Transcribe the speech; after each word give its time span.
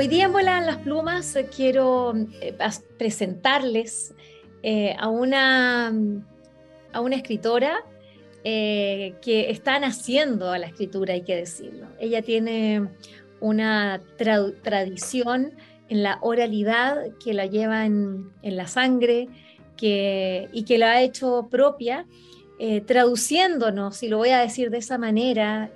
Hoy 0.00 0.08
día 0.08 0.24
en 0.24 0.32
Vuelan 0.32 0.64
las 0.64 0.78
Plumas 0.78 1.36
eh, 1.36 1.50
quiero 1.54 2.14
eh, 2.40 2.56
presentarles 2.96 4.14
eh, 4.62 4.96
a, 4.98 5.08
una, 5.08 5.92
a 6.94 7.00
una 7.02 7.16
escritora 7.16 7.84
que 8.42 9.50
está 9.50 9.78
naciendo 9.78 10.50
a 10.52 10.58
la 10.58 10.68
escritura, 10.68 11.12
hay 11.12 11.20
que 11.20 11.36
decirlo. 11.36 11.86
Ella 11.98 12.22
tiene 12.22 12.88
una 13.40 14.00
tradición 14.16 15.52
en 15.90 16.02
la 16.02 16.18
oralidad 16.22 17.08
que 17.22 17.34
la 17.34 17.44
lleva 17.44 17.84
en, 17.84 18.32
la 18.42 18.68
sangre 18.68 19.28
que, 19.76 20.48
y 20.54 20.64
que 20.64 20.78
la 20.78 20.92
ha 20.92 21.02
hecho 21.02 21.48
propia, 21.50 22.06
traduciéndonos, 22.86 24.02
y 24.02 24.08
lo 24.08 24.16
voy 24.16 24.30
a 24.30 24.38
decir 24.38 24.70
de 24.70 24.78
esa 24.78 24.96
manera, 24.96 25.70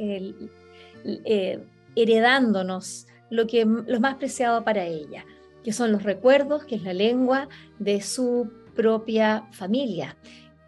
heredándonos 1.95 3.07
lo, 3.31 3.47
que, 3.47 3.65
lo 3.65 4.01
más 4.01 4.17
preciado 4.17 4.65
para 4.65 4.85
ella, 4.85 5.25
que 5.63 5.73
son 5.73 5.93
los 5.93 6.03
recuerdos, 6.03 6.65
que 6.65 6.77
es 6.77 6.83
la 6.83 6.93
lengua 6.93 7.49
de 7.79 8.01
su 8.01 8.51
propia 8.75 9.49
familia, 9.53 10.17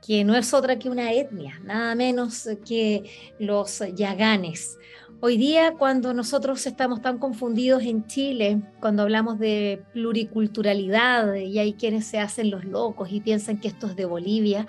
que 0.07 0.25
no 0.25 0.37
es 0.37 0.55
otra 0.55 0.79
que 0.79 0.89
una 0.89 1.13
etnia, 1.13 1.61
nada 1.65 1.95
menos 1.95 2.49
que 2.65 3.11
los 3.39 3.83
yaganes. 3.95 4.79
Hoy 5.21 5.39
día, 5.39 5.73
cuando 5.79 6.13
nosotros 6.13 6.67
estamos 6.67 7.01
tan 7.01 7.19
confundidos 7.19 7.83
en 7.83 8.07
Chile, 8.07 8.61
cuando 8.81 9.03
hablamos 9.03 9.39
de 9.39 9.83
pluriculturalidad 9.95 11.35
y 11.35 11.59
hay 11.59 11.73
quienes 11.73 12.07
se 12.07 12.19
hacen 12.19 12.51
los 12.51 12.65
locos 12.65 13.11
y 13.11 13.21
piensan 13.21 13.59
que 13.59 13.69
esto 13.69 13.87
es 13.87 13.97
de 13.97 14.05
Bolivia, 14.05 14.67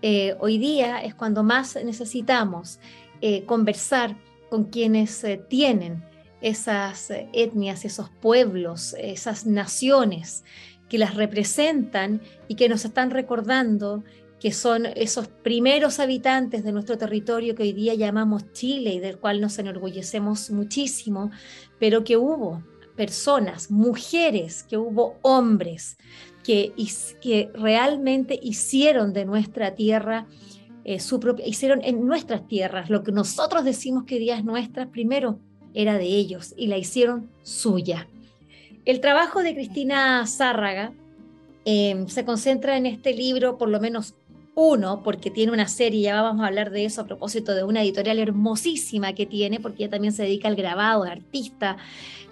eh, 0.00 0.36
hoy 0.38 0.58
día 0.58 1.02
es 1.02 1.14
cuando 1.14 1.42
más 1.42 1.76
necesitamos 1.84 2.78
eh, 3.20 3.44
conversar 3.44 4.16
con 4.48 4.64
quienes 4.64 5.22
eh, 5.24 5.42
tienen 5.48 6.04
esas 6.40 7.10
eh, 7.10 7.28
etnias, 7.32 7.84
esos 7.84 8.08
pueblos, 8.08 8.94
esas 8.98 9.46
naciones 9.46 10.44
que 10.88 10.98
las 10.98 11.14
representan 11.14 12.20
y 12.48 12.56
que 12.56 12.68
nos 12.68 12.84
están 12.84 13.10
recordando 13.10 14.02
que 14.40 14.52
son 14.52 14.86
esos 14.86 15.28
primeros 15.28 16.00
habitantes 16.00 16.64
de 16.64 16.72
nuestro 16.72 16.96
territorio 16.96 17.54
que 17.54 17.62
hoy 17.62 17.72
día 17.72 17.94
llamamos 17.94 18.52
Chile 18.52 18.94
y 18.94 18.98
del 18.98 19.18
cual 19.18 19.40
nos 19.40 19.58
enorgullecemos 19.58 20.50
muchísimo, 20.50 21.30
pero 21.78 22.04
que 22.04 22.16
hubo 22.16 22.64
personas, 22.96 23.70
mujeres, 23.70 24.62
que 24.62 24.78
hubo 24.78 25.18
hombres 25.22 25.98
que, 26.42 26.72
que 27.20 27.50
realmente 27.54 28.38
hicieron 28.42 29.12
de 29.12 29.26
nuestra 29.26 29.74
tierra 29.74 30.26
eh, 30.84 30.98
su 30.98 31.20
propia, 31.20 31.46
hicieron 31.46 31.82
en 31.84 32.06
nuestras 32.06 32.48
tierras 32.48 32.88
lo 32.88 33.02
que 33.02 33.12
nosotros 33.12 33.64
decimos 33.64 34.04
que 34.04 34.14
hoy 34.14 34.20
día 34.22 34.38
es 34.38 34.44
nuestra, 34.44 34.90
primero 34.90 35.38
era 35.74 35.98
de 35.98 36.06
ellos 36.06 36.54
y 36.56 36.66
la 36.66 36.78
hicieron 36.78 37.30
suya. 37.42 38.06
El 38.84 39.00
trabajo 39.00 39.42
de 39.42 39.54
Cristina 39.54 40.26
Zárraga 40.26 40.92
em, 41.64 42.08
se 42.08 42.24
concentra 42.24 42.76
en 42.76 42.86
este 42.86 43.14
libro, 43.14 43.58
por 43.58 43.68
lo 43.68 43.80
menos 43.80 44.14
uno, 44.54 45.02
porque 45.02 45.30
tiene 45.30 45.52
una 45.52 45.68
serie, 45.68 46.02
ya 46.02 46.22
vamos 46.22 46.42
a 46.42 46.48
hablar 46.48 46.70
de 46.70 46.84
eso 46.84 47.02
a 47.02 47.06
propósito 47.06 47.54
de 47.54 47.62
una 47.62 47.82
editorial 47.82 48.18
hermosísima 48.18 49.14
que 49.14 49.26
tiene, 49.26 49.60
porque 49.60 49.84
ella 49.84 49.90
también 49.90 50.12
se 50.12 50.24
dedica 50.24 50.48
al 50.48 50.56
grabado, 50.56 51.04
es 51.04 51.12
artista, 51.12 51.76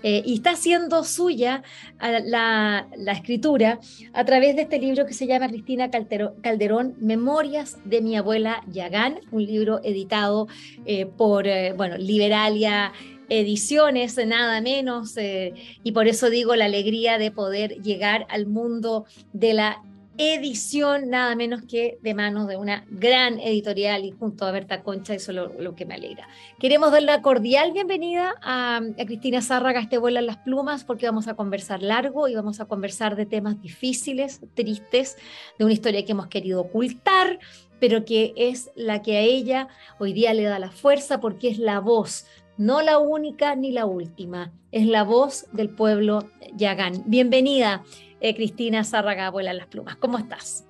eh, 0.02 0.22
y 0.24 0.34
está 0.34 0.50
haciendo 0.50 1.02
suya 1.02 1.62
la, 2.00 2.86
escritura 3.12 3.80
a 4.12 4.24
través 4.24 4.54
de 4.54 4.62
este 4.62 4.78
libro 4.78 5.06
que 5.06 5.12
se 5.12 5.26
llama 5.26 5.48
Cristina 5.48 5.90
Calderón, 5.90 6.94
Memorias 7.00 7.78
de 7.84 8.00
mi 8.00 8.16
abuela 8.16 8.62
Yagán, 8.70 9.20
un 9.32 9.44
libro 9.44 9.80
editado 9.82 10.46
eh, 10.86 11.06
por, 11.06 11.48
eh, 11.48 11.72
bueno, 11.72 11.96
Liberalia 11.96 12.92
ediciones, 13.28 14.16
nada 14.26 14.60
menos, 14.60 15.16
eh, 15.16 15.54
y 15.82 15.92
por 15.92 16.08
eso 16.08 16.30
digo 16.30 16.56
la 16.56 16.66
alegría 16.66 17.18
de 17.18 17.30
poder 17.30 17.80
llegar 17.82 18.26
al 18.30 18.46
mundo 18.46 19.04
de 19.32 19.54
la 19.54 19.82
edición, 20.18 21.10
nada 21.10 21.36
menos 21.36 21.62
que 21.62 21.98
de 22.02 22.12
manos 22.12 22.48
de 22.48 22.56
una 22.56 22.84
gran 22.90 23.38
editorial 23.38 24.04
y 24.04 24.10
junto 24.10 24.44
a 24.44 24.50
Berta 24.50 24.82
Concha, 24.82 25.14
eso 25.14 25.30
es 25.30 25.38
lo, 25.60 25.76
que 25.76 25.86
me 25.86 25.94
alegra. 25.94 26.28
Queremos 26.58 26.90
dar 26.90 27.02
la 27.04 27.22
cordial 27.22 27.72
bienvenida 27.72 28.34
a, 28.42 28.80
Cristina 29.06 29.40
Zárraga, 29.40 29.80
este 29.80 29.96
vuelo 29.96 30.18
en 30.18 30.26
las 30.26 30.38
plumas, 30.38 30.82
porque 30.82 31.06
vamos 31.06 31.28
a 31.28 31.34
conversar 31.34 31.84
largo 31.84 32.26
y 32.26 32.34
vamos 32.34 32.58
a 32.58 32.64
conversar 32.64 33.14
de 33.14 33.26
temas 33.26 33.62
difíciles, 33.62 34.40
tristes, 34.54 35.16
de 35.56 35.64
una 35.64 35.74
historia 35.74 36.04
que 36.04 36.12
hemos 36.12 36.26
querido 36.26 36.62
ocultar, 36.62 37.38
pero 37.78 38.04
que 38.04 38.32
es 38.36 38.72
la 38.74 39.02
que 39.02 39.18
a 39.18 39.20
ella 39.20 39.68
hoy 40.00 40.12
día 40.12 40.34
le 40.34 40.42
da 40.42 40.58
la 40.58 40.72
fuerza 40.72 41.20
porque 41.20 41.48
es 41.48 41.60
la 41.60 41.78
voz 41.78 42.26
no 42.58 42.82
la 42.82 42.98
única 42.98 43.54
ni 43.54 43.70
la 43.70 43.86
última, 43.86 44.52
es 44.72 44.86
la 44.86 45.04
voz 45.04 45.46
del 45.52 45.70
pueblo 45.70 46.28
Yagán. 46.54 47.04
Bienvenida, 47.06 47.84
eh, 48.20 48.34
Cristina 48.34 48.84
Zárraga, 48.84 49.28
abuela 49.28 49.54
las 49.54 49.68
plumas. 49.68 49.96
¿Cómo 49.96 50.18
estás? 50.18 50.66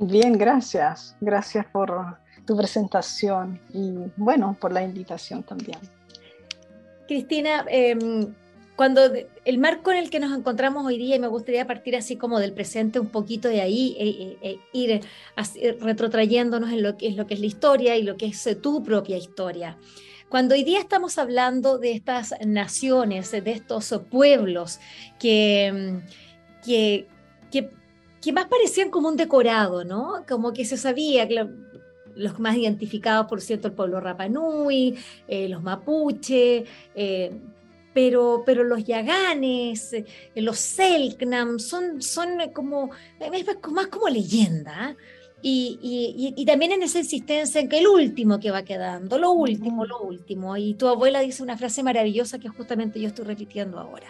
Bien, 0.00 0.36
gracias. 0.36 1.16
Gracias 1.20 1.64
por 1.66 2.18
tu 2.44 2.56
presentación 2.56 3.60
y 3.72 3.94
bueno, 4.16 4.56
por 4.60 4.72
la 4.72 4.82
invitación 4.82 5.44
también. 5.44 5.78
Cristina, 7.06 7.64
em, 7.68 8.34
cuando 8.74 9.02
el 9.44 9.58
marco 9.58 9.92
en 9.92 9.98
el 9.98 10.10
que 10.10 10.18
nos 10.18 10.36
encontramos 10.36 10.84
hoy 10.84 10.98
día, 10.98 11.14
y 11.14 11.20
me 11.20 11.28
gustaría 11.28 11.64
partir 11.64 11.94
así 11.94 12.16
como 12.16 12.40
del 12.40 12.52
presente 12.52 12.98
un 12.98 13.08
poquito 13.08 13.48
de 13.48 13.60
ahí, 13.60 13.96
e, 14.00 14.48
e, 14.48 14.50
e 14.50 14.58
ir 14.72 15.00
retrotrayéndonos 15.80 16.72
en 16.72 16.82
lo 16.82 16.96
que 16.96 17.06
es 17.06 17.14
lo 17.14 17.28
que 17.28 17.34
es 17.34 17.40
la 17.40 17.46
historia 17.46 17.96
y 17.96 18.02
lo 18.02 18.16
que 18.16 18.26
es 18.26 18.58
tu 18.60 18.82
propia 18.82 19.16
historia. 19.16 19.78
Cuando 20.34 20.56
hoy 20.56 20.64
día 20.64 20.80
estamos 20.80 21.16
hablando 21.18 21.78
de 21.78 21.92
estas 21.92 22.34
naciones, 22.44 23.30
de 23.30 23.52
estos 23.52 23.94
pueblos 24.10 24.80
que, 25.16 26.00
que, 26.64 27.06
que, 27.52 28.32
más 28.32 28.46
parecían 28.46 28.90
como 28.90 29.10
un 29.10 29.16
decorado, 29.16 29.84
¿no? 29.84 30.24
Como 30.28 30.52
que 30.52 30.64
se 30.64 30.76
sabía 30.76 31.28
que 31.28 31.46
los 32.16 32.40
más 32.40 32.56
identificados, 32.56 33.28
por 33.28 33.40
cierto, 33.40 33.68
el 33.68 33.74
pueblo 33.74 34.00
Rapanui, 34.00 34.98
eh, 35.28 35.48
los 35.48 35.62
mapuche, 35.62 36.64
eh, 36.96 37.40
pero, 37.94 38.42
pero 38.44 38.64
los 38.64 38.82
yaganes, 38.82 39.92
eh, 39.92 40.04
los 40.34 40.58
selknam, 40.58 41.60
son, 41.60 42.02
son 42.02 42.30
como, 42.52 42.90
más 43.70 43.86
como 43.86 44.08
leyenda. 44.08 44.96
Y, 45.46 46.42
también 46.46 46.72
en 46.72 46.82
esa 46.82 47.00
insistencia 47.00 47.60
en 47.60 47.68
que 47.68 47.78
el 47.78 47.86
último 47.86 48.40
que 48.40 48.50
va 48.50 48.64
quedando, 48.64 49.18
lo 49.18 49.32
último, 49.32 49.84
lo 49.84 50.00
último. 50.00 50.56
Y 50.56 50.72
tu 50.72 50.88
abuela 50.88 51.20
dice 51.20 51.42
una 51.42 51.58
frase 51.58 51.82
maravillosa 51.82 52.38
que 52.38 52.48
justamente 52.48 52.98
yo 52.98 53.08
estoy 53.08 53.26
repitiendo 53.26 53.78
ahora. 53.78 54.06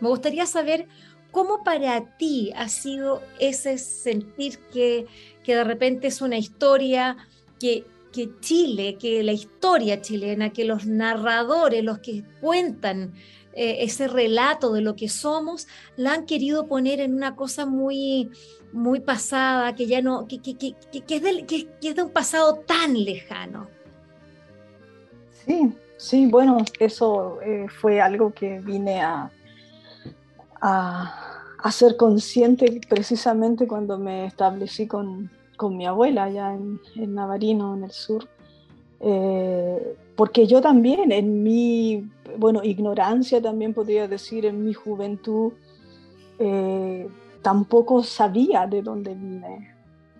Me 0.00 0.08
gustaría 0.08 0.46
saber 0.46 0.86
cómo 1.32 1.64
para 1.64 2.16
ti 2.18 2.52
ha 2.54 2.68
sido 2.68 3.20
ese 3.40 3.78
sentir 3.78 4.60
que, 4.72 5.06
que 5.42 5.56
de 5.56 5.64
repente 5.64 6.06
es 6.06 6.20
una 6.20 6.38
historia 6.38 7.16
que, 7.58 7.84
que 8.12 8.30
Chile, 8.38 8.96
que 8.96 9.24
la 9.24 9.32
historia 9.32 10.00
chilena, 10.00 10.52
que 10.52 10.64
los 10.64 10.86
narradores, 10.86 11.82
los 11.82 11.98
que 11.98 12.22
cuentan 12.40 13.12
eh, 13.54 13.78
ese 13.80 14.06
relato 14.06 14.72
de 14.72 14.82
lo 14.82 14.94
que 14.94 15.08
somos, 15.08 15.66
la 15.96 16.12
han 16.12 16.26
querido 16.26 16.68
poner 16.68 17.00
en 17.00 17.12
una 17.12 17.34
cosa 17.34 17.66
muy 17.66 18.30
muy 18.76 19.00
pasada, 19.00 19.74
que 19.74 19.86
ya 19.86 20.02
no, 20.02 20.28
que, 20.28 20.38
que, 20.40 20.54
que, 20.56 20.74
que 21.00 21.16
es, 21.16 21.44
que, 21.46 21.68
es 21.82 21.96
de 21.96 22.02
un 22.02 22.10
pasado 22.10 22.56
tan 22.66 22.92
lejano. 23.04 23.68
Sí, 25.32 25.72
sí, 25.96 26.26
bueno, 26.26 26.58
eso 26.78 27.40
eh, 27.42 27.66
fue 27.80 28.00
algo 28.00 28.32
que 28.32 28.60
vine 28.60 29.00
a, 29.00 29.30
a, 30.60 31.42
a, 31.58 31.72
ser 31.72 31.96
consciente 31.96 32.80
precisamente 32.88 33.66
cuando 33.66 33.96
me 33.98 34.26
establecí 34.26 34.86
con, 34.86 35.30
con 35.56 35.76
mi 35.76 35.86
abuela 35.86 36.24
allá 36.24 36.52
en, 36.52 36.78
en, 36.96 37.14
Navarino, 37.14 37.74
en 37.74 37.84
el 37.84 37.92
sur. 37.92 38.28
Eh, 39.00 39.96
porque 40.16 40.46
yo 40.46 40.60
también, 40.60 41.12
en 41.12 41.42
mi, 41.42 42.10
bueno, 42.36 42.62
ignorancia 42.62 43.40
también 43.40 43.72
podría 43.72 44.06
decir, 44.06 44.44
en 44.44 44.64
mi 44.64 44.74
juventud, 44.74 45.52
eh, 46.38 47.08
tampoco 47.46 48.02
sabía 48.02 48.66
de 48.66 48.82
dónde 48.82 49.14
vine, 49.14 49.72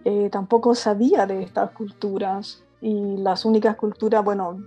eh, 0.05 0.29
tampoco 0.31 0.77
sabía 0.77 1.27
de 1.27 1.43
estas 1.43 1.73
culturas 1.73 2.63
y 2.81 3.17
las 3.17 3.45
únicas 3.45 3.75
culturas, 3.75 4.23
bueno, 4.23 4.61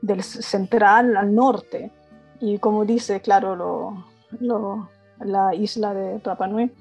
del 0.00 0.22
central 0.22 1.14
al 1.14 1.34
norte. 1.34 1.92
Y 2.40 2.56
como 2.56 2.86
dice, 2.86 3.20
claro, 3.20 3.54
lo, 3.54 4.88
la 5.18 5.54
isla 5.54 5.92
de 5.92 6.20
Rapa 6.20 6.46
Nui. 6.46 6.72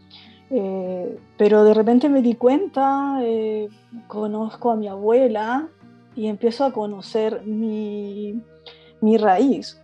Eh, 0.51 1.19
pero 1.37 1.65
de 1.65 1.73
repente 1.73 2.07
me 2.07 2.21
di 2.21 2.35
cuenta, 2.35 3.19
eh, 3.21 3.67
conozco 4.07 4.71
a 4.71 4.77
mi 4.77 4.87
abuela 4.87 5.67
y 6.15 6.27
empiezo 6.27 6.63
a 6.63 6.71
conocer 6.71 7.41
mi, 7.45 8.41
mi 9.01 9.17
raíz. 9.17 9.81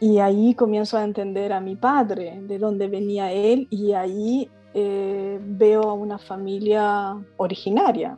Y 0.00 0.18
ahí 0.18 0.54
comienzo 0.54 0.96
a 0.96 1.04
entender 1.04 1.52
a 1.52 1.60
mi 1.60 1.74
padre, 1.74 2.40
de 2.42 2.58
dónde 2.58 2.88
venía 2.88 3.32
él, 3.32 3.66
y 3.70 3.92
ahí 3.92 4.48
eh, 4.74 5.40
veo 5.42 5.82
a 5.82 5.94
una 5.94 6.18
familia 6.18 7.16
originaria. 7.36 8.16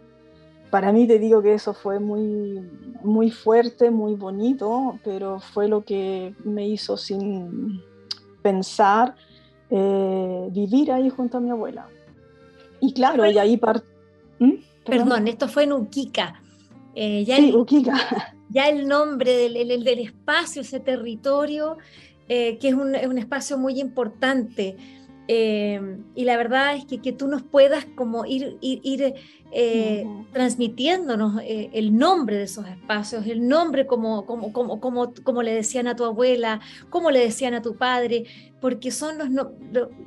Para 0.71 0.93
mí 0.93 1.07
te 1.07 1.19
digo 1.19 1.43
que 1.43 1.55
eso 1.55 1.73
fue 1.73 1.99
muy, 1.99 2.61
muy 3.03 3.31
fuerte, 3.31 3.91
muy 3.91 4.15
bonito, 4.15 4.99
pero 5.03 5.41
fue 5.41 5.69
lo 5.69 5.85
que 5.85 6.35
me 6.45 6.69
hizo 6.69 6.97
sin 6.97 7.83
pensar 8.43 9.15
eh, 9.71 10.49
vivir 10.51 10.93
ahí 10.93 11.09
junto 11.09 11.39
a 11.39 11.41
mi 11.41 11.51
abuela. 11.51 11.89
Y 12.81 12.93
claro, 12.93 13.25
y 13.27 13.39
ahí 13.39 13.57
part... 13.57 13.85
¿Mm? 14.39 14.55
Perdón. 14.85 15.29
esto 15.29 15.49
fue 15.49 15.65
en 15.65 15.73
Uquica. 15.73 16.43
Eh, 16.95 17.25
ya 17.25 17.37
sí, 17.37 17.55
Uquica. 17.55 18.35
Ya 18.51 18.69
el 18.69 18.89
nombre 18.89 19.37
del, 19.37 19.85
del, 19.85 19.99
espacio, 20.01 20.63
ese 20.63 20.81
territorio, 20.81 21.79
que 22.29 22.59
es 22.61 22.75
un, 22.75 22.95
es 22.95 23.07
un, 23.07 23.19
espacio 23.19 23.59
muy 23.59 23.81
importante. 23.81 24.77
Em, 25.33 26.03
y 26.17 26.25
la 26.25 26.37
verdad 26.37 26.75
es 26.75 26.85
que, 26.87 27.01
que, 27.01 27.13
tú 27.13 27.29
nos 27.29 27.41
puedas 27.41 27.85
como 27.95 28.27
ir, 28.27 28.59
ir, 28.61 29.15
eh, 29.53 30.05
transmitiéndonos 30.33 31.41
eh, 31.45 31.71
el 31.73 31.97
nombre 31.97 32.37
de 32.37 32.43
esos 32.43 32.67
espacios, 32.67 33.25
el 33.29 33.47
nombre 33.47 33.87
como, 33.87 34.27
como, 34.27 34.53
como, 34.53 34.81
como, 34.81 35.15
como 35.23 35.43
le 35.45 35.55
decían 35.55 35.87
a 35.87 35.95
tu 35.95 36.05
abuela, 36.05 36.61
como 36.89 37.13
le 37.13 37.21
decían 37.21 37.55
a 37.55 37.63
tu 37.63 37.77
padre, 37.77 38.25
porque 38.61 38.91
son 38.91 39.19
los 39.19 39.31
no, 39.31 39.53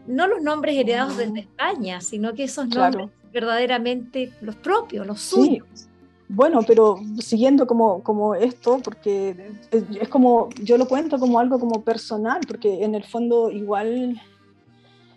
los 0.05 0.41
nombres 0.41 0.75
heredados 0.75 1.15
desde 1.15 1.39
España, 1.39 2.01
sino 2.01 2.33
que 2.33 2.43
esos 2.43 2.67
nombres 2.67 3.07
verdaderamente 3.31 4.33
los 4.41 4.57
propios, 4.57 5.07
los 5.07 5.21
suyos. 5.21 5.87
Bueno, 6.35 6.61
pero 6.65 6.99
siguiendo 7.19 7.67
como, 7.67 8.01
como 8.01 8.33
esto, 8.33 8.79
porque 8.83 9.51
es 9.69 10.09
como, 10.09 10.49
yo 10.63 10.79
lo 10.79 10.87
cuento 10.87 11.19
como 11.19 11.39
algo 11.39 11.59
como 11.59 11.83
personal, 11.83 12.41
porque 12.47 12.83
en 12.83 12.95
el 12.95 13.03
fondo 13.03 13.51
igual 13.51 14.19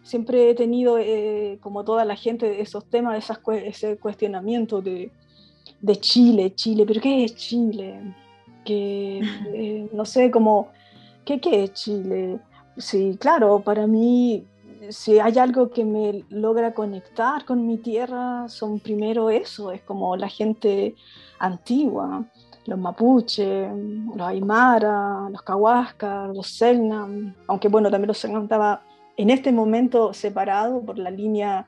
siempre 0.02 0.50
he 0.50 0.54
tenido, 0.54 0.98
eh, 0.98 1.58
como 1.62 1.84
toda 1.84 2.04
la 2.04 2.16
gente, 2.16 2.60
esos 2.60 2.84
temas, 2.84 3.16
esas, 3.16 3.40
ese 3.64 3.96
cuestionamiento 3.96 4.82
de, 4.82 5.10
de, 5.80 5.96
Chile, 5.96 6.54
Chile, 6.54 6.84
pero 6.86 7.00
¿qué 7.00 7.24
es 7.24 7.34
Chile? 7.34 8.14
Que, 8.62 9.20
eh, 9.54 9.88
no 9.94 10.04
sé, 10.04 10.30
como, 10.30 10.68
¿qué, 11.24 11.40
¿qué 11.40 11.64
es 11.64 11.72
Chile? 11.72 12.40
Sí, 12.76 13.16
claro, 13.18 13.60
para 13.60 13.86
mí, 13.86 14.44
si 14.90 15.18
hay 15.18 15.38
algo 15.38 15.70
que 15.70 15.84
me 15.84 16.24
logra 16.28 16.74
conectar 16.74 17.44
con 17.44 17.66
mi 17.66 17.78
tierra, 17.78 18.48
son 18.48 18.80
primero 18.80 19.30
eso, 19.30 19.72
es 19.72 19.82
como 19.82 20.16
la 20.16 20.28
gente 20.28 20.94
antigua, 21.38 22.24
los 22.66 22.78
mapuche, 22.78 23.68
los 24.14 24.26
aymara, 24.26 25.28
los 25.30 25.42
cahuascas, 25.42 26.34
los 26.34 26.48
selnam, 26.48 27.34
aunque 27.46 27.68
bueno, 27.68 27.90
también 27.90 28.08
los 28.08 28.18
selnam 28.18 28.44
estaba 28.44 28.82
en 29.16 29.30
este 29.30 29.52
momento 29.52 30.12
separado 30.12 30.82
por 30.82 30.98
la 30.98 31.10
línea 31.10 31.66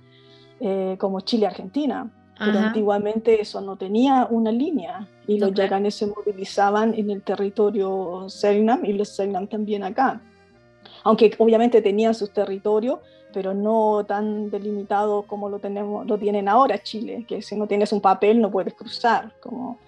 eh, 0.61 0.97
como 0.99 1.21
Chile-Argentina, 1.21 2.11
pero 2.39 2.59
antiguamente 2.61 3.41
eso 3.41 3.61
no 3.61 3.77
tenía 3.77 4.29
una 4.31 4.53
línea 4.53 5.09
y 5.27 5.41
los 5.41 5.53
yaganes 5.55 5.97
se 5.97 6.07
movilizaban 6.07 6.95
en 6.95 7.11
el 7.11 7.23
territorio 7.23 8.27
Selnam 8.29 8.85
y 8.85 8.93
los 8.93 9.09
Selnam 9.09 9.49
también 9.49 9.83
acá. 9.83 10.21
Aunque 11.05 11.35
obviamente 11.39 11.83
tenían 11.83 12.15
sus 12.15 12.31
territorios, 12.33 12.99
pero 13.33 13.55
no 13.55 14.05
tan 14.07 14.51
delimitados 14.51 15.25
como 15.27 15.49
lo, 15.49 15.59
tenemos, 15.59 16.07
lo 16.07 16.19
tienen 16.19 16.49
ahora 16.49 16.83
Chile, 16.83 17.25
que 17.29 17.43
si 17.43 17.57
no 17.57 17.67
tienes 17.67 17.93
un 17.93 18.01
papel 18.01 18.41
no 18.41 18.51
puedes 18.51 18.75
cruzar. 18.75 19.33
Como, 19.41 19.79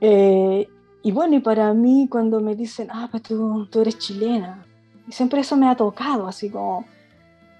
eh, 0.00 0.66
y 1.02 1.12
bueno, 1.12 1.36
y 1.36 1.40
para 1.40 1.72
mí 1.74 2.08
cuando 2.10 2.40
me 2.40 2.54
dicen, 2.54 2.88
ah, 2.90 3.08
pues 3.10 3.22
tú, 3.22 3.66
tú 3.66 3.80
eres 3.80 3.98
chilena, 3.98 4.64
y 5.08 5.12
siempre 5.12 5.40
eso 5.40 5.56
me 5.56 5.68
ha 5.68 5.76
tocado, 5.76 6.26
así 6.26 6.50
como, 6.50 6.84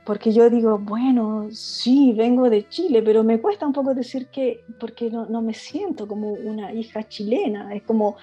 porque 0.04 0.32
yo 0.32 0.48
digo, 0.50 0.78
bueno, 0.78 1.48
sí, 1.50 2.12
vengo 2.12 2.48
de 2.48 2.68
Chile, 2.68 3.02
pero 3.02 3.22
me 3.22 3.40
cuesta 3.40 3.66
un 3.66 3.72
poco 3.72 3.94
decir 3.94 4.28
que, 4.28 4.64
porque 4.80 5.10
no, 5.10 5.26
no 5.26 5.42
me 5.42 5.54
siento 5.54 6.08
como 6.08 6.32
una 6.32 6.72
hija 6.72 7.06
chilena, 7.08 7.74
es 7.74 7.82
como, 7.82 8.16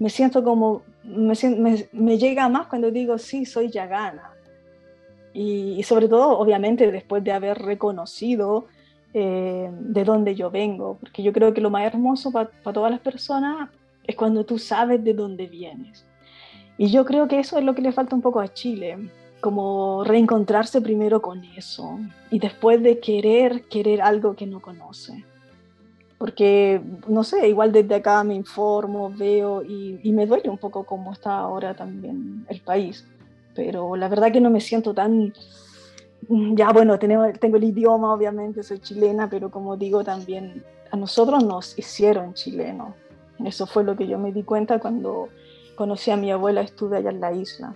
me 0.00 0.08
siento 0.08 0.42
como, 0.42 0.82
me, 1.04 1.34
me, 1.92 2.18
llega 2.18 2.48
más 2.48 2.66
cuando 2.66 2.90
digo, 2.90 3.18
sí, 3.18 3.44
soy 3.44 3.70
yagana. 3.70 4.32
Y, 5.34 5.82
sobre 5.84 6.08
todo, 6.08 6.38
obviamente, 6.38 6.90
después 6.90 7.22
de 7.22 7.32
haber 7.32 7.58
reconocido 7.58 8.66
eh, 9.12 9.70
de 9.70 10.04
dónde 10.04 10.34
yo 10.34 10.50
vengo, 10.50 10.96
porque 10.98 11.22
yo 11.22 11.32
creo 11.34 11.52
que 11.52 11.60
lo 11.60 11.68
más 11.68 11.84
hermoso 11.84 12.32
para 12.32 12.50
todas 12.72 12.90
las 12.90 13.00
personas 13.00 13.68
es 14.06 14.16
cuando 14.16 14.44
tú 14.44 14.58
sabes 14.58 15.04
de 15.04 15.12
dónde 15.12 15.46
vienes. 15.46 16.06
Y 16.78 16.90
yo 16.90 17.04
creo 17.04 17.28
que 17.28 17.38
eso 17.38 17.58
es 17.58 17.64
lo 17.64 17.74
que 17.74 17.82
le 17.82 17.92
falta 17.92 18.16
un 18.16 18.22
poco 18.22 18.40
a 18.40 18.48
Chile, 18.48 18.96
como 19.40 20.02
reencontrarse 20.02 20.80
primero 20.80 21.20
con 21.20 21.44
eso 21.56 21.98
y 22.30 22.38
después 22.38 22.82
de 22.82 23.00
querer, 23.00 23.64
querer 23.68 24.00
algo 24.00 24.34
que 24.34 24.46
no 24.46 24.60
conoce. 24.60 25.24
Porque, 26.20 26.82
no 27.08 27.24
sé, 27.24 27.48
igual 27.48 27.72
desde 27.72 27.94
acá 27.94 28.22
me 28.24 28.34
informo, 28.34 29.10
veo 29.10 29.62
y, 29.62 30.12
me 30.12 30.26
duele 30.26 30.50
un 30.50 30.58
poco 30.58 30.84
cómo 30.84 31.14
está 31.14 31.38
ahora 31.38 31.72
también 31.72 32.44
el 32.50 32.60
país. 32.60 33.06
Pero 33.54 33.96
la 33.96 34.06
verdad 34.06 34.30
que 34.30 34.42
no 34.42 34.50
me 34.50 34.60
siento 34.60 34.92
tan... 34.92 35.32
Ya 36.28 36.72
bueno, 36.74 36.98
tengo, 36.98 37.24
tengo 37.40 37.56
el 37.56 37.64
idioma, 37.64 38.12
obviamente, 38.12 38.62
soy 38.62 38.80
chilena, 38.80 39.30
pero 39.30 39.50
como 39.50 39.78
digo 39.78 40.04
también, 40.04 40.62
a 40.90 40.96
nosotros 40.98 41.42
nos 41.42 41.78
hicieron 41.78 42.34
chilenos. 42.34 42.94
Eso 43.42 43.66
fue 43.66 43.82
lo 43.82 43.96
que 43.96 44.06
yo 44.06 44.18
me 44.18 44.30
di 44.30 44.42
cuenta 44.42 44.78
cuando 44.78 45.30
conocí 45.74 46.10
a 46.10 46.18
mi 46.18 46.30
abuela, 46.30 46.60
estuve 46.60 46.98
allá 46.98 47.08
en 47.08 47.20
la 47.22 47.32
isla, 47.32 47.74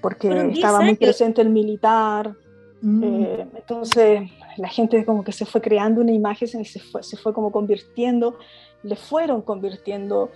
porque 0.00 0.52
estaba 0.52 0.82
muy 0.82 0.94
presente 0.94 1.42
el 1.42 1.50
militar. 1.50 2.36
Mm. 2.82 3.04
Eh, 3.04 3.48
entonces 3.54 4.30
la 4.56 4.68
gente 4.68 5.04
como 5.04 5.24
que 5.24 5.32
se 5.32 5.46
fue 5.46 5.60
creando 5.60 6.00
una 6.00 6.12
imagen, 6.12 6.48
se 6.64 6.80
fue, 6.80 7.02
se 7.02 7.16
fue 7.16 7.32
como 7.32 7.52
convirtiendo, 7.52 8.38
le 8.82 8.96
fueron 8.96 9.42
convirtiendo, 9.42 10.30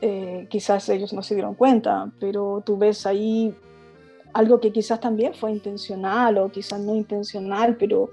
eh, 0.00 0.46
quizás 0.50 0.88
ellos 0.88 1.12
no 1.12 1.22
se 1.22 1.34
dieron 1.34 1.54
cuenta, 1.54 2.10
pero 2.18 2.62
tú 2.64 2.76
ves 2.76 3.06
ahí 3.06 3.54
algo 4.32 4.60
que 4.60 4.72
quizás 4.72 5.00
también 5.00 5.34
fue 5.34 5.52
intencional 5.52 6.38
o 6.38 6.50
quizás 6.50 6.80
no 6.80 6.94
intencional, 6.94 7.76
pero 7.76 8.10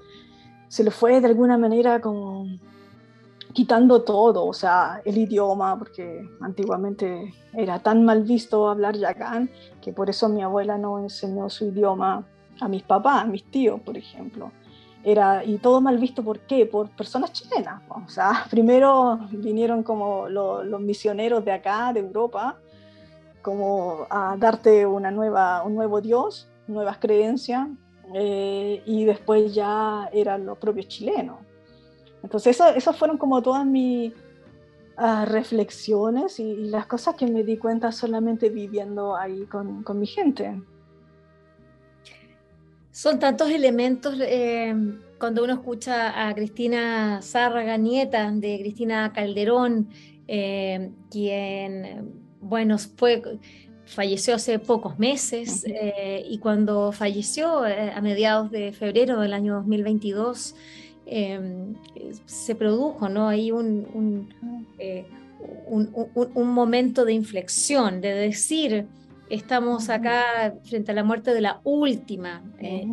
se 0.68 0.84
le 0.84 0.90
fue 0.90 1.20
de 1.20 1.26
alguna 1.26 1.56
manera 1.56 2.00
como 2.00 2.46
quitando 3.54 4.02
todo, 4.02 4.46
o 4.46 4.52
sea, 4.52 5.00
el 5.04 5.16
idioma, 5.16 5.78
porque 5.78 6.28
antiguamente 6.40 7.32
era 7.54 7.78
tan 7.78 8.04
mal 8.04 8.22
visto 8.22 8.68
hablar 8.68 8.96
yagán 8.96 9.50
que 9.80 9.92
por 9.92 10.10
eso 10.10 10.28
mi 10.28 10.42
abuela 10.42 10.76
no 10.76 10.98
enseñó 10.98 11.48
su 11.48 11.66
idioma 11.66 12.26
a 12.60 12.68
mis 12.68 12.82
papás, 12.82 13.24
a 13.24 13.26
mis 13.26 13.44
tíos, 13.44 13.80
por 13.80 13.96
ejemplo. 13.96 14.52
Era, 15.04 15.44
y 15.44 15.58
todo 15.58 15.80
mal 15.80 15.98
visto, 15.98 16.22
¿por 16.22 16.40
qué? 16.40 16.66
Por 16.66 16.90
personas 16.90 17.32
chilenas. 17.32 17.82
O 17.88 18.08
sea, 18.08 18.44
primero 18.50 19.18
vinieron 19.30 19.82
como 19.82 20.28
los 20.28 20.80
misioneros 20.80 21.44
de 21.44 21.52
acá, 21.52 21.92
de 21.92 22.00
Europa, 22.00 22.58
como 23.42 24.06
a 24.10 24.36
darte 24.38 24.86
una 24.86 25.10
nueva, 25.10 25.62
un 25.62 25.74
nuevo 25.74 26.00
Dios, 26.00 26.48
nuevas 26.66 26.98
creencias, 26.98 27.68
eh, 28.14 28.82
y 28.86 29.04
después 29.04 29.54
ya 29.54 30.08
eran 30.12 30.46
los 30.46 30.58
propios 30.58 30.88
chilenos. 30.88 31.38
Entonces, 32.22 32.60
eso, 32.76 32.92
fueron 32.92 33.18
como 33.18 33.42
todas 33.42 33.64
mis 33.64 34.12
ah, 34.96 35.24
reflexiones 35.24 36.40
y, 36.40 36.54
las 36.68 36.86
cosas 36.86 37.14
que 37.14 37.26
me 37.26 37.44
di 37.44 37.58
cuenta 37.58 37.92
solamente 37.92 38.48
viviendo 38.48 39.16
ahí 39.16 39.46
con, 39.46 39.84
mi 39.98 40.06
gente. 40.06 40.60
Son 42.98 43.20
tantos 43.20 43.48
elementos. 43.50 44.16
Eh, 44.18 44.74
cuando 45.20 45.44
uno 45.44 45.52
escucha 45.52 46.28
a 46.28 46.34
Cristina 46.34 47.20
Zárraga, 47.22 47.76
nieta 47.76 48.28
de 48.32 48.58
Cristina 48.58 49.12
Calderón, 49.12 49.88
eh, 50.26 50.90
quien, 51.08 52.24
bueno, 52.40 52.76
fue, 52.76 53.22
falleció 53.84 54.34
hace 54.34 54.58
pocos 54.58 54.98
meses 54.98 55.64
eh, 55.68 56.24
y 56.28 56.38
cuando 56.38 56.90
falleció 56.90 57.62
a 57.62 58.00
mediados 58.00 58.50
de 58.50 58.72
febrero 58.72 59.20
del 59.20 59.32
año 59.32 59.54
2022, 59.54 60.56
Em, 61.10 61.74
se 62.26 62.54
produjo 62.54 63.08
¿no? 63.08 63.28
ahí 63.28 63.48
eh, 63.48 65.06
un, 65.66 65.90
un, 66.34 66.48
momento 66.48 67.06
de 67.06 67.14
inflexión, 67.14 68.02
de 68.02 68.12
decir, 68.12 68.86
estamos 69.30 69.88
acá 69.88 70.54
frente 70.64 70.92
a 70.92 70.94
la 70.94 71.04
muerte 71.04 71.34
de 71.34 71.40
la 71.40 71.60
última 71.64 72.42
eh, 72.58 72.86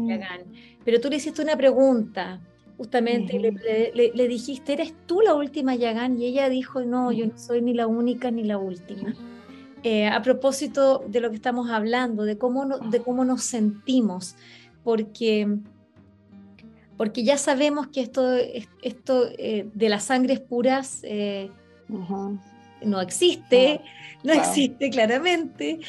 Pero 0.84 1.00
tú 1.00 1.10
le 1.10 1.18
hiciste 1.18 1.42
una 1.42 1.56
pregunta, 1.56 2.42
justamente, 2.77 3.39
le, 3.39 4.27
dijiste, 4.27 4.74
¿eres 4.74 4.94
tú 5.06 5.22
la 5.22 5.34
última 5.34 5.75
Yagán? 5.75 6.22
Y 6.22 6.25
ella 6.25 6.50
dijo, 6.50 6.82
no, 6.84 7.12
yo 7.12 7.27
no 7.27 7.38
soy 7.38 7.62
ni 7.62 7.74
la 7.74 7.88
única 7.88 8.32
ni 8.32 8.44
la 8.44 8.58
última. 8.58 9.13
eh, 9.84 10.08
a 10.08 10.22
propósito 10.22 11.04
de 11.08 11.22
lo 11.22 11.30
que 11.30 11.36
estamos 11.36 11.70
hablando, 11.70 12.24
de 12.24 12.38
cómo, 12.38 12.65
de 12.80 13.01
cómo 13.01 13.24
nos 13.24 13.44
sentimos, 13.44 14.36
porque, 14.84 15.60
porque 16.98 17.24
ya 17.24 17.38
sabemos 17.38 17.88
que 17.88 18.01
esto, 18.01 18.36
esto 18.82 19.27
eh, 19.38 19.70
de 19.74 19.89
las 19.89 20.06
sangres 20.06 20.39
puras 20.39 21.01
eh, 21.04 21.50
no 22.82 23.01
existe, 23.01 23.82
no, 24.24 24.34
existe 24.34 24.89
claramente, 24.89 25.79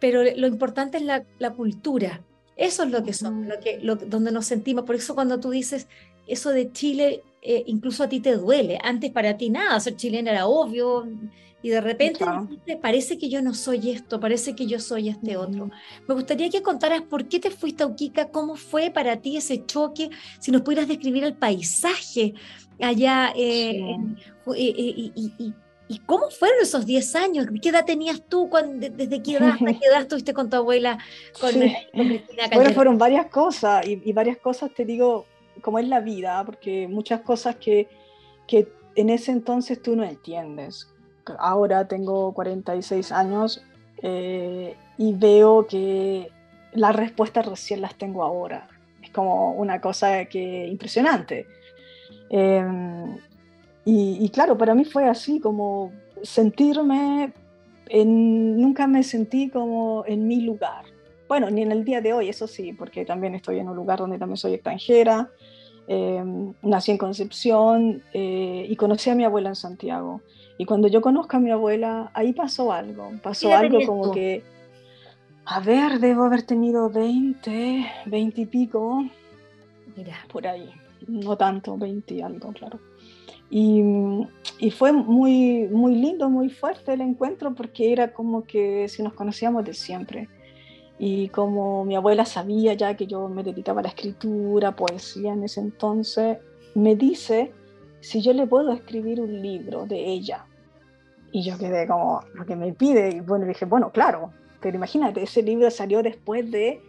pero 0.00 0.22
lo 0.36 0.46
importante 0.46 0.98
es 0.98 1.04
la, 1.04 1.24
la, 1.38 1.52
cultura. 1.52 2.22
Eso 2.56 2.84
es 2.84 2.90
lo 2.90 3.02
que 3.04 3.12
son, 3.12 3.48
lo 3.48 3.60
que, 3.60 3.78
donde 3.78 4.32
nos 4.32 4.46
sentimos. 4.46 4.84
Por 4.84 4.94
eso 4.94 5.14
cuando 5.14 5.40
tú 5.40 5.50
dices 5.50 5.88
eso 6.26 6.50
de 6.50 6.72
Chile, 6.72 7.22
incluso 7.66 8.04
a 8.04 8.08
ti 8.08 8.20
te 8.20 8.36
duele. 8.36 8.78
Antes 8.82 9.10
para 9.10 9.36
ti 9.36 9.50
nada, 9.50 9.78
ser 9.80 9.96
chilena 9.96 10.32
era 10.32 10.46
obvio, 10.46 11.06
y 11.66 11.70
de 11.70 11.80
repente 11.80 12.24
parece 12.80 13.18
que 13.18 13.28
yo 13.28 13.42
no 13.42 13.52
soy 13.52 13.90
esto, 13.90 14.20
parece 14.20 14.54
que 14.54 14.66
yo 14.66 14.78
soy 14.78 15.08
este 15.08 15.36
otro. 15.36 15.68
Me 16.06 16.14
gustaría 16.14 16.48
que 16.48 16.62
contaras 16.62 17.02
por 17.02 17.26
qué 17.26 17.40
te 17.40 17.50
fuiste 17.50 17.82
a 17.82 17.86
Uquica, 17.86 18.28
cómo 18.28 18.54
fue 18.54 18.90
para 18.90 19.16
ti 19.16 19.36
ese 19.36 19.66
choque, 19.66 20.10
si 20.38 20.52
nos 20.52 20.62
pudieras 20.62 20.86
describir 20.86 21.24
el 21.24 21.34
paisaje 21.34 22.34
allá 22.80 23.32
eh, 23.34 23.96
y, 24.54 25.54
cómo 26.04 26.30
fueron 26.30 26.58
esos 26.62 26.84
10 26.84 27.16
años, 27.16 27.46
qué 27.62 27.68
edad 27.68 27.84
tenías 27.84 28.22
tú, 28.28 28.48
cuando, 28.48 28.88
desde 28.88 29.22
qué 29.22 29.36
edad 29.36 29.50
hasta 29.50 29.64
qué 29.78 29.86
edad 29.86 30.02
estuviste 30.02 30.34
con 30.34 30.50
tu 30.50 30.56
abuela, 30.56 30.98
con, 31.40 31.52
Bueno, 32.54 32.70
fueron 32.72 32.98
varias 32.98 33.26
cosas 33.26 33.86
y, 33.86 34.12
varias 34.12 34.38
cosas, 34.38 34.72
te 34.74 34.84
digo, 34.84 35.26
como 35.62 35.78
es 35.78 35.88
la 35.88 36.00
vida, 36.00 36.42
porque 36.44 36.88
muchas 36.88 37.20
cosas 37.20 37.56
que, 37.56 37.88
que 38.46 38.68
en 38.96 39.10
ese 39.10 39.30
entonces 39.30 39.80
tú 39.80 39.94
no 39.94 40.04
entiendes. 40.04 40.88
Ahora 41.38 41.86
tengo 41.86 42.32
46 42.34 43.12
años 43.12 43.62
eh, 44.02 44.76
y 44.98 45.12
veo 45.12 45.66
que 45.66 46.30
las 46.72 46.94
respuestas 46.94 47.46
recién 47.46 47.80
las 47.80 47.94
tengo 47.94 48.22
ahora. 48.22 48.68
Es 49.02 49.10
como 49.10 49.52
una 49.52 49.80
cosa 49.80 50.24
que 50.26 50.66
impresionante. 50.66 51.46
Em, 52.30 53.16
y, 53.84 54.28
claro, 54.30 54.58
para 54.58 54.74
mí 54.74 54.84
fue 54.84 55.08
así, 55.08 55.38
como 55.38 55.92
sentirme, 56.22 57.32
en, 57.88 58.60
nunca 58.60 58.88
me 58.88 59.04
sentí 59.04 59.48
como 59.48 60.04
en 60.06 60.26
mi 60.26 60.40
lugar. 60.40 60.84
Bueno, 61.28 61.50
ni 61.50 61.62
en 61.62 61.70
el 61.70 61.84
día 61.84 62.00
de 62.00 62.12
hoy, 62.12 62.28
eso 62.28 62.48
sí, 62.48 62.72
porque 62.72 63.04
también 63.04 63.34
estoy 63.34 63.58
en 63.58 63.68
un 63.68 63.76
lugar 63.76 64.00
donde 64.00 64.18
también 64.18 64.36
soy 64.36 64.54
extranjera. 64.54 65.30
Em, 65.88 66.52
nací 66.62 66.90
en 66.90 66.98
Concepción 66.98 68.02
eh, 68.12 68.66
y 68.68 68.74
conocí 68.74 69.08
a 69.08 69.14
mi 69.14 69.24
abuela 69.24 69.50
en 69.50 69.54
Santiago. 69.54 70.20
Y 70.58 70.64
cuando 70.64 70.88
yo 70.88 71.00
conozco 71.00 71.36
a 71.36 71.40
mi 71.40 71.50
abuela, 71.50 72.10
ahí 72.14 72.32
pasó 72.32 72.72
algo, 72.72 73.12
pasó 73.22 73.54
algo 73.54 73.78
como 73.86 74.10
que, 74.10 74.42
a 75.44 75.60
ver, 75.60 76.00
debo 76.00 76.24
haber 76.24 76.42
tenido 76.42 76.90
20, 76.90 77.86
20 78.06 78.40
y 78.40 78.46
pico, 78.46 79.04
Mira. 79.94 80.16
por 80.32 80.46
ahí, 80.46 80.72
no 81.08 81.36
tanto, 81.36 81.76
20 81.76 82.14
y 82.14 82.22
algo, 82.22 82.52
claro. 82.52 82.80
Y, 83.48 83.80
y, 84.58 84.70
fue 84.70 84.92
muy, 84.92 85.68
muy 85.68 85.94
lindo, 85.94 86.28
muy 86.28 86.50
fuerte 86.50 86.94
el 86.94 87.00
encuentro 87.00 87.54
porque 87.54 87.92
era 87.92 88.12
como 88.12 88.44
que 88.44 88.88
si 88.88 89.02
nos 89.02 89.12
conocíamos 89.12 89.64
de 89.64 89.74
siempre. 89.74 90.28
Y 90.98 91.28
como 91.28 91.84
mi 91.84 91.94
abuela 91.94 92.24
sabía 92.24 92.74
ya 92.74 92.96
que 92.96 93.06
yo 93.06 93.28
me 93.28 93.44
dedicaba 93.44 93.80
a 93.80 93.82
la 93.84 93.90
escritura, 93.90 94.74
poesía 94.74 95.34
en 95.34 95.44
ese 95.44 95.60
entonces, 95.60 96.38
me 96.74 96.96
dice 96.96 97.52
si 98.00 98.20
yo 98.20 98.32
le 98.32 98.46
puedo 98.46 98.72
escribir 98.72 99.20
un 99.20 99.42
libro 99.42 99.86
de 99.86 99.98
ella. 99.98 100.46
Y 101.32 101.42
yo 101.42 101.58
quedé 101.58 101.86
como, 101.86 102.22
lo 102.34 102.46
que 102.46 102.56
me 102.56 102.72
pide, 102.72 103.10
y 103.16 103.20
bueno, 103.20 103.46
dije, 103.46 103.64
bueno, 103.64 103.90
claro, 103.90 104.32
pero 104.60 104.76
imagínate, 104.76 105.22
ese 105.22 105.42
libro 105.42 105.70
salió 105.70 106.02
después 106.02 106.50
de, 106.50 106.80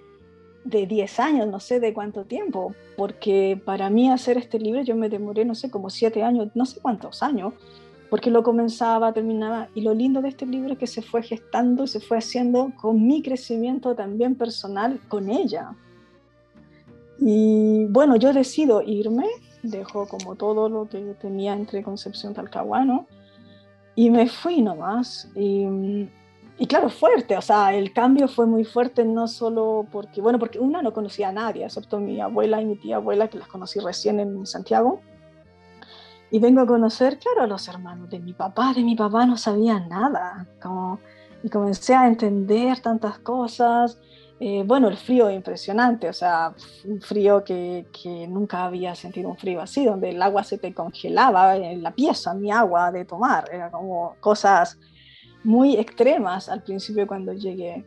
de 0.70 0.86
10 0.88 1.20
años, 1.20 1.48
no 1.48 1.60
sé 1.60 1.80
de 1.80 1.94
cuánto 1.94 2.26
tiempo, 2.26 2.74
porque 2.96 3.62
para 3.64 3.90
mí 3.90 4.10
hacer 4.10 4.38
este 4.38 4.60
libro 4.60 4.82
yo 4.82 4.96
me 4.96 5.10
demoré, 5.10 5.46
no 5.46 5.56
sé, 5.56 5.70
como 5.70 5.90
7 5.90 6.24
años, 6.24 6.50
no 6.56 6.66
sé 6.66 6.80
cuántos 6.80 7.24
años, 7.24 7.54
porque 8.10 8.32
lo 8.32 8.44
comenzaba, 8.44 9.14
terminaba, 9.14 9.70
y 9.76 9.82
lo 9.82 9.94
lindo 9.94 10.22
de 10.22 10.30
este 10.30 10.46
libro 10.46 10.74
es 10.74 10.80
que 10.80 10.88
se 10.88 11.02
fue 11.02 11.24
gestando, 11.24 11.88
se 11.88 12.00
fue 12.00 12.18
haciendo 12.18 12.72
con 12.80 13.06
mi 13.06 13.22
crecimiento 13.22 13.96
también 13.96 14.36
personal 14.36 15.00
con 15.08 15.30
ella. 15.30 15.76
Y 17.20 17.86
bueno, 17.90 18.16
yo 18.16 18.32
decido 18.32 18.82
irme 18.82 19.26
dejó 19.62 20.08
como 20.08 20.36
todo 20.36 20.70
lo 20.70 20.88
que 20.88 21.00
tenía 21.20 21.54
entre 21.54 21.84
Concepción 21.84 22.34
Talcahuano 22.34 23.08
y 23.96 24.10
me 24.10 24.28
fui 24.28 24.62
nomás. 24.62 25.30
Y, 25.36 26.10
y 26.60 26.66
claro, 26.66 26.90
fuerte, 26.90 27.38
o 27.38 27.42
sea, 27.42 27.74
el 27.76 27.94
cambio 27.94 28.28
fue 28.28 28.48
muy 28.48 28.66
fuerte, 28.66 29.06
no 29.06 29.28
solo 29.28 29.86
porque, 29.92 30.22
bueno, 30.22 30.40
porque 30.40 30.60
una 30.60 30.82
no 30.82 30.92
conocía 30.92 31.30
a 31.30 31.32
nadie, 31.32 31.64
excepto 31.64 32.00
mi 32.00 32.20
abuela 32.20 32.60
y 32.60 32.66
mi 32.66 32.76
tía 32.78 32.96
abuela, 32.96 33.28
que 33.28 33.38
las 33.38 33.48
conocí 33.48 33.80
recién 33.80 34.20
en 34.20 34.46
Santiago. 34.48 35.00
Y 36.32 36.40
vengo 36.40 36.62
a 36.62 36.66
conocer, 36.66 37.20
claro, 37.20 37.44
a 37.44 37.48
los 37.48 37.68
hermanos 37.68 38.10
de 38.10 38.20
mi 38.20 38.34
papá, 38.34 38.74
de 38.74 38.82
mi 38.82 38.96
papá 38.96 39.26
no 39.28 39.38
sabía 39.38 39.80
nada, 39.80 40.48
como, 40.60 41.00
y 41.44 41.50
comencé 41.50 41.94
a 41.94 42.08
entender 42.08 42.80
tantas 42.80 43.20
cosas, 43.20 44.00
eh, 44.40 44.64
bueno, 44.66 44.88
el 44.88 44.98
frío 44.98 45.30
impresionante, 45.30 46.10
o 46.10 46.14
sea, 46.14 46.54
un 46.86 47.02
frío 47.02 47.44
que, 47.44 47.86
que, 47.92 48.28
nunca 48.28 48.66
había 48.66 48.96
sentido 48.96 49.30
un 49.30 49.38
frío 49.38 49.62
así, 49.62 49.86
donde 49.86 50.10
el 50.10 50.22
agua 50.22 50.44
se 50.44 50.58
te 50.58 50.74
congelaba 50.74 51.56
en 51.56 51.84
la 51.84 51.92
pieza, 51.92 52.34
mi 52.34 52.52
agua 52.52 52.92
de 52.92 53.06
tomar, 53.06 53.46
era 53.54 53.70
como 53.70 54.16
cosas 54.20 54.80
muy 55.48 55.78
extremas 55.78 56.50
al 56.50 56.62
principio 56.62 57.08
cuando 57.08 57.32
llegué. 57.32 57.86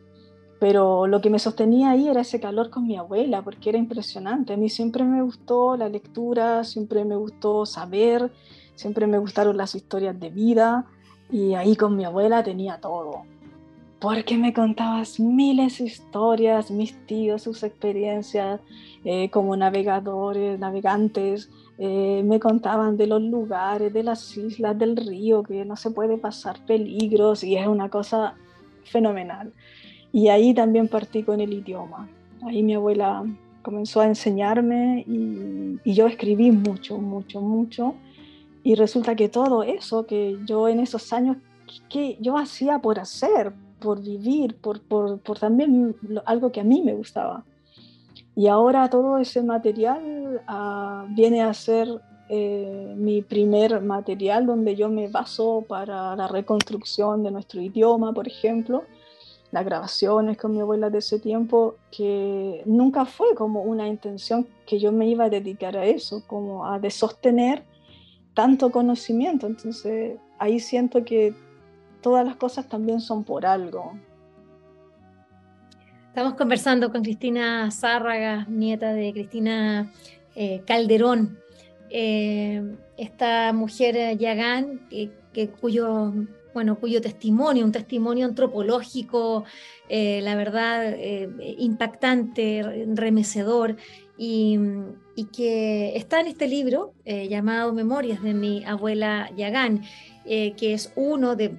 Pero 0.59 1.05
lo 1.05 1.21
que 1.21 1.29
me 1.29 1.37
sostenía 1.37 1.91
ahí 1.91 2.07
era 2.07 2.21
ese 2.21 2.39
calor 2.39 2.71
con 2.71 2.87
mi 2.87 2.97
abuela, 2.97 3.43
porque 3.43 3.69
era 3.69 3.77
impresionante. 3.77 4.53
A 4.53 4.57
mí 4.57 4.67
siempre 4.67 5.03
me 5.03 5.21
gustó 5.21 5.77
la 5.77 5.87
lectura, 5.87 6.63
siempre 6.63 7.05
me 7.05 7.15
gustó 7.15 7.67
saber, 7.67 8.31
siempre 8.75 9.05
me 9.05 9.19
gustaron 9.19 9.57
las 9.57 9.75
historias 9.75 10.19
de 10.19 10.29
vida, 10.31 10.87
y 11.29 11.53
ahí 11.53 11.75
con 11.75 11.95
mi 11.95 12.03
abuela 12.03 12.43
tenía 12.43 12.79
todo 12.79 13.23
porque 14.01 14.35
me 14.35 14.51
contabas 14.51 15.19
miles 15.19 15.77
de 15.77 15.85
historias, 15.85 16.71
mis 16.71 17.05
tíos, 17.05 17.43
sus 17.43 17.61
experiencias 17.61 18.59
eh, 19.05 19.29
como 19.29 19.55
navegadores, 19.55 20.59
navegantes, 20.59 21.51
eh, 21.83 22.21
me 22.23 22.39
contaban 22.39 22.95
de 22.95 23.07
los 23.07 23.23
lugares, 23.23 23.91
de 23.91 24.03
las 24.03 24.37
islas, 24.37 24.77
del 24.77 24.95
río, 24.95 25.41
que 25.41 25.65
no 25.65 25.75
se 25.75 25.89
puede 25.89 26.15
pasar 26.15 26.63
peligros 26.67 27.43
y 27.43 27.57
es 27.57 27.65
una 27.65 27.89
cosa 27.89 28.35
fenomenal. 28.83 29.51
Y 30.13 30.27
ahí 30.27 30.53
también 30.53 30.87
partí 30.87 31.23
con 31.23 31.41
el 31.41 31.51
idioma. 31.51 32.07
Ahí 32.43 32.61
mi 32.61 32.75
abuela 32.75 33.25
comenzó 33.63 34.01
a 34.01 34.05
enseñarme 34.05 35.03
y, 35.07 35.79
y 35.83 35.93
yo 35.95 36.05
escribí 36.05 36.51
mucho, 36.51 36.99
mucho, 36.99 37.41
mucho. 37.41 37.95
Y 38.63 38.75
resulta 38.75 39.15
que 39.15 39.27
todo 39.27 39.63
eso 39.63 40.05
que 40.05 40.37
yo 40.45 40.67
en 40.67 40.81
esos 40.81 41.11
años, 41.11 41.37
que 41.89 42.15
yo 42.21 42.37
hacía 42.37 42.77
por 42.77 42.99
hacer, 42.99 43.53
por 43.79 44.03
vivir, 44.03 44.55
por, 44.55 44.81
por, 44.81 45.17
por, 45.17 45.39
también 45.39 45.95
algo 46.25 46.51
que 46.51 46.59
a 46.59 46.63
mí 46.63 46.83
me 46.83 46.93
gustaba. 46.93 47.43
Y 48.35 48.47
ahora 48.47 48.89
todo 48.89 49.17
ese 49.17 49.43
material 49.43 50.41
ah, 50.47 51.05
viene 51.09 51.41
a 51.41 51.53
ser 51.53 52.01
eh, 52.29 52.93
mi 52.95 53.21
primer 53.21 53.81
material 53.81 54.45
donde 54.45 54.75
yo 54.75 54.87
me 54.87 55.09
baso 55.09 55.65
para 55.67 56.15
la 56.15 56.27
reconstrucción 56.27 57.23
de 57.23 57.31
nuestro 57.31 57.61
idioma, 57.61 58.13
por 58.13 58.27
ejemplo, 58.27 58.83
las 59.51 59.65
grabaciones 59.65 60.37
con 60.37 60.53
mi 60.53 60.61
abuela 60.61 60.89
de 60.89 60.99
ese 60.99 61.19
tiempo, 61.19 61.75
que 61.91 62.61
nunca 62.65 63.03
fue 63.05 63.35
como 63.35 63.63
una 63.63 63.87
intención 63.87 64.47
que 64.65 64.79
yo 64.79 64.93
me 64.93 65.07
iba 65.07 65.25
a 65.25 65.29
dedicar 65.29 65.75
a 65.75 65.83
eso, 65.85 66.23
como 66.25 66.65
a 66.65 66.79
de 66.79 66.89
sostener 66.89 67.65
tanto 68.33 68.71
conocimiento. 68.71 69.45
Entonces 69.45 70.17
ahí 70.39 70.61
siento 70.61 71.03
que 71.03 71.33
todas 72.01 72.25
las 72.25 72.37
cosas 72.37 72.67
también 72.69 73.01
son 73.01 73.25
por 73.25 73.45
algo. 73.45 73.91
Estamos 76.11 76.33
conversando 76.33 76.91
con 76.91 77.03
Cristina 77.03 77.71
Zárraga, 77.71 78.45
nieta 78.49 78.91
de 78.91 79.13
Cristina 79.13 79.93
eh, 80.35 80.61
Calderón, 80.67 81.39
eh, 81.89 82.75
esta 82.97 83.53
mujer 83.53 84.17
yagán 84.17 84.89
que, 84.89 85.47
cuyo, 85.47 86.11
bueno, 86.53 86.77
cuyo 86.77 86.99
testimonio, 86.99 87.63
un 87.63 87.71
testimonio 87.71 88.25
antropológico, 88.25 89.45
eh, 89.87 90.19
la 90.21 90.35
verdad, 90.35 90.97
impactante, 91.57 92.61
remecedor, 92.93 93.77
y, 94.17 94.59
y, 95.15 95.23
que 95.27 95.95
está 95.95 96.19
en 96.19 96.27
este 96.27 96.49
libro 96.49 96.93
llamado 97.05 97.71
Memorias 97.71 98.21
de 98.21 98.33
mi 98.33 98.65
abuela 98.65 99.31
Yagán, 99.37 99.81
que 100.25 100.73
es 100.73 100.91
uno 100.97 101.37
de 101.37 101.55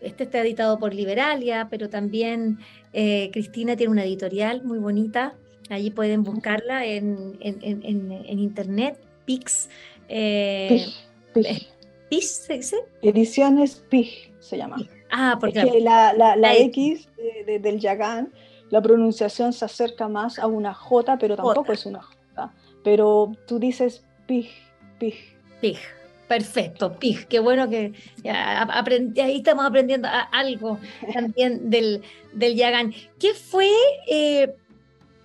este 0.00 0.24
está 0.24 0.40
editado 0.40 0.78
por 0.78 0.94
Liberalia, 0.94 1.68
pero 1.70 1.88
también 1.88 2.58
eh, 2.92 3.30
Cristina 3.32 3.76
tiene 3.76 3.92
una 3.92 4.04
editorial 4.04 4.62
muy 4.62 4.78
bonita. 4.78 5.34
Allí 5.68 5.90
pueden 5.90 6.22
buscarla 6.22 6.84
en, 6.84 7.38
internet, 7.40 8.98
Pix. 9.24 9.68
Eh, 10.08 10.86
Pix, 12.08 12.26
¿se 12.46 12.54
dice? 12.54 12.76
Ediciones 13.02 13.82
Pix 13.88 14.30
se 14.38 14.56
llama. 14.56 14.76
Ah, 15.10 15.36
porque 15.40 15.80
la, 15.80 16.12
la, 16.14 16.56
X 16.56 17.08
del 17.46 17.80
Yagán, 17.80 18.32
la 18.70 18.80
pronunciación 18.80 19.52
se 19.52 19.64
acerca 19.64 20.08
más 20.08 20.38
a 20.38 20.46
una 20.46 20.74
J, 20.74 21.18
pero 21.18 21.36
tampoco 21.36 21.72
es 21.72 21.86
una 21.86 22.02
J. 22.02 22.52
Pero 22.84 23.32
tú 23.46 23.58
dices 23.58 24.04
pig, 24.26 24.48
pig. 24.98 25.14
Pig. 25.60 25.78
Perfecto, 26.28 26.98
pig, 26.98 27.26
qué 27.28 27.38
bueno 27.38 27.68
que 27.68 27.92
ahí 28.28 29.36
estamos 29.36 29.64
aprendiendo 29.64 30.08
algo 30.32 30.78
también 31.12 31.70
del, 31.70 32.02
del 32.32 32.56
Yagán. 32.56 32.92
¿Qué 33.18 33.32
fue 33.32 33.70
eh, 34.08 34.52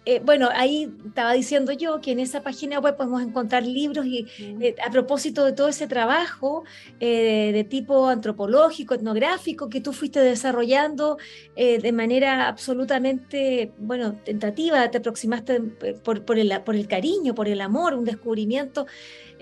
eh, 0.04 0.20
bueno, 0.26 0.50
ahí 0.52 0.92
estaba 1.06 1.34
diciendo 1.34 1.72
yo 1.74 2.02
que 2.02 2.12
en 2.12 2.20
esa 2.20 2.42
página 2.42 2.80
web 2.80 2.98
podemos 2.98 3.22
encontrar 3.22 3.64
libros 3.68 4.04
y 4.08 4.26
eh, 4.40 4.76
a 4.84 4.90
propósito 4.90 5.46
de 5.46 5.54
todo 5.54 5.68
ese 5.68 5.86
trabajo 5.86 6.64
eh, 7.00 7.52
de 7.54 7.64
tipo 7.64 8.08
antropológico, 8.08 8.96
etnográfico 8.96 9.70
que 9.70 9.80
tú 9.80 9.94
fuiste 9.94 10.20
desarrollando 10.20 11.18
de 11.56 11.92
manera 11.92 12.48
absolutamente, 12.48 13.72
bueno, 13.78 14.16
tentativa, 14.26 14.90
te 14.90 14.98
aproximaste 14.98 15.62
por, 16.04 16.26
por, 16.26 16.40
el, 16.40 16.60
por 16.62 16.76
el 16.76 16.88
cariño, 16.88 17.36
por 17.36 17.48
el 17.48 17.62
amor, 17.62 17.94
un 17.94 18.04
descubrimiento 18.04 18.88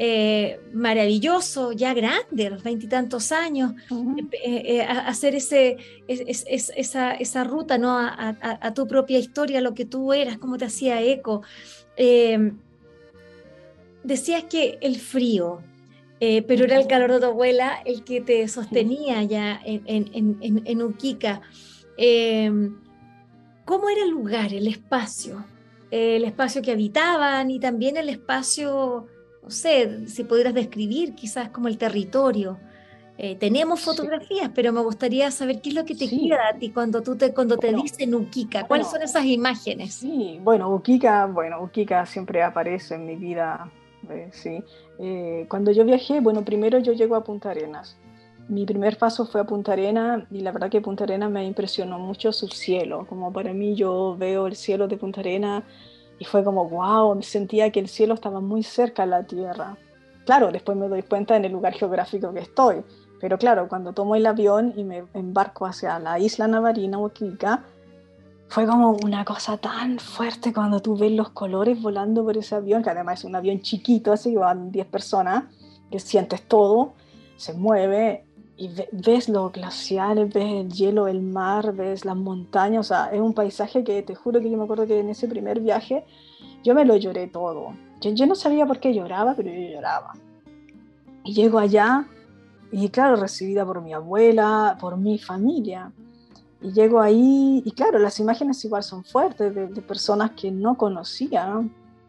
eh, 0.01 0.61
maravilloso, 0.71 1.73
ya 1.73 1.93
grande, 1.93 2.47
a 2.47 2.51
los 2.51 2.63
veintitantos 2.63 3.33
años, 3.33 3.73
eh, 3.91 4.63
eh, 4.65 4.81
hacer 4.81 5.35
ese, 5.35 5.75
esa, 6.07 7.11
esa, 7.11 7.43
ruta 7.43 7.77
¿no? 7.77 7.97
A, 7.99 8.73
tu 8.73 8.87
propia 8.87 9.19
historia, 9.19 9.59
lo 9.59 9.73
que 9.73 9.83
tú 9.83 10.13
eras, 10.13 10.37
cómo 10.37 10.57
te 10.57 10.63
hacía 10.63 11.01
eco. 11.01 11.41
Em, 11.97 12.59
decías 14.01 14.45
que 14.45 14.77
el 14.79 15.01
frío, 15.01 15.61
pero 16.17 16.63
era 16.63 16.77
el 16.77 16.87
calor 16.87 17.11
de 17.11 17.19
tu 17.19 17.25
abuela 17.25 17.81
el 17.83 18.05
que 18.05 18.21
te 18.21 18.47
sostenía 18.47 19.21
ya 19.23 19.59
en, 19.65 19.83
en, 19.85 20.61
en 20.65 20.81
Uquica. 20.81 21.41
Em, 21.97 22.77
¿Cómo 23.65 23.89
era 23.89 24.03
el 24.03 24.11
lugar, 24.11 24.53
el 24.53 24.67
espacio? 24.67 25.43
el 25.91 26.23
espacio 26.23 26.61
que 26.61 26.71
habitaban 26.71 27.49
y 27.49 27.59
también 27.59 27.97
el 27.97 28.09
espacio 28.09 29.07
no 29.49 29.55
sé, 29.55 30.07
si 30.07 30.25
pudieras 30.25 30.53
describir 30.53 31.15
quizás 31.15 31.49
como 31.49 31.67
el 31.67 31.79
territorio. 31.79 32.59
Eh, 33.17 33.35
tenemos 33.35 33.81
fotografías, 33.81 34.51
pero 34.53 34.71
me 34.71 34.79
gustaría 34.81 35.31
saber 35.31 35.59
qué 35.59 35.69
es 35.69 35.75
lo 35.75 35.85
que 35.85 35.95
te 35.95 36.07
queda 36.07 36.49
a 36.53 36.59
ti 36.59 36.69
cuando 36.69 37.01
tú 37.01 37.15
te, 37.17 37.33
cuando 37.33 37.57
te 37.57 37.73
dicen 37.73 38.13
Uquica. 38.13 38.67
¿Cuáles 38.67 38.91
son 38.91 39.01
esas 39.01 39.25
imágenes? 39.25 39.95
Sí, 39.95 40.39
bueno, 40.43 40.71
Uquica, 40.71 41.25
bueno, 41.25 41.63
Uquica 41.63 42.05
siempre 42.05 42.43
aparece 42.43 42.93
en 42.93 43.07
mi 43.07 43.15
vida, 43.15 43.71
eh, 44.07 44.29
sí. 44.31 44.63
Eh, 44.99 45.47
cuando 45.49 45.71
yo 45.71 45.83
viajé, 45.83 46.19
bueno, 46.19 46.45
primero 46.45 46.77
yo 46.77 46.93
llego 46.93 47.15
a 47.15 47.23
Punta 47.23 47.49
Arenas. 47.49 47.97
Mi 48.47 48.67
primer 48.67 48.99
paso 48.99 49.25
fue 49.25 49.41
a 49.41 49.45
Punta 49.45 49.73
Arenas 49.73 50.25
y 50.29 50.41
la 50.41 50.51
verdad 50.51 50.69
que 50.69 50.79
Punta 50.79 51.05
Arenas 51.05 51.31
me 51.31 51.43
impresionó 51.43 51.97
mucho 51.97 52.31
su 52.31 52.47
cielo. 52.49 53.07
Como 53.09 53.33
para 53.33 53.51
mí 53.51 53.73
yo 53.73 54.15
veo 54.15 54.45
el 54.45 54.55
cielo 54.55 54.87
de 54.87 54.97
Punta 54.97 55.21
Arenas 55.21 55.63
y 56.19 56.25
fue 56.25 56.43
como, 56.43 56.67
wow, 56.69 57.21
sentía 57.23 57.71
que 57.71 57.79
el 57.79 57.87
cielo 57.87 58.13
estaba 58.13 58.41
muy 58.41 58.61
cerca 58.61 59.03
a 59.03 59.05
la 59.05 59.23
tierra. 59.23 59.77
Claro, 60.25 60.51
después 60.51 60.77
me 60.77 60.87
doy 60.87 61.01
cuenta 61.01 61.35
en 61.35 61.45
el 61.45 61.53
lugar 61.53 61.73
geográfico 61.73 62.33
que 62.33 62.41
estoy. 62.41 62.83
Pero 63.19 63.37
claro, 63.37 63.67
cuando 63.67 63.93
tomo 63.93 64.15
el 64.15 64.25
avión 64.25 64.73
y 64.75 64.83
me 64.83 65.05
embarco 65.13 65.65
hacia 65.65 65.97
la 65.99 66.19
isla 66.19 66.47
Navarina, 66.47 66.99
Oquica, 66.99 67.63
fue 68.47 68.65
como 68.65 68.97
una 69.03 69.23
cosa 69.25 69.57
tan 69.57 69.99
fuerte 69.99 70.53
cuando 70.53 70.81
tú 70.81 70.97
ves 70.97 71.11
los 71.11 71.29
colores 71.29 71.81
volando 71.81 72.23
por 72.23 72.37
ese 72.37 72.55
avión, 72.55 72.83
que 72.83 72.89
además 72.89 73.19
es 73.19 73.25
un 73.25 73.35
avión 73.35 73.61
chiquito, 73.61 74.11
así 74.11 74.35
van 74.35 74.71
10 74.71 74.87
personas, 74.87 75.45
que 75.91 75.99
sientes 75.99 76.47
todo, 76.47 76.93
se 77.37 77.53
mueve 77.53 78.25
y 78.59 78.69
ves 78.91 79.29
los 79.29 79.53
glaciares, 79.53 80.33
ves 80.33 80.65
el 80.65 80.69
hielo, 80.69 81.07
el 81.07 81.21
mar, 81.21 81.73
ves 81.73 82.03
las 82.03 82.17
montañas, 82.17 82.81
o 82.81 82.89
sea, 82.89 83.05
es 83.05 83.21
un 83.21 83.33
paisaje 83.33 83.85
que 83.85 84.03
te 84.03 84.15
juro 84.15 84.41
que 84.41 84.51
yo 84.51 84.57
me 84.57 84.65
acuerdo 84.65 84.85
que 84.85 84.99
en 84.99 85.07
ese 85.07 85.29
primer 85.29 85.61
viaje 85.61 86.03
yo 86.61 86.75
me 86.75 86.83
lo 86.83 86.97
lloré 86.97 87.27
todo. 87.27 87.73
Yo, 88.01 88.25
no 88.27 88.35
sabía 88.35 88.65
por 88.65 88.81
qué 88.81 88.93
lloraba, 88.93 89.33
pero 89.33 89.49
yo 89.49 89.75
lloraba. 89.75 90.11
Y 91.23 91.33
llego 91.33 91.57
allá 91.57 92.05
y 92.69 92.89
claro, 92.89 93.15
recibida 93.15 93.65
por 93.65 93.81
mi 93.81 93.93
abuela, 93.93 94.77
por 94.79 94.97
mi 94.97 95.17
familia. 95.17 95.93
Y 96.61 96.73
llego 96.73 96.99
ahí 96.99 97.63
y 97.65 97.71
claro, 97.71 97.97
las 97.97 98.19
imágenes 98.19 98.63
igual 98.65 98.83
son 98.83 99.05
fuertes 99.05 99.55
de, 99.55 99.67
de 99.67 99.81
personas 99.81 100.31
que 100.31 100.51
no 100.51 100.75
conocía 100.75 101.61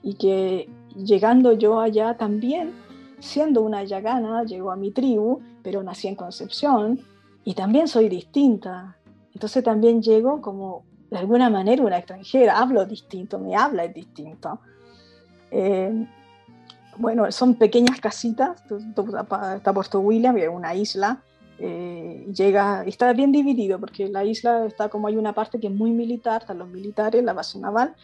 y 0.03 0.15
que 0.15 0.69
llegando 0.97 1.53
yo 1.53 1.79
allá 1.79 2.17
también 2.17 2.73
siendo 3.21 3.63
una 3.63 3.85
yagana, 3.85 4.45
llego 4.45 4.71
a 4.71 4.77
mi 4.77 4.91
tribu, 4.91 5.41
pero 5.63 5.83
nací 5.83 6.09
en 6.09 6.17
Concepción 6.17 7.01
y 7.45 7.55
también 7.55 7.89
soy 7.89 8.09
distinta. 8.09 8.97
Entonces 9.33 9.63
también 9.63 10.03
llego 10.03 10.41
como 10.41 10.85
de 11.11 11.19
alguna 11.19 11.51
manera 11.51 11.83
una 11.83 11.99
extranjera, 11.99 12.59
hablo 12.59 12.85
distinto, 12.87 13.39
me 13.39 13.57
habla 13.57 13.85
es 13.85 13.95
distinto. 13.95 14.61
Eh, 15.51 16.07
bueno, 16.97 17.31
son 17.33 17.55
pequeñas 17.55 18.01
casitas, 18.01 18.63
está 19.57 19.73
Puerto 19.73 20.01
William, 20.01 20.37
que 20.37 20.45
es 20.45 20.51
una 20.51 20.75
isla, 20.75 21.23
eh, 21.59 22.27
llega, 22.35 22.85
está 22.85 23.13
bien 23.13 23.33
dividido 23.33 23.79
porque 23.79 24.09
la 24.09 24.25
isla 24.25 24.65
está 24.65 24.89
como 24.89 25.09
hay 25.09 25.17
una 25.17 25.35
parte 25.35 25.61
que 25.61 25.67
es 25.67 25.73
muy 25.73 25.91
militar, 25.91 26.43
están 26.43 26.59
los 26.59 26.69
militares, 26.69 27.23
la 27.23 27.33
base 27.33 27.59
naval, 27.59 27.95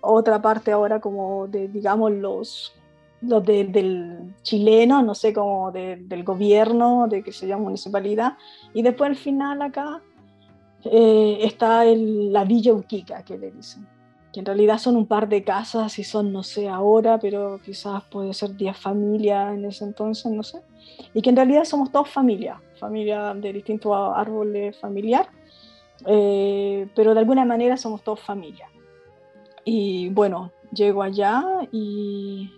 otra 0.00 0.40
parte 0.40 0.72
ahora 0.72 1.00
como 1.00 1.48
de, 1.48 1.68
digamos, 1.68 2.12
los 2.12 2.74
los 3.22 3.44
del 3.44 4.34
chileno, 4.42 5.02
no 5.02 5.14
sé, 5.14 5.32
como 5.32 5.70
del 5.70 6.24
gobierno, 6.24 7.06
de 7.08 7.22
que 7.22 7.32
se 7.32 7.46
llama 7.46 7.64
municipalidad, 7.64 8.36
y 8.74 8.82
después 8.82 9.10
al 9.10 9.16
final 9.16 9.62
acá 9.62 10.02
eh, 10.84 11.38
está 11.42 11.84
la 11.84 12.44
Villa 12.44 12.72
Uquica, 12.72 13.24
que 13.24 13.38
le 13.38 13.50
dicen, 13.52 13.86
que 14.32 14.40
en 14.40 14.46
realidad 14.46 14.78
son 14.78 14.96
un 14.96 15.06
par 15.06 15.28
de 15.28 15.44
casas 15.44 15.98
y 15.98 16.04
son, 16.04 16.32
no 16.32 16.42
sé, 16.42 16.68
ahora, 16.68 17.18
pero 17.18 17.60
quizás 17.64 18.02
puede 18.04 18.34
ser 18.34 18.56
10 18.56 18.76
familias 18.76 19.54
en 19.54 19.64
ese 19.64 19.84
entonces, 19.84 20.32
no 20.32 20.42
sé, 20.42 20.60
y 21.14 21.22
que 21.22 21.30
en 21.30 21.36
realidad 21.36 21.64
somos 21.64 21.92
todos 21.92 22.08
familia, 22.08 22.60
familia 22.78 23.34
de 23.34 23.52
distintos 23.52 23.92
árboles 23.94 24.76
familiar, 24.78 25.28
eh, 26.06 26.88
pero 26.96 27.14
de 27.14 27.20
alguna 27.20 27.44
manera 27.44 27.76
somos 27.76 28.02
todos 28.02 28.20
familia. 28.20 28.66
Y 29.64 30.08
bueno, 30.08 30.50
llego 30.72 31.02
allá 31.04 31.44
y 31.70 32.50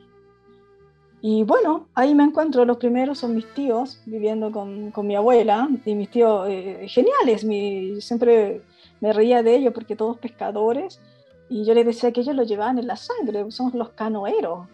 y 1.26 1.42
bueno, 1.42 1.88
ahí 1.94 2.14
me 2.14 2.22
encuentro, 2.22 2.66
los 2.66 2.76
primeros 2.76 3.20
son 3.20 3.34
mis 3.34 3.46
tíos 3.54 3.98
viviendo 4.04 4.52
con, 4.52 4.90
con 4.90 5.06
mi 5.06 5.16
abuela 5.16 5.70
y 5.86 5.94
mis 5.94 6.10
tíos 6.10 6.46
eh, 6.50 6.84
geniales, 6.86 7.44
mi, 7.44 7.98
siempre 8.02 8.60
me 9.00 9.10
reía 9.10 9.42
de 9.42 9.56
ellos 9.56 9.72
porque 9.72 9.96
todos 9.96 10.18
pescadores 10.18 11.00
y 11.48 11.64
yo 11.64 11.72
les 11.72 11.86
decía 11.86 12.12
que 12.12 12.20
ellos 12.20 12.36
lo 12.36 12.42
llevaban 12.42 12.78
en 12.78 12.88
la 12.88 12.96
sangre, 12.96 13.50
somos 13.52 13.72
los 13.72 13.88
canoeros, 13.92 14.68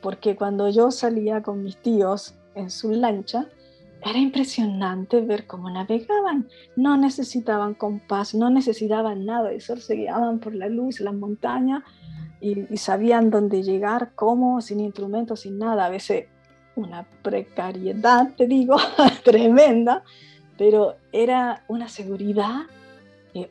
porque 0.00 0.34
cuando 0.34 0.68
yo 0.70 0.90
salía 0.90 1.40
con 1.40 1.62
mis 1.62 1.76
tíos 1.76 2.34
en 2.56 2.68
su 2.68 2.90
lancha, 2.90 3.46
era 4.04 4.18
impresionante 4.18 5.20
ver 5.20 5.46
cómo 5.46 5.70
navegaban. 5.70 6.48
No 6.74 6.96
necesitaban 6.96 7.74
compás, 7.74 8.34
no 8.34 8.50
necesitaban 8.50 9.24
nada 9.24 9.50
de 9.50 9.56
eso, 9.58 9.76
se 9.76 9.94
guiaban 9.94 10.40
por 10.40 10.52
la 10.52 10.68
luz, 10.68 10.98
las 10.98 11.14
montañas 11.14 11.84
y, 12.42 12.76
sabían 12.76 13.30
dónde 13.30 13.62
llegar, 13.62 14.10
cómo, 14.16 14.60
sin 14.60 14.80
instrumentos, 14.80 15.40
sin 15.40 15.58
nada. 15.58 15.86
A 15.86 15.88
veces 15.88 16.26
una 16.74 17.06
precariedad, 17.22 18.34
te 18.36 18.46
digo, 18.46 18.76
tremenda, 19.24 20.02
pero 20.58 20.96
era 21.12 21.64
una 21.68 21.88
seguridad. 21.88 22.62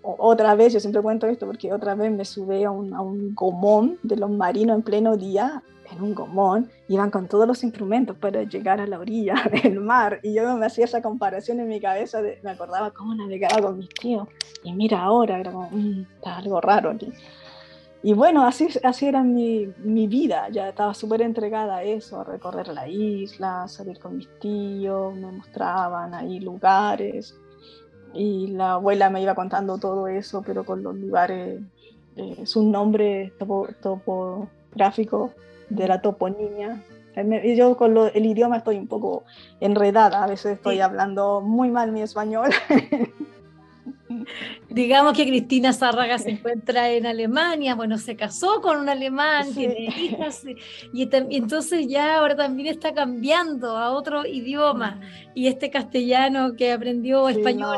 otra 0.04 0.56
vez, 0.56 0.74
yo 0.74 0.80
siempre 0.80 1.02
cuento 1.02 1.26
esto 1.28 1.48
porque 1.48 1.72
otra 1.74 1.96
vez 1.96 2.12
me 2.12 2.26
subí 2.26 2.64
a 2.64 2.72
un, 2.72 2.94
a 2.94 3.02
un 3.02 3.34
gomón 3.34 3.98
de 4.04 4.18
los 4.18 4.30
marinos 4.30 4.76
en 4.76 4.84
pleno 4.84 5.16
día, 5.16 5.64
en 5.90 6.02
un 6.02 6.14
gomón, 6.14 6.70
iban 6.88 7.12
con 7.12 7.28
todos 7.28 7.48
los 7.48 7.64
instrumentos 7.64 8.18
para 8.18 8.44
llegar 8.44 8.82
a 8.82 8.88
la 8.88 9.00
orilla 9.00 9.36
del 9.64 9.80
mar. 9.80 10.20
Y 10.22 10.34
yo 10.34 10.58
me 10.58 10.66
hacía 10.66 10.86
esa 10.86 11.02
comparación 11.02 11.62
en 11.62 11.70
mi 11.70 11.80
cabeza, 11.80 12.22
me 12.44 12.52
acordaba 12.52 12.92
cómo 12.92 13.16
navegaba 13.16 13.62
con 13.62 13.78
mis 13.78 13.90
tíos. 13.90 14.28
Y 14.64 14.74
mira 14.74 15.02
ahora, 15.02 15.40
era 15.40 15.52
como, 15.52 15.70
mm, 15.72 16.02
está 16.16 16.38
algo 16.38 16.60
raro 16.60 16.90
aquí. 16.90 17.12
Y 18.04 18.14
bueno, 18.14 18.46
así, 18.46 18.68
así 18.84 19.06
era 19.06 19.22
mi, 19.22 19.72
mi 19.78 20.08
vida, 20.08 20.50
ya 20.50 20.70
estaba 20.70 20.94
súper 20.96 21.22
entregada 21.22 21.78
a 21.78 21.84
eso, 21.84 22.20
a 22.20 22.24
recorrer 22.24 22.70
la 22.70 22.88
isla, 22.88 23.68
salir 23.68 24.00
con 24.00 24.18
mis 24.18 24.28
tíos, 24.40 25.14
me 25.14 25.32
mostraban 25.32 26.16
ahí 26.16 26.40
lugares 26.40 27.36
y 28.14 28.48
la 28.48 28.74
abuela 28.74 29.10
me 29.10 29.22
iba 29.22 29.36
contando 29.36 29.78
todo 29.78 30.08
eso, 30.08 30.42
pero 30.46 30.66
con 30.66 30.82
los 30.84 30.96
lugares, 30.96 31.62
eh, 32.16 32.46
sus 32.46 32.64
nombres 32.64 33.38
topo, 33.38 33.68
topográficos 33.82 35.32
de 35.70 35.88
la 35.88 36.02
toponimia. 36.02 36.84
Yo 37.56 37.78
con 37.78 37.98
el 37.98 38.26
idioma 38.26 38.58
estoy 38.58 38.78
un 38.78 38.88
poco 38.88 39.24
enredada, 39.60 40.24
a 40.24 40.28
veces 40.28 40.54
estoy 40.54 40.80
hablando 40.80 41.42
muy 41.42 41.70
mal 41.70 41.92
mi 41.92 42.02
español. 42.02 42.50
digamos 44.70 45.16
que 45.16 45.26
Cristina 45.26 45.74
Zárraga 45.74 46.18
se 46.18 46.32
encuentra 46.32 46.90
en 46.90 47.06
Alemania, 47.06 47.76
bueno, 47.76 47.98
se 47.98 48.16
casó 48.16 48.62
con 48.62 48.80
un 48.80 48.90
alemán, 48.90 49.54
tiene 49.54 49.86
hijas, 49.98 50.44
y, 50.94 51.10
entonces 51.36 51.88
ya 51.88 52.18
ahora 52.18 52.36
también 52.36 52.68
está 52.68 52.94
cambiando 52.94 53.78
a 53.78 53.92
otro 53.92 54.26
idioma, 54.26 54.96
mm. 54.96 55.32
y 55.36 55.48
este 55.48 55.70
castellano 55.70 56.56
que 56.56 56.72
aprendió 56.72 57.30
español. 57.30 57.78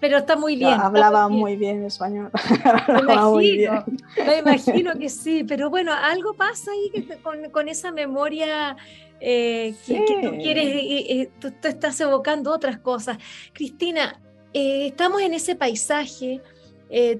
Pero 0.00 0.16
está 0.16 0.34
muy 0.34 0.56
bien. 0.56 0.80
hablaba 0.80 1.28
muy 1.28 1.56
bien, 1.56 1.84
español. 1.84 2.30
Me 2.88 3.12
imagino, 3.12 3.84
me 4.26 4.38
imagino 4.38 4.98
que 4.98 5.10
sí, 5.10 5.44
pero 5.44 5.68
bueno, 5.68 5.92
algo 5.92 6.32
pasa 6.32 6.70
ahí 6.70 7.06
con, 7.22 7.50
con 7.50 7.68
esa 7.68 7.92
memoria 7.92 8.78
eh, 9.20 9.74
que, 9.86 9.98
tú 10.22 10.36
quieres, 10.36 10.64
eh, 10.66 11.30
tú, 11.38 11.52
estás 11.62 12.00
evocando 12.00 12.52
otras 12.52 12.78
cosas. 12.78 13.18
Cristina, 13.52 14.18
estamos 14.52 15.22
en 15.22 15.34
ese 15.34 15.54
paisaje, 15.54 16.40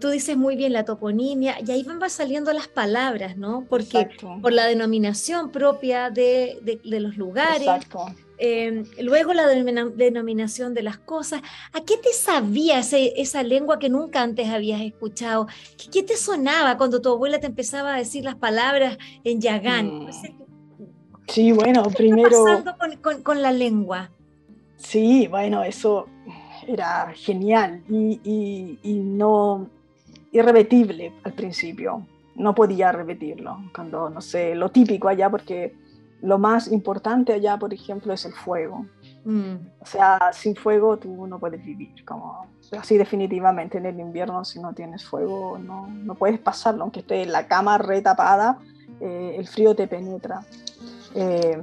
tú 0.01 0.09
dices 0.09 0.37
muy 0.37 0.57
bien 0.57 0.73
la 0.73 0.85
toponimia, 0.85 1.57
y 1.65 1.71
ahí 1.71 1.85
van 1.85 2.11
saliendo 2.11 2.53
las 2.53 2.67
palabras, 2.69 3.37
¿no? 3.37 3.67
Porque 3.69 4.09
por 4.43 4.53
la 4.53 4.67
denominación 4.67 5.51
propia 5.51 6.11
de, 6.11 6.59
de, 6.63 7.01
los 7.01 7.17
lugares. 7.17 7.69
luego 8.99 9.33
la 9.33 9.47
denominación 9.47 10.75
de 10.75 10.83
las 10.83 10.99
cosas. 10.99 11.43
¿A 11.73 11.83
qué 11.83 11.97
te 11.99 12.13
sabía 12.13 12.81
esa 12.81 13.43
lengua 13.45 13.79
que 13.79 13.89
nunca 13.89 14.23
antes 14.23 14.49
habías 14.49 14.81
escuchado? 14.81 15.47
¿Qué, 15.93 16.03
te 16.03 16.17
sonaba 16.17 16.77
cuando 16.77 17.01
tu 17.01 17.11
abuela 17.11 17.39
te 17.39 17.47
empezaba 17.47 17.95
a 17.95 17.99
decir 17.99 18.25
las 18.25 18.35
palabras 18.35 18.99
en 19.23 19.41
Yagán? 19.41 20.07
Mm. 20.07 20.11
Sí, 21.31 21.53
bueno, 21.53 21.85
primero... 21.85 22.29
¿Qué 22.45 22.53
está 22.55 22.77
pasando 22.77 23.23
con, 23.23 23.41
la 23.41 23.53
lengua? 23.53 24.11
Sí, 24.77 25.29
bueno, 25.29 25.63
eso 25.63 26.09
era 26.73 27.13
genial 27.15 27.83
y, 27.89 28.79
no 29.05 29.69
irrepetible 30.33 31.13
al 31.25 31.33
principio. 31.33 32.07
No 32.37 32.55
podía 32.55 32.93
repetirlo 32.93 33.59
cuando, 33.75 34.09
no 34.09 34.21
sé, 34.21 34.55
lo 34.55 34.71
típico 34.71 35.09
allá, 35.09 35.29
porque 35.29 35.75
lo 36.23 36.39
más 36.39 36.71
importante 36.71 37.33
allá, 37.33 37.59
por 37.59 37.75
ejemplo, 37.75 38.13
es 38.13 38.25
el 38.25 38.33
fuego. 38.33 38.87
Mm. 39.25 39.55
O 39.81 39.87
sea, 39.87 40.31
sin 40.33 40.57
fuego 40.57 40.97
tú 40.99 41.27
no 41.27 41.39
puedes 41.39 41.63
vivir, 41.63 42.05
como 42.05 42.47
así 42.79 42.97
definitivamente 42.97 43.79
en 43.79 43.87
el 43.87 43.99
invierno 43.99 44.45
si 44.45 44.61
no 44.61 44.73
tienes 44.73 45.05
fuego 45.05 45.59
no, 45.59 45.89
no 45.89 46.15
puedes 46.15 46.39
pasarlo, 46.39 46.83
aunque 46.83 47.01
esté 47.01 47.23
en 47.23 47.33
la 47.33 47.47
cama 47.49 47.79
retapada, 47.79 48.59
eh, 49.01 49.37
el 49.39 49.47
frío 49.47 49.75
te 49.75 49.89
penetra. 49.89 50.43
Eh, 51.15 51.61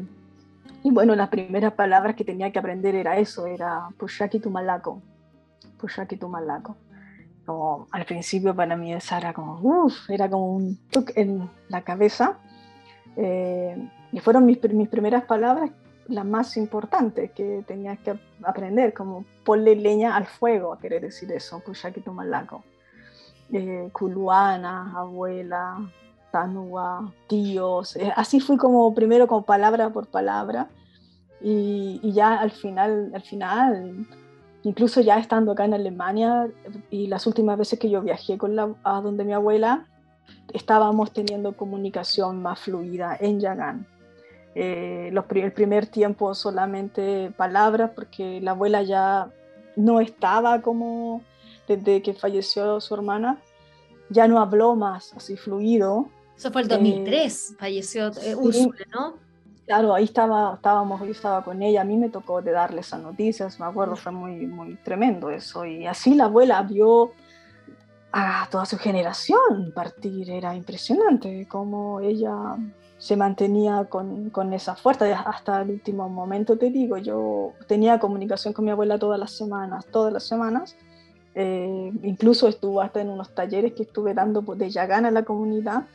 y 0.87 0.89
bueno, 0.89 1.17
las 1.17 1.27
primeras 1.27 1.73
palabras 1.73 2.15
que 2.15 2.23
tenía 2.23 2.49
que 2.49 2.59
aprender 2.59 2.95
era 2.95 3.17
eso, 3.17 3.45
era 3.45 3.89
Pushaki 3.97 4.39
Tumalaco. 4.39 5.01
Pushaki 5.77 6.15
Tumalaco. 6.15 6.77
Como 7.45 7.89
al 7.91 8.05
principio 8.05 8.55
para 8.55 8.77
mí 8.77 8.93
esa 8.93 9.17
era 9.17 9.33
como, 9.33 9.89
era 10.07 10.29
como 10.29 10.55
un 10.55 10.77
tuk 10.89 11.11
en 11.15 11.49
la 11.67 11.81
cabeza. 11.81 12.39
Eh, 13.17 13.75
y 14.13 14.19
fueron 14.21 14.45
mis, 14.45 14.63
mis 14.71 14.87
primeras 14.87 15.25
palabras 15.25 15.71
las 16.07 16.23
más 16.23 16.55
importantes 16.55 17.31
que 17.31 17.65
tenía 17.67 17.97
que 17.97 18.17
aprender, 18.43 18.93
como 18.93 19.25
ponle 19.43 19.75
leña 19.75 20.15
al 20.15 20.25
fuego, 20.25 20.77
quiere 20.79 21.01
decir 21.01 21.29
eso, 21.33 21.59
Pushaki 21.59 21.99
Tumalaco. 21.99 22.63
Eh, 23.51 23.89
culuana, 23.91 24.93
abuela, 24.97 25.79
Tanua, 26.31 27.13
tíos, 27.27 27.95
eh, 27.95 28.11
así 28.15 28.39
fui 28.39 28.57
como 28.57 28.93
primero 28.93 29.27
como 29.27 29.45
palabra 29.45 29.89
por 29.89 30.07
palabra 30.07 30.69
y, 31.41 31.99
ya 32.11 32.33
al 32.35 32.51
final, 32.51 33.11
al 33.13 33.21
final, 33.21 34.07
incluso 34.63 35.01
ya 35.01 35.17
estando 35.19 35.51
acá 35.51 35.65
en 35.65 35.73
Alemania 35.73 36.49
y 36.89 37.07
las 37.07 37.27
últimas 37.27 37.57
veces 37.57 37.79
que 37.79 37.89
yo 37.89 38.01
viajé 38.01 38.37
con 38.37 38.57
a 38.59 39.01
donde 39.01 39.23
mi 39.23 39.33
abuela, 39.33 39.87
estábamos 40.53 41.11
teniendo 41.13 41.55
comunicación 41.55 42.41
más 42.41 42.59
fluida 42.59 43.15
en 43.19 43.39
Yagán. 43.39 43.87
Eh, 44.55 45.13
el 45.13 45.51
primer 45.53 45.85
tiempo 45.85 46.33
solamente 46.33 47.31
palabras 47.37 47.91
porque 47.93 48.41
la 48.41 48.51
abuela 48.51 48.81
ya 48.81 49.31
no 49.75 49.99
estaba 49.99 50.61
como 50.61 51.21
desde 51.67 52.01
que 52.01 52.13
falleció 52.13 52.81
su 52.81 52.95
hermana, 52.95 53.37
ya 54.09 54.27
no 54.27 54.39
habló 54.39 54.75
más 54.75 55.13
así 55.13 55.37
fluido 55.37 56.09
eso 56.37 56.51
fue 56.51 56.61
el 56.61 56.67
2003, 56.67 57.51
eh, 57.51 57.55
falleció 57.57 58.11
eh, 58.21 58.35
Úrsula, 58.35 58.77
¿no? 58.93 59.15
Claro, 59.65 59.93
ahí 59.93 60.05
estaba, 60.05 60.53
estábamos, 60.55 61.01
yo 61.01 61.11
estaba 61.11 61.43
con 61.43 61.61
ella, 61.61 61.81
a 61.81 61.83
mí 61.83 61.97
me 61.97 62.09
tocó 62.09 62.41
de 62.41 62.51
darle 62.51 62.81
esas 62.81 63.01
noticias, 63.01 63.59
me 63.59 63.65
acuerdo, 63.65 63.97
fue 63.97 64.13
muy, 64.13 64.47
muy 64.47 64.75
tremendo 64.75 65.29
eso. 65.29 65.65
Y 65.65 65.85
así 65.85 66.15
la 66.15 66.25
abuela 66.25 66.61
vio 66.61 67.11
a 68.13 68.47
toda 68.49 68.65
su 68.65 68.77
generación 68.77 69.73
partir, 69.75 70.29
era 70.29 70.55
impresionante 70.55 71.47
cómo 71.49 71.99
ella 71.99 72.55
se 72.97 73.17
mantenía 73.17 73.85
con, 73.89 74.29
con, 74.29 74.53
esa 74.53 74.75
fuerza 74.75 75.21
hasta 75.21 75.61
el 75.61 75.71
último 75.71 76.07
momento, 76.07 76.57
te 76.57 76.69
digo, 76.69 76.97
yo 76.97 77.53
tenía 77.67 77.99
comunicación 77.99 78.53
con 78.53 78.63
mi 78.63 78.71
abuela 78.71 78.97
todas 78.97 79.19
las 79.19 79.31
semanas, 79.31 79.85
todas 79.91 80.13
las 80.13 80.23
semanas, 80.23 80.77
eh, 81.35 81.91
incluso 82.03 82.47
estuvo 82.47 82.81
hasta 82.81 83.01
en 83.01 83.09
unos 83.09 83.35
talleres 83.35 83.73
que 83.73 83.83
estuve 83.83 84.13
dando 84.13 84.41
de 84.41 84.69
Yagana 84.69 85.09
a 85.09 85.11
la 85.11 85.23
comunidad, 85.23 85.85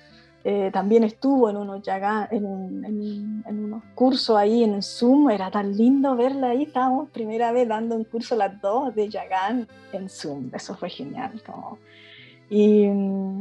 eh, 0.44 0.70
también 0.72 1.04
estuvo 1.04 1.48
en 1.48 1.56
unos, 1.56 1.86
en, 2.30 3.42
en, 3.46 3.64
unos 3.64 3.82
cursos 3.94 4.36
ahí 4.36 4.64
en 4.64 4.82
Zoom, 4.82 5.30
era 5.30 5.50
tan 5.50 5.76
lindo 5.76 6.16
verla 6.16 6.48
ahí, 6.48 6.64
estábamos 6.64 7.10
primera 7.10 7.52
vez 7.52 7.68
dando 7.68 7.94
un 7.94 8.04
curso 8.04 8.34
las 8.34 8.60
dos 8.60 8.94
de 8.94 9.08
Yagán 9.08 9.68
en 9.92 10.08
Zoom, 10.08 10.50
eso 10.52 10.74
fue 10.74 10.90
genial. 10.90 11.40
y, 12.50 12.88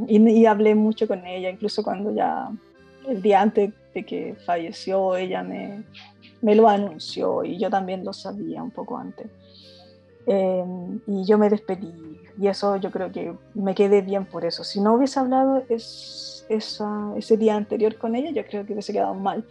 y, 0.07 0.45
hablé 0.45 0.75
mucho 0.75 1.07
con 1.07 1.25
ella, 1.25 1.49
incluso 1.49 1.83
cuando 1.83 2.13
ya 2.13 2.49
el 3.07 3.21
día 3.21 3.41
antes 3.41 3.73
de 3.95 4.05
que 4.05 4.35
falleció, 4.45 5.15
ella 5.15 5.41
me, 5.41 5.83
me 6.41 6.55
lo 6.55 6.67
anunció 6.67 7.43
y 7.43 7.57
yo 7.57 7.69
también 7.69 8.05
lo 8.05 8.13
sabía 8.13 8.61
un 8.61 8.71
poco 8.71 8.97
antes. 8.97 9.27
Eh, 10.27 10.63
y 11.07 11.25
yo 11.25 11.39
me 11.39 11.49
despedí 11.49 11.91
y 12.39 12.47
eso 12.47 12.77
yo 12.77 12.91
creo 12.91 13.11
que 13.11 13.33
me 13.53 13.75
quedé 13.75 14.01
bien 14.01 14.25
por 14.25 14.45
eso. 14.45 14.63
Si 14.63 14.79
no 14.79 14.93
hubiese 14.93 15.19
hablado 15.19 15.63
es 15.69 16.40
ese 16.55 17.37
día 17.37 17.55
anterior 17.55 17.97
con 17.97 18.15
ella, 18.15 18.31
yo 18.31 18.45
creo 18.47 18.65
que 18.65 18.73
hubiese 18.73 18.93
quedado 18.93 19.13
mal. 19.13 19.45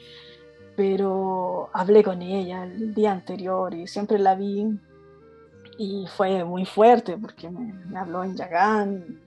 Pero 0.77 1.69
hablé 1.73 2.03
con 2.03 2.23
ella 2.23 2.65
el 2.65 2.95
día 2.95 3.13
anterior 3.13 3.75
y 3.75 3.87
siempre 3.87 4.19
la 4.19 4.35
vi 4.35 4.79
y 5.79 6.07
fue 6.15 6.45
muy 6.45 6.67
fuerte 6.67 7.17
porque 7.17 7.49
me, 7.49 7.99
habló 7.99 8.23
en 8.23 8.37
Yagán, 8.37 9.19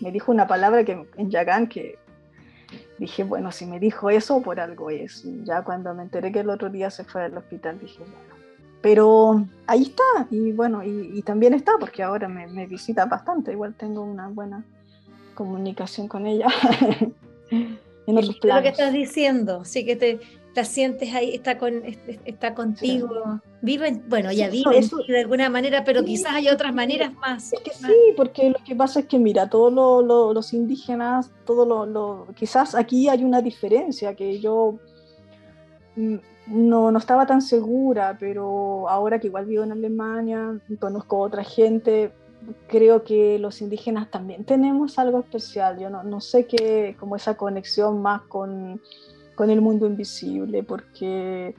me 0.00 0.10
dijo 0.10 0.32
una 0.32 0.46
palabra 0.46 0.84
que, 0.84 1.06
en 1.16 1.30
Yagán 1.30 1.68
que 1.68 1.98
dije, 2.98 3.24
bueno, 3.24 3.52
si 3.52 3.66
me 3.66 3.78
dijo 3.78 4.10
eso, 4.10 4.42
por 4.42 4.58
algo 4.58 4.90
es. 4.90 5.24
ya 5.44 5.62
cuando 5.62 5.94
me 5.94 6.02
enteré 6.02 6.32
que 6.32 6.40
el 6.40 6.50
otro 6.50 6.70
día 6.70 6.90
se 6.90 7.04
fue 7.04 7.24
al 7.24 7.36
hospital, 7.36 7.78
dije, 7.78 8.00
bueno. 8.00 8.36
Pero 8.82 9.46
ahí 9.66 9.82
está, 9.82 10.26
y 10.30 10.52
bueno, 10.52 10.82
y, 10.84 11.22
también 11.22 11.54
está, 11.54 11.72
porque 11.78 12.02
ahora 12.02 12.28
me, 12.28 12.46
me, 12.46 12.66
visita 12.66 13.06
bastante, 13.06 13.52
igual 13.52 13.74
tengo 13.74 14.02
una 14.02 14.28
buena 14.28 14.64
comunicación 15.36 16.08
con 16.08 16.26
ella. 16.26 16.48
en 17.50 18.14
Lo 18.14 18.62
que 18.62 18.68
estás 18.68 18.92
diciendo, 18.92 19.64
sí 19.64 19.84
que 19.84 19.94
te 19.94 20.18
la 20.56 20.64
sientes 20.64 21.14
ahí, 21.14 21.34
está, 21.34 21.58
con, 21.58 21.82
está 22.24 22.54
contigo, 22.54 23.40
vive, 23.60 24.00
bueno, 24.08 24.32
ya 24.32 24.48
vive 24.48 24.80
de 25.06 25.20
alguna 25.20 25.50
manera, 25.50 25.84
pero 25.84 26.02
quizás 26.02 26.32
hay 26.32 26.48
otras 26.48 26.74
maneras 26.74 27.12
más. 27.14 27.52
Es 27.52 27.60
que 27.60 27.72
sí, 27.72 27.92
porque 28.16 28.48
lo 28.48 28.64
que 28.64 28.74
pasa 28.74 29.00
es 29.00 29.06
que, 29.06 29.18
mira, 29.18 29.50
todos 29.50 30.34
los 30.34 30.52
indígenas, 30.54 31.30
todo 31.44 31.86
lo, 31.86 32.26
quizás 32.34 32.74
aquí 32.74 33.08
hay 33.08 33.22
una 33.22 33.42
diferencia 33.42 34.14
que 34.14 34.40
yo 34.40 34.78
mm, 35.96 36.16
no, 36.46 36.90
no 36.90 36.98
estaba 36.98 37.26
tan 37.26 37.42
segura, 37.42 38.16
pero 38.18 38.88
ahora 38.88 39.18
que 39.18 39.26
igual 39.26 39.44
vivo 39.44 39.62
en 39.62 39.72
Alemania, 39.72 40.58
conozco 40.80 41.18
otra 41.18 41.44
gente, 41.44 42.12
creo 42.68 43.04
que 43.04 43.38
los 43.38 43.60
indígenas 43.60 44.10
también 44.10 44.44
tenemos 44.44 44.98
algo 44.98 45.20
especial. 45.20 45.78
Yo 45.78 45.90
no, 45.90 46.02
no 46.02 46.20
sé 46.20 46.46
qué, 46.46 46.96
como 46.98 47.16
esa 47.16 47.36
conexión 47.36 48.02
más 48.02 48.22
con, 48.22 48.80
con 49.34 49.50
el 49.50 49.60
mundo 49.60 49.86
invisible, 49.86 50.62
porque, 50.62 51.54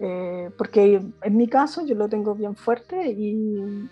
eh, 0.00 0.50
porque 0.56 1.02
en 1.22 1.36
mi 1.36 1.48
caso 1.48 1.84
yo 1.84 1.94
lo 1.94 2.08
tengo 2.08 2.34
bien 2.34 2.56
fuerte 2.56 3.10
y, 3.10 3.88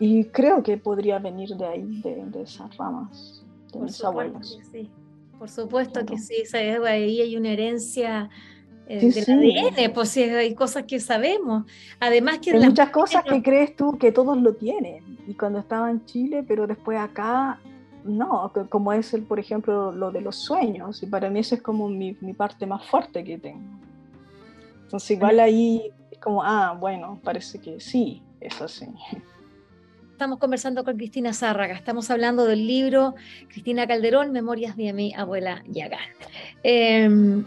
y, 0.00 0.24
creo 0.26 0.62
que 0.62 0.76
podría 0.76 1.18
venir 1.18 1.56
de 1.56 1.66
ahí, 1.66 2.00
de, 2.02 2.24
de 2.26 2.42
esas 2.42 2.76
ramas, 2.76 3.44
de 3.72 3.80
mis 3.80 4.04
abuelos. 4.04 4.58
Sí. 4.70 4.90
Por 5.38 5.48
supuesto 5.48 6.04
que 6.06 6.18
sí, 6.18 6.42
ahí 6.54 7.20
hay 7.20 7.36
una 7.36 7.50
herencia 7.50 8.30
eh, 8.86 9.10
del 9.10 9.74
ADN, 9.76 9.92
pues 9.92 10.10
sí, 10.10 10.22
hay 10.22 10.54
cosas 10.54 10.84
que 10.84 11.00
sabemos. 11.00 11.64
Además 12.00 12.38
que... 12.38 12.52
Hay 12.52 12.60
muchas 12.60 12.90
cosas 12.90 13.24
que 13.24 13.42
crees 13.42 13.76
tú 13.76 13.98
que 13.98 14.12
todos 14.12 14.36
lo 14.36 14.54
tienen. 14.54 15.18
Y 15.26 15.34
cuando 15.34 15.58
estaba 15.58 15.90
en 15.90 16.04
Chile, 16.04 16.44
pero 16.46 16.66
después 16.66 16.98
acá, 16.98 17.60
no, 18.04 18.52
como 18.68 18.92
es, 18.92 19.14
el, 19.14 19.22
por 19.22 19.40
ejemplo, 19.40 19.92
lo 19.92 20.10
de 20.10 20.20
los 20.20 20.36
sueños. 20.36 21.02
Y 21.02 21.06
para 21.06 21.30
mí 21.30 21.40
eso 21.40 21.54
es 21.54 21.62
como 21.62 21.88
mi, 21.88 22.16
mi 22.20 22.34
parte 22.34 22.66
más 22.66 22.84
fuerte 22.86 23.24
que 23.24 23.38
tengo. 23.38 23.62
Entonces 24.84 25.10
igual 25.12 25.40
ahí 25.40 25.90
es 26.10 26.18
como, 26.18 26.42
ah, 26.42 26.76
bueno, 26.78 27.18
parece 27.24 27.58
que 27.58 27.80
sí, 27.80 28.22
es 28.40 28.60
así. 28.60 28.86
Estamos 30.12 30.38
conversando 30.38 30.84
con 30.84 30.96
Cristina 30.96 31.32
Zárraga. 31.32 31.74
Estamos 31.74 32.08
hablando 32.10 32.44
del 32.44 32.66
libro 32.66 33.16
Cristina 33.48 33.86
Calderón, 33.88 34.30
Memorias 34.30 34.76
de 34.76 34.92
mi 34.92 35.12
abuela 35.12 35.64
Yaga. 35.66 35.98
Em, 36.62 37.44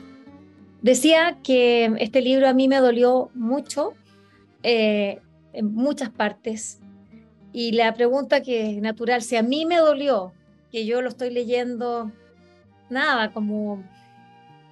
decía 0.82 1.38
que 1.44 1.94
este 2.00 2.22
libro 2.22 2.48
a 2.48 2.54
mí 2.54 2.68
me 2.68 2.78
dolió 2.78 3.30
mucho, 3.34 3.94
eh, 4.64 5.20
en 5.54 5.74
muchas 5.74 6.10
partes. 6.10 6.80
Y 7.54 7.72
la 7.72 7.94
pregunta 7.94 8.42
que 8.42 8.72
es 8.72 8.82
natural, 8.82 9.22
si 9.22 9.36
a 9.36 9.44
mí 9.44 9.66
me 9.66 9.78
dolió, 9.78 10.34
que 10.72 10.86
yo 10.86 11.02
lo 11.02 11.10
estoy 11.10 11.30
leyendo, 11.32 12.12
nada, 12.90 13.32
como, 13.32 13.84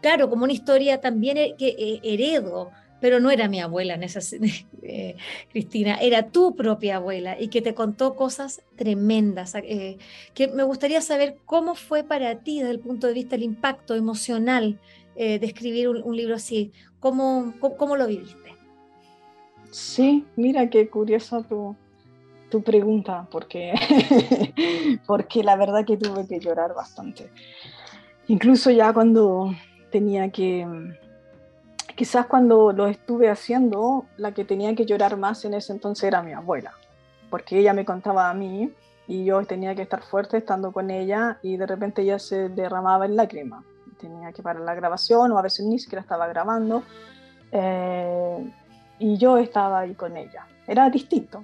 claro, 0.01 0.29
como 0.29 0.43
una 0.43 0.53
historia 0.53 1.01
también 1.01 1.55
que 1.57 1.99
heredo 2.03 2.71
pero 3.05 3.19
no 3.19 3.29
era 3.29 3.47
mi 3.47 3.59
abuela, 3.59 3.99
eh, 4.81 5.15
Cristina, 5.51 5.97
era 6.01 6.31
tu 6.31 6.55
propia 6.55 6.95
abuela 6.95 7.39
y 7.39 7.49
que 7.49 7.61
te 7.61 7.75
contó 7.75 8.15
cosas 8.15 8.63
tremendas. 8.75 9.53
Eh, 9.55 9.97
que 10.33 10.47
me 10.47 10.63
gustaría 10.63 11.01
saber 11.01 11.37
cómo 11.45 11.75
fue 11.75 12.03
para 12.03 12.39
ti 12.39 12.59
desde 12.59 12.71
el 12.71 12.79
punto 12.79 13.05
de 13.05 13.13
vista 13.13 13.35
del 13.35 13.43
impacto 13.43 13.93
emocional 13.93 14.79
eh, 15.15 15.39
de 15.39 15.45
escribir 15.45 15.89
un, 15.89 16.15
libro 16.15 16.35
así, 16.35 16.71
¿Cómo, 16.99 17.53
cómo, 17.77 17.95
lo 17.95 18.07
viviste. 18.07 18.55
Sí, 19.71 20.25
mira 20.35 20.69
qué 20.69 20.89
curiosa 20.89 21.43
tu, 21.43 21.75
tu 22.49 22.63
pregunta, 22.63 23.27
porque, 23.31 23.73
porque 25.07 25.43
la 25.43 25.55
verdad 25.55 25.85
que 25.85 25.97
tuve 25.97 26.27
que 26.27 26.39
llorar 26.39 26.73
bastante. 26.73 27.29
Incluso 28.27 28.71
ya 28.71 28.91
cuando 28.91 29.53
tenía 29.91 30.31
que 30.31 30.65
quizás 31.95 32.25
cuando 32.27 32.71
lo 32.73 32.87
estuve 32.87 33.29
haciendo, 33.29 34.05
la 34.17 34.33
que 34.33 34.45
tenía 34.45 34.75
que 34.75 34.85
llorar 34.85 35.17
más 35.17 35.45
en 35.45 35.53
ese 35.53 35.73
entonces 35.73 36.03
era 36.03 36.21
mi 36.21 36.33
abuela, 36.33 36.73
porque 37.29 37.59
ella 37.59 37.73
me 37.73 37.85
contaba 37.85 38.29
a 38.29 38.33
mí 38.33 38.71
y 39.07 39.25
yo 39.25 39.43
tenía 39.45 39.75
que 39.75 39.81
estar 39.81 40.01
fuerte 40.01 40.37
estando 40.37 40.71
con 40.71 40.89
ella 40.89 41.39
y 41.41 41.57
de 41.57 41.65
repente 41.65 42.01
ella 42.01 42.19
se 42.19 42.49
derramaba 42.49 43.05
en 43.05 43.15
lágrimas. 43.15 43.63
Tenía 44.07 44.31
que 44.31 44.43
parar 44.43 44.61
la 44.61 44.75
grabación 44.75 45.31
o 45.31 45.37
a 45.37 45.41
veces 45.41 45.65
ni 45.65 45.79
siquiera 45.79 46.01
estaba 46.01 46.27
grabando 46.27 46.83
eh, 47.51 48.51
y 48.99 49.17
yo 49.17 49.37
estaba 49.37 49.79
ahí 49.79 49.95
con 49.95 50.15
ella. 50.15 50.45
Era 50.67 50.89
distinto. 50.89 51.43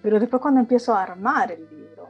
Pero 0.00 0.20
después 0.20 0.40
cuando 0.40 0.60
empiezo 0.60 0.94
a 0.94 1.02
armar 1.02 1.50
el 1.50 1.68
libro, 1.68 2.08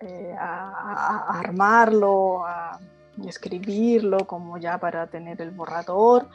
eh, 0.00 0.32
a, 0.38 1.26
a, 1.28 1.38
armarlo, 1.40 2.46
a 2.46 2.78
escribirlo 3.26 4.26
como 4.26 4.58
ya 4.58 4.78
para 4.78 5.08
tener 5.08 5.42
el 5.42 5.50
borrador, 5.50 6.28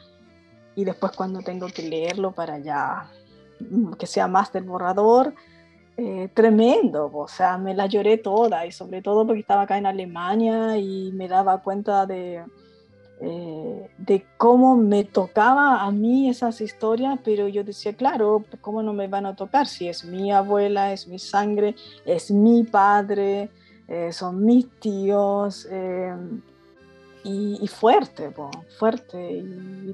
y 0.74 0.84
después 0.84 1.12
cuando 1.12 1.40
tengo 1.40 1.68
que 1.68 1.82
leerlo 1.82 2.32
para 2.32 2.58
ya 2.58 3.10
mm, 3.60 3.92
que 3.94 4.06
sea 4.06 4.28
más 4.28 4.52
del 4.52 4.64
borrador, 4.64 5.34
eh, 5.96 6.30
tremendo, 6.32 7.10
o 7.12 7.28
sea, 7.28 7.58
me 7.58 7.74
la 7.74 7.86
lloré 7.86 8.16
toda 8.16 8.64
y 8.64 8.72
sobre 8.72 9.02
todo 9.02 9.26
porque 9.26 9.40
estaba 9.40 9.62
acá 9.62 9.76
en 9.76 9.86
Alemania 9.86 10.78
y 10.78 11.12
me 11.12 11.28
daba 11.28 11.62
cuenta 11.62 12.06
de, 12.06 12.42
eh, 13.24 13.88
de 13.98 14.26
cómo 14.36 14.76
me 14.76 15.04
tocaba 15.04 15.82
a 15.82 15.90
mí 15.92 16.28
esas 16.28 16.60
historias, 16.60 17.20
pero 17.24 17.46
yo 17.46 17.62
decía, 17.62 17.94
claro, 17.94 18.44
¿cómo 18.60 18.82
no 18.82 18.92
me 18.92 19.06
van 19.06 19.26
a 19.26 19.36
tocar 19.36 19.68
si 19.68 19.88
es 19.88 20.04
mi 20.04 20.32
abuela, 20.32 20.92
es 20.92 21.06
mi 21.06 21.20
sangre, 21.20 21.76
es 22.04 22.32
mi 22.32 22.64
padre, 22.64 23.48
eh, 23.86 24.12
son 24.12 24.44
mis 24.44 24.68
tíos? 24.80 25.68
y, 27.24 27.66
fuerte, 27.68 28.32
fuerte. 28.78 29.44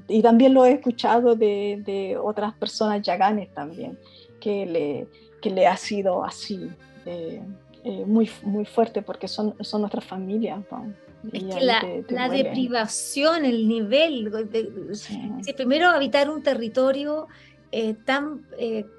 Y, 0.07 0.21
también 0.21 0.53
lo 0.53 0.65
he 0.65 0.73
escuchado 0.73 1.35
de, 1.35 2.17
otras 2.21 2.53
personas 2.53 3.01
yaganes 3.01 3.53
también, 3.53 3.97
que 4.39 4.65
le, 4.65 5.07
que 5.41 5.49
le 5.49 5.67
ha 5.67 5.77
sido 5.77 6.23
así, 6.23 6.69
eh, 7.05 7.41
eh, 7.83 8.05
muy, 8.05 8.29
muy 8.43 8.65
fuerte, 8.65 9.01
porque 9.01 9.27
son, 9.27 9.55
son 9.61 9.81
nuestras 9.81 10.05
familias. 10.05 10.59
Es 11.31 11.43
que 11.43 11.61
la, 11.61 11.83
la 12.09 12.29
deprivación, 12.29 13.45
el 13.45 13.67
nivel, 13.67 14.31
de, 14.31 15.53
primero 15.55 15.89
habitar 15.89 16.29
un 16.29 16.41
territorio 16.41 17.27
eh, 17.71 17.95
tan 18.05 18.45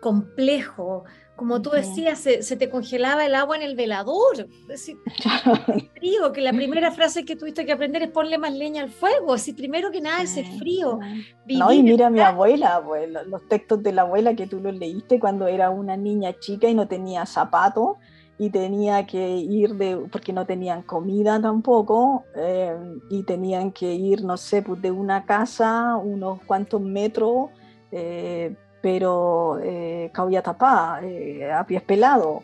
complejo, 0.00 1.04
como 1.40 1.62
tú 1.62 1.70
decías, 1.70 2.18
se, 2.18 2.56
te 2.56 2.68
congelaba 2.68 3.24
el 3.24 3.34
agua 3.34 3.56
en 3.56 3.62
el 3.62 3.74
velador. 3.74 4.46
Es 4.68 4.92
frío, 5.94 6.32
que 6.34 6.42
la 6.42 6.52
primera 6.52 6.92
frase 6.92 7.24
que 7.24 7.34
tuviste 7.34 7.64
que 7.64 7.72
aprender 7.72 8.02
es 8.02 8.10
ponle 8.10 8.36
más 8.36 8.52
leña 8.52 8.82
al 8.82 8.90
fuego. 8.90 9.32
Así, 9.32 9.54
primero 9.54 9.90
que 9.90 10.02
nada, 10.02 10.20
ese 10.20 10.44
frío. 10.58 10.98
no, 11.46 11.72
y 11.72 11.82
mira 11.82 12.08
a 12.08 12.10
mi 12.10 12.20
abuela, 12.20 12.84
los 13.26 13.48
textos 13.48 13.82
de 13.82 13.92
la 13.92 14.02
abuela 14.02 14.34
que 14.34 14.46
tú 14.46 14.60
los 14.60 14.74
leíste 14.74 15.18
cuando 15.18 15.46
era 15.46 15.70
una 15.70 15.96
niña 15.96 16.38
chica 16.38 16.68
y 16.68 16.74
no 16.74 16.86
tenía 16.88 17.24
zapato 17.24 17.96
y 18.40 18.50
tenía 18.50 19.06
que 19.06 19.36
ir 19.36 19.74
de, 19.74 19.96
porque 20.10 20.32
no 20.32 20.46
tenían 20.46 20.82
comida 20.82 21.40
tampoco, 21.40 22.24
eh, 22.34 22.74
y 23.10 23.22
tenían 23.22 23.70
que 23.70 23.92
ir, 23.94 24.24
no 24.24 24.36
sé, 24.36 24.62
pues 24.62 24.80
de 24.82 24.90
una 24.90 25.24
casa 25.24 25.96
unos 25.96 26.40
cuantos 26.46 26.80
metros. 26.80 27.50
Eh, 27.92 28.56
pero 28.80 29.58
eh, 29.62 30.10
tapá, 30.42 31.00
eh, 31.02 31.50
a 31.52 31.66
pies 31.66 31.82
pelados. 31.82 32.42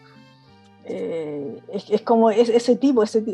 Eh, 0.89 1.61
es, 1.73 2.03
como 2.03 2.31
ese 2.31 2.77
tipo, 2.77 3.03
ese, 3.03 3.25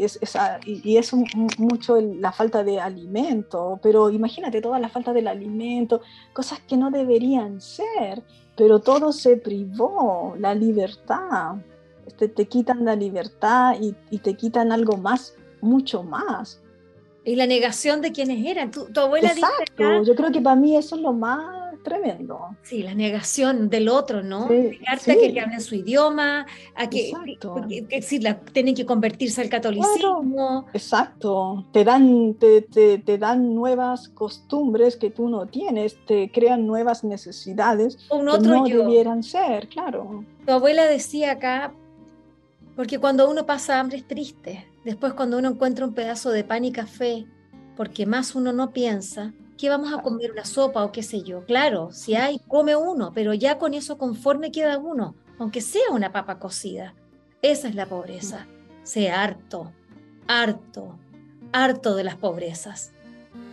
y, 0.64 0.96
es 0.96 1.12
mucho 1.58 2.00
la 2.00 2.32
falta 2.32 2.64
de 2.64 2.80
alimento, 2.80 3.78
pero 3.82 4.08
imagínate 4.08 4.62
toda 4.62 4.78
la 4.78 4.88
falta 4.88 5.12
del 5.12 5.28
alimento, 5.28 6.00
cosas 6.32 6.60
que 6.60 6.78
no 6.78 6.90
deberían 6.90 7.60
ser, 7.60 8.22
pero 8.56 8.78
todo 8.78 9.12
se 9.12 9.36
privó, 9.36 10.34
la 10.38 10.54
libertad, 10.54 11.56
este, 12.06 12.28
te 12.28 12.46
quitan 12.46 12.84
la 12.84 12.96
libertad 12.96 13.76
y, 13.80 13.94
y, 14.10 14.18
te 14.18 14.34
quitan 14.34 14.72
algo 14.72 14.96
más, 14.96 15.34
mucho 15.60 16.02
más. 16.02 16.62
Y 17.24 17.36
la 17.36 17.46
negación 17.46 18.00
de 18.00 18.10
quienes 18.12 18.44
eran, 18.44 18.70
tu, 18.70 18.88
abuela 18.96 19.28
Exacto, 19.28 20.02
yo 20.02 20.14
creo 20.16 20.32
que 20.32 20.40
para 20.40 20.56
mí 20.56 20.76
eso 20.76 20.96
es 20.96 21.02
lo 21.02 21.12
más 21.12 21.62
tremendo. 21.82 22.56
Sí, 22.62 22.82
la 22.82 22.94
negación 22.94 23.68
del 23.68 23.88
otro, 23.88 24.22
¿no? 24.22 24.48
Negarte 24.48 25.12
a 25.12 25.16
que 25.16 25.40
hablen 25.40 25.60
su 25.60 25.74
idioma, 25.74 26.46
a 26.74 26.88
que, 26.88 27.12
que, 27.88 28.18
la, 28.20 28.40
tienen 28.40 28.74
que 28.74 28.86
convertirse 28.86 29.40
al 29.40 29.48
catolicismo. 29.48 30.66
exacto, 30.72 31.66
te 31.72 31.84
dan, 31.84 32.34
te, 32.34 32.62
te, 32.62 33.18
dan 33.18 33.54
nuevas 33.54 34.08
costumbres 34.08 34.96
que 34.96 35.10
tú 35.10 35.28
no 35.28 35.46
tienes, 35.46 35.96
te 36.06 36.30
crean 36.30 36.66
nuevas 36.66 37.04
necesidades 37.04 37.98
Un 38.10 38.28
otro 38.28 38.64
que 38.64 38.74
no 38.74 38.84
debieran 38.84 39.22
ser, 39.22 39.68
claro. 39.68 40.24
Tu 40.46 40.52
abuela 40.52 40.86
decía 40.86 41.32
acá, 41.32 41.74
porque 42.76 42.98
cuando 42.98 43.30
uno 43.30 43.46
pasa 43.46 43.78
hambre 43.78 43.98
es 43.98 44.06
triste, 44.06 44.66
después 44.84 45.12
cuando 45.12 45.38
uno 45.38 45.50
encuentra 45.50 45.84
un 45.84 45.94
pedazo 45.94 46.30
de 46.30 46.44
pan 46.44 46.64
y 46.64 46.72
café, 46.72 47.26
porque 47.76 48.06
más 48.06 48.34
uno 48.34 48.52
no 48.52 48.72
piensa, 48.72 49.32
¿qué 49.58 49.68
vamos 49.68 49.92
a 49.92 50.02
comer? 50.02 50.32
¿Una 50.32 50.44
sopa 50.44 50.84
o 50.84 50.92
qué 50.92 51.02
sé 51.02 51.22
yo? 51.22 51.44
Claro, 51.44 51.92
si 51.92 52.14
hay, 52.14 52.38
come 52.48 52.76
uno, 52.76 53.12
pero 53.14 53.34
ya 53.34 53.58
con 53.58 53.74
eso 53.74 53.98
conforme 53.98 54.50
queda 54.50 54.78
uno, 54.78 55.14
aunque 55.38 55.60
sea 55.60 55.90
una 55.90 56.12
papa 56.12 56.38
cocida. 56.38 56.94
Esa 57.42 57.68
es 57.68 57.74
la 57.74 57.86
pobreza. 57.86 58.46
Sé 58.84 59.10
harto, 59.10 59.72
harto, 60.26 60.98
harto 61.52 61.94
de 61.94 62.04
las 62.04 62.16
pobrezas. 62.16 62.92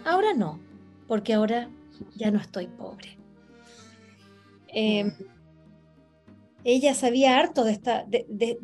Ahora 0.05 0.33
no, 0.33 0.59
porque 1.07 1.33
ahora 1.33 1.69
ya 2.15 2.31
no 2.31 2.39
estoy 2.39 2.67
pobre. 2.67 3.17
Ella 6.63 6.93
sabía 6.93 7.37
harto 7.37 7.63
de 7.63 7.71
esta, 7.71 8.05
de, 8.07 8.57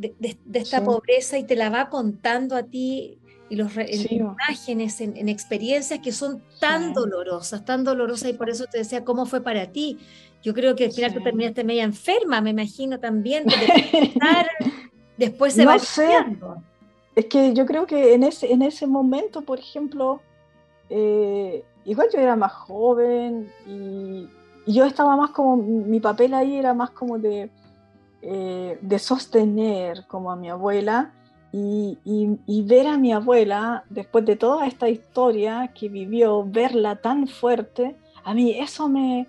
esta 0.54 0.84
pobreza 0.84 1.38
y 1.38 1.44
te 1.44 1.56
la 1.56 1.70
va 1.70 1.90
contando 1.90 2.56
a 2.56 2.64
ti 2.64 3.20
y 3.48 3.56
los 3.56 3.78
en 3.78 4.12
imágenes, 4.12 5.02
en, 5.02 5.30
experiencias 5.30 6.00
que 6.00 6.12
son 6.12 6.42
tan 6.60 6.94
dolorosas, 6.94 7.64
tan 7.64 7.84
dolorosas, 7.84 8.32
y 8.32 8.34
por 8.34 8.50
eso 8.50 8.66
te 8.66 8.80
decía 8.80 9.06
cómo 9.06 9.26
fue 9.26 9.42
para 9.42 9.72
ti. 9.72 10.00
Yo 10.42 10.54
creo 10.54 10.76
que 10.76 10.86
al 10.86 10.92
final 10.92 11.14
tú 11.14 11.22
terminaste 11.22 11.64
media 11.64 11.84
enferma, 11.84 12.42
me 12.42 12.52
imagino 12.52 13.00
también, 13.00 13.46
después 15.18 15.54
se 15.54 15.66
va 15.66 15.78
sé. 15.80 16.10
Es 17.16 17.26
que 17.26 17.54
yo 17.54 17.66
creo 17.66 17.86
que 17.86 18.14
en 18.14 18.24
ese, 18.24 18.52
en 18.52 18.62
ese 18.62 18.88
momento, 18.88 19.42
por 19.42 19.60
ejemplo, 19.60 20.22
eh, 20.90 21.64
igual 21.86 22.10
yo 22.12 22.20
era 22.20 22.36
más 22.36 22.52
joven 22.52 23.52
y, 23.68 24.28
yo 24.68 24.86
estaba 24.86 25.16
más 25.16 25.30
como, 25.30 25.58
mi 25.58 26.00
papel 26.00 26.34
ahí 26.34 26.58
era 26.58 26.74
más 26.74 26.90
como 26.90 27.20
de, 27.20 27.52
eh, 28.28 28.80
de 28.82 28.98
sostener 28.98 30.08
como 30.08 30.32
a 30.32 30.36
mi 30.36 30.50
abuela 30.50 31.12
y, 31.52 32.64
ver 32.64 32.88
a 32.88 32.98
mi 32.98 33.14
abuela, 33.14 33.84
después 33.92 34.26
de 34.26 34.36
toda 34.36 34.66
esta 34.66 34.90
historia 34.90 35.72
que 35.76 35.90
vivió, 35.90 36.44
verla 36.44 36.96
tan 36.96 37.28
fuerte, 37.28 37.96
a 38.24 38.34
mí 38.34 38.58
eso 38.60 38.90
me, 38.90 39.28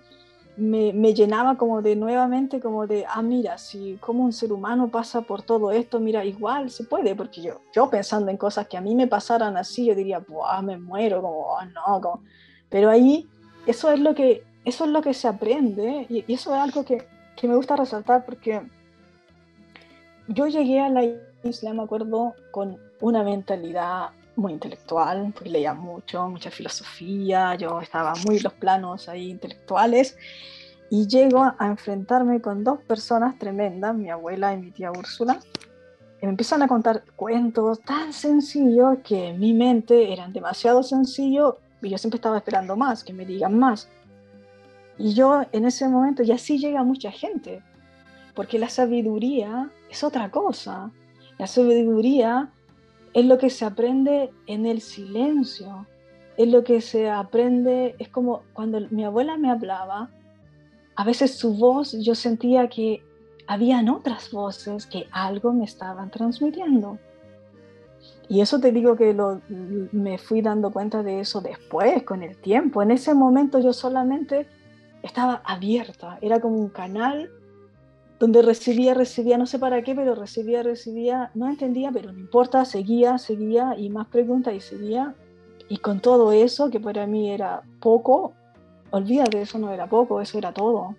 me, 0.57 1.13
llenaba 1.13 1.57
como 1.57 1.83
de 1.83 1.95
nuevamente, 1.95 2.59
como 2.59 2.87
de, 2.87 3.05
ah, 3.07 3.21
mira, 3.21 3.59
si 3.59 3.97
como 4.01 4.23
un 4.23 4.33
ser 4.33 4.51
humano 4.51 4.87
pasa 4.87 5.21
por 5.21 5.43
todo 5.43 5.71
esto, 5.71 5.99
mira, 5.99 6.25
igual 6.25 6.71
se 6.71 6.83
puede, 6.83 7.13
porque 7.13 7.43
yo, 7.43 7.61
yo 7.75 7.91
pensando 7.91 8.31
en 8.31 8.37
cosas 8.37 8.67
que 8.67 8.77
a 8.77 8.81
mí 8.81 8.95
me 8.95 9.05
pasaran 9.05 9.57
así, 9.57 9.85
yo 9.85 9.93
diría, 9.93 10.17
Buah, 10.17 10.63
me 10.63 10.79
muero, 10.79 11.21
como, 11.21 11.55
ah, 11.55 11.65
no, 11.67 12.01
como... 12.01 12.23
pero 12.67 12.89
ahí 12.89 13.27
eso 13.67 13.91
es 13.91 13.99
lo 13.99 14.15
que, 14.15 14.43
eso 14.65 14.85
es 14.85 14.89
lo 14.89 15.03
que 15.03 15.13
se 15.13 15.27
aprende 15.27 16.07
y, 16.09 16.25
y 16.27 16.33
eso 16.33 16.55
es 16.55 16.61
algo 16.61 16.83
que, 16.83 17.05
que 17.35 17.47
me 17.47 17.55
gusta 17.55 17.75
resaltar 17.75 18.25
porque 18.25 18.63
yo 20.27 20.47
llegué 20.47 20.79
a 20.79 20.89
la 20.89 21.03
isla, 21.43 21.73
me 21.73 21.83
acuerdo, 21.83 22.35
con 22.51 22.77
una 23.01 23.23
mentalidad 23.23 24.09
muy 24.35 24.53
intelectual, 24.53 25.31
porque 25.33 25.49
leía 25.49 25.73
mucho, 25.73 26.27
mucha 26.29 26.51
filosofía, 26.51 27.55
yo 27.55 27.81
estaba 27.81 28.13
muy 28.25 28.37
en 28.37 28.43
los 28.43 28.53
planos 28.53 29.09
ahí 29.09 29.29
intelectuales, 29.29 30.17
y 30.89 31.07
llego 31.07 31.43
a 31.43 31.67
enfrentarme 31.67 32.41
con 32.41 32.63
dos 32.63 32.79
personas 32.81 33.37
tremendas, 33.37 33.95
mi 33.95 34.09
abuela 34.09 34.53
y 34.53 34.57
mi 34.57 34.71
tía 34.71 34.91
Úrsula, 34.91 35.39
y 36.21 36.25
me 36.25 36.31
empiezan 36.31 36.61
a 36.61 36.67
contar 36.67 37.03
cuentos 37.15 37.79
tan 37.81 38.13
sencillos 38.13 38.97
que 39.03 39.29
en 39.29 39.39
mi 39.39 39.53
mente 39.53 40.11
eran 40.11 40.33
demasiado 40.33 40.81
sencillos 40.81 41.55
y 41.81 41.89
yo 41.89 41.97
siempre 41.97 42.17
estaba 42.17 42.37
esperando 42.37 42.75
más, 42.75 43.03
que 43.03 43.13
me 43.13 43.25
digan 43.25 43.57
más. 43.57 43.87
Y 44.97 45.13
yo 45.13 45.43
en 45.51 45.65
ese 45.65 45.87
momento, 45.87 46.23
y 46.23 46.31
así 46.31 46.57
llega 46.57 46.83
mucha 46.83 47.11
gente, 47.11 47.61
porque 48.37 48.59
la 48.59 48.69
sabiduría 48.69 49.71
es 49.89 50.03
otra 50.03 50.29
cosa. 50.29 50.91
La 51.39 51.47
sabiduría 51.47 52.51
es 53.15 53.25
lo 53.25 53.39
que 53.39 53.49
se 53.49 53.65
aprende 53.65 54.31
en 54.45 54.67
el 54.67 54.79
silencio, 54.79 55.87
es 56.37 56.47
lo 56.47 56.63
que 56.63 56.81
se 56.81 57.09
aprende, 57.09 57.95
es 57.97 58.09
como 58.09 58.43
cuando 58.53 58.79
mi 58.91 59.03
abuela 59.03 59.37
me 59.37 59.49
hablaba, 59.49 60.11
a 60.95 61.03
veces 61.03 61.33
su 61.33 61.55
voz 61.55 61.93
yo 61.93 62.13
sentía 62.13 62.69
que 62.69 63.01
habían 63.47 63.89
otras 63.89 64.29
voces 64.31 64.85
que 64.85 65.07
algo 65.11 65.51
me 65.51 65.65
estaban 65.65 66.11
transmitiendo. 66.11 66.99
Y 68.29 68.41
eso 68.41 68.59
te 68.59 68.71
digo 68.71 68.95
que 68.95 69.15
lo, 69.15 69.41
me 69.49 70.19
fui 70.19 70.43
dando 70.43 70.71
cuenta 70.71 71.01
de 71.01 71.21
eso 71.21 71.41
después, 71.41 72.03
con 72.03 72.21
el 72.21 72.37
tiempo. 72.37 72.83
En 72.83 72.91
ese 72.91 73.15
momento 73.15 73.57
yo 73.57 73.73
solamente 73.73 74.45
estaba 75.01 75.41
abierta, 75.43 76.19
era 76.21 76.39
como 76.39 76.57
un 76.57 76.69
canal 76.69 77.31
donde 78.19 78.41
recibía, 78.41 78.93
recibía, 78.93 79.37
no 79.37 79.45
sé 79.45 79.59
para 79.59 79.83
qué, 79.83 79.93
pero 79.93 80.15
recibía, 80.15 80.63
recibía, 80.63 81.31
no 81.35 81.47
entendía, 81.47 81.91
pero 81.91 82.11
no 82.11 82.19
importa, 82.19 82.65
seguía, 82.65 83.17
seguía 83.17 83.75
y 83.77 83.89
más 83.89 84.07
preguntas 84.07 84.53
y 84.55 84.59
seguía. 84.59 85.15
Y 85.69 85.77
con 85.77 85.99
todo 85.99 86.31
eso, 86.31 86.69
que 86.69 86.79
para 86.79 87.05
mí 87.05 87.29
era 87.29 87.61
poco, 87.79 88.33
olvídate, 88.91 89.41
eso 89.41 89.59
no 89.59 89.71
era 89.71 89.87
poco, 89.87 90.21
eso 90.21 90.37
era 90.37 90.53
todo. 90.53 90.95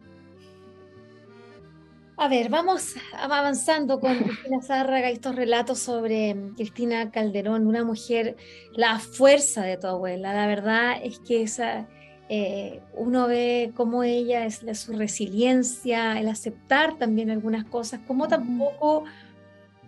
A 2.20 2.26
ver, 2.26 2.48
vamos 2.48 2.96
avanzando 3.16 4.00
con 4.00 4.16
Cristina 4.18 4.60
Zárraga 4.60 5.08
estos 5.08 5.36
relatos 5.36 5.78
sobre 5.78 6.34
mm, 6.34 6.54
Cristina 6.56 7.12
Calderón, 7.12 7.66
una 7.66 7.84
mujer, 7.84 8.36
la 8.72 8.98
fuerza 8.98 9.62
de 9.62 9.76
tu 9.76 9.86
abuela. 9.86 10.34
La 10.34 10.48
verdad 10.48 10.96
es 11.00 11.20
que 11.20 11.42
esa, 11.42 11.88
eh, 12.28 12.80
uno 12.92 13.26
ve 13.26 13.72
cómo 13.74 14.02
ella 14.02 14.44
es 14.44 14.60
su 14.78 14.92
resiliencia, 14.92 16.20
el 16.20 16.28
aceptar 16.28 16.98
también 16.98 17.30
algunas 17.30 17.64
cosas, 17.64 18.00
como 18.06 18.28
tampoco, 18.28 19.04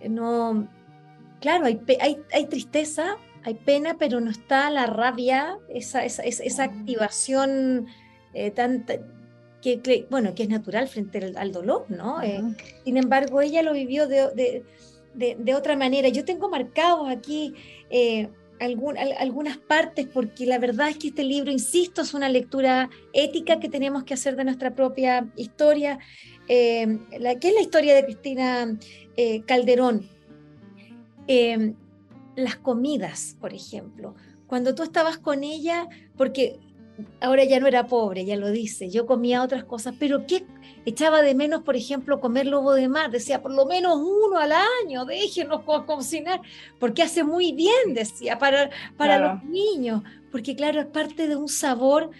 eh, 0.00 0.08
no, 0.08 0.66
claro, 1.40 1.66
hay, 1.66 1.80
hay, 2.32 2.46
tristeza, 2.46 3.16
hay 3.44 3.54
pena, 3.54 3.96
pero 3.98 4.20
no 4.20 4.30
está 4.30 4.70
la 4.70 4.86
rabia, 4.86 5.58
esa, 5.68 6.04
esa, 6.04 6.22
esa 6.22 6.64
activación 6.64 7.86
eh, 8.32 8.50
tan 8.50 8.86
que, 9.60 10.06
bueno, 10.08 10.34
que 10.34 10.44
es 10.44 10.48
natural 10.48 10.88
frente 10.88 11.34
al, 11.36 11.52
dolor, 11.52 11.84
¿no? 11.90 12.22
Eh, 12.22 12.40
sin 12.84 12.96
embargo, 12.96 13.42
ella 13.42 13.62
lo 13.62 13.74
vivió 13.74 14.08
de, 14.08 14.64
de, 15.14 15.36
de, 15.38 15.54
otra 15.54 15.76
manera. 15.76 16.08
Yo 16.08 16.24
tengo 16.24 16.48
marcados 16.48 17.10
aquí 17.10 17.54
eh, 18.60 19.14
algunas 19.18 19.58
partes 19.58 20.06
porque 20.06 20.46
la 20.46 20.58
verdad 20.58 20.88
es 20.90 20.98
que 20.98 21.08
este 21.08 21.24
libro, 21.24 21.50
insisto, 21.50 22.02
es 22.02 22.14
una 22.14 22.28
lectura 22.28 22.90
ética 23.12 23.58
que 23.58 23.68
tenemos 23.68 24.04
que 24.04 24.14
hacer 24.14 24.36
de 24.36 24.44
nuestra 24.44 24.74
propia 24.74 25.30
historia. 25.36 25.98
Eh, 26.48 26.98
la, 27.18 27.38
¿Qué 27.38 27.48
es 27.48 27.54
la 27.54 27.60
historia 27.62 27.94
de 27.94 28.04
Cristina 28.04 28.78
Calderón? 29.46 30.08
las 32.34 32.56
comidas, 32.56 33.36
por 33.40 33.54
ejemplo. 33.54 34.16
Cuando 34.48 34.74
tú 34.74 34.82
estabas 34.82 35.16
con 35.18 35.44
ella, 35.44 35.86
porque 36.16 36.58
ahora 37.20 37.44
ya 37.44 37.60
no 37.60 37.66
era 37.66 37.86
pobre, 37.86 38.24
ya 38.24 38.36
lo 38.36 38.50
dice, 38.50 38.90
yo 38.90 39.06
comía 39.06 39.42
otras 39.42 39.64
cosas, 39.64 39.94
pero 39.98 40.26
¿qué 40.26 40.44
echaba 40.84 41.22
de 41.22 41.34
menos, 41.34 41.62
por 41.62 41.76
ejemplo, 41.76 42.20
comer 42.20 42.46
lobo 42.46 42.74
de 42.74 42.88
mar? 42.88 43.10
Decía, 43.10 43.42
por 43.42 43.52
lo 43.52 43.66
menos 43.66 43.98
uno 43.98 44.38
al 44.38 44.52
año, 44.52 45.04
déjenos 45.04 45.62
cocinar, 45.64 46.40
porque 46.78 47.02
hace 47.02 47.24
muy 47.24 47.52
bien, 47.52 47.94
decía, 47.94 48.38
para, 48.38 48.70
para 48.96 49.18
los 49.18 49.44
niños, 49.44 50.02
porque 50.30 50.54
claro, 50.56 50.80
es 50.80 50.86
parte 50.86 51.28
de 51.28 51.36
un 51.36 51.48
sabor, 51.48 52.10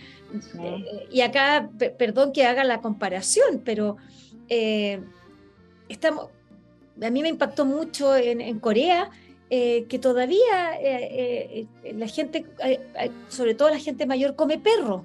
eh, 0.60 1.06
y 1.10 1.20
acá, 1.22 1.70
perdón 1.98 2.32
que 2.32 2.46
haga 2.46 2.64
la 2.64 2.80
comparación, 2.80 3.62
pero 3.64 3.96
eh, 4.48 5.00
estamos, 5.88 6.28
a 7.02 7.10
mí 7.10 7.22
me 7.22 7.28
impactó 7.28 7.64
mucho 7.64 8.16
en, 8.16 8.40
en 8.40 8.58
Corea, 8.58 9.10
eh, 9.50 9.86
que 9.88 9.98
todavía 9.98 10.78
eh, 10.80 11.66
eh, 11.82 11.92
la 11.94 12.06
gente, 12.06 12.46
sobre 13.28 13.54
todo 13.56 13.68
la 13.68 13.80
gente 13.80 14.06
mayor, 14.06 14.36
come 14.36 14.58
perro, 14.58 15.04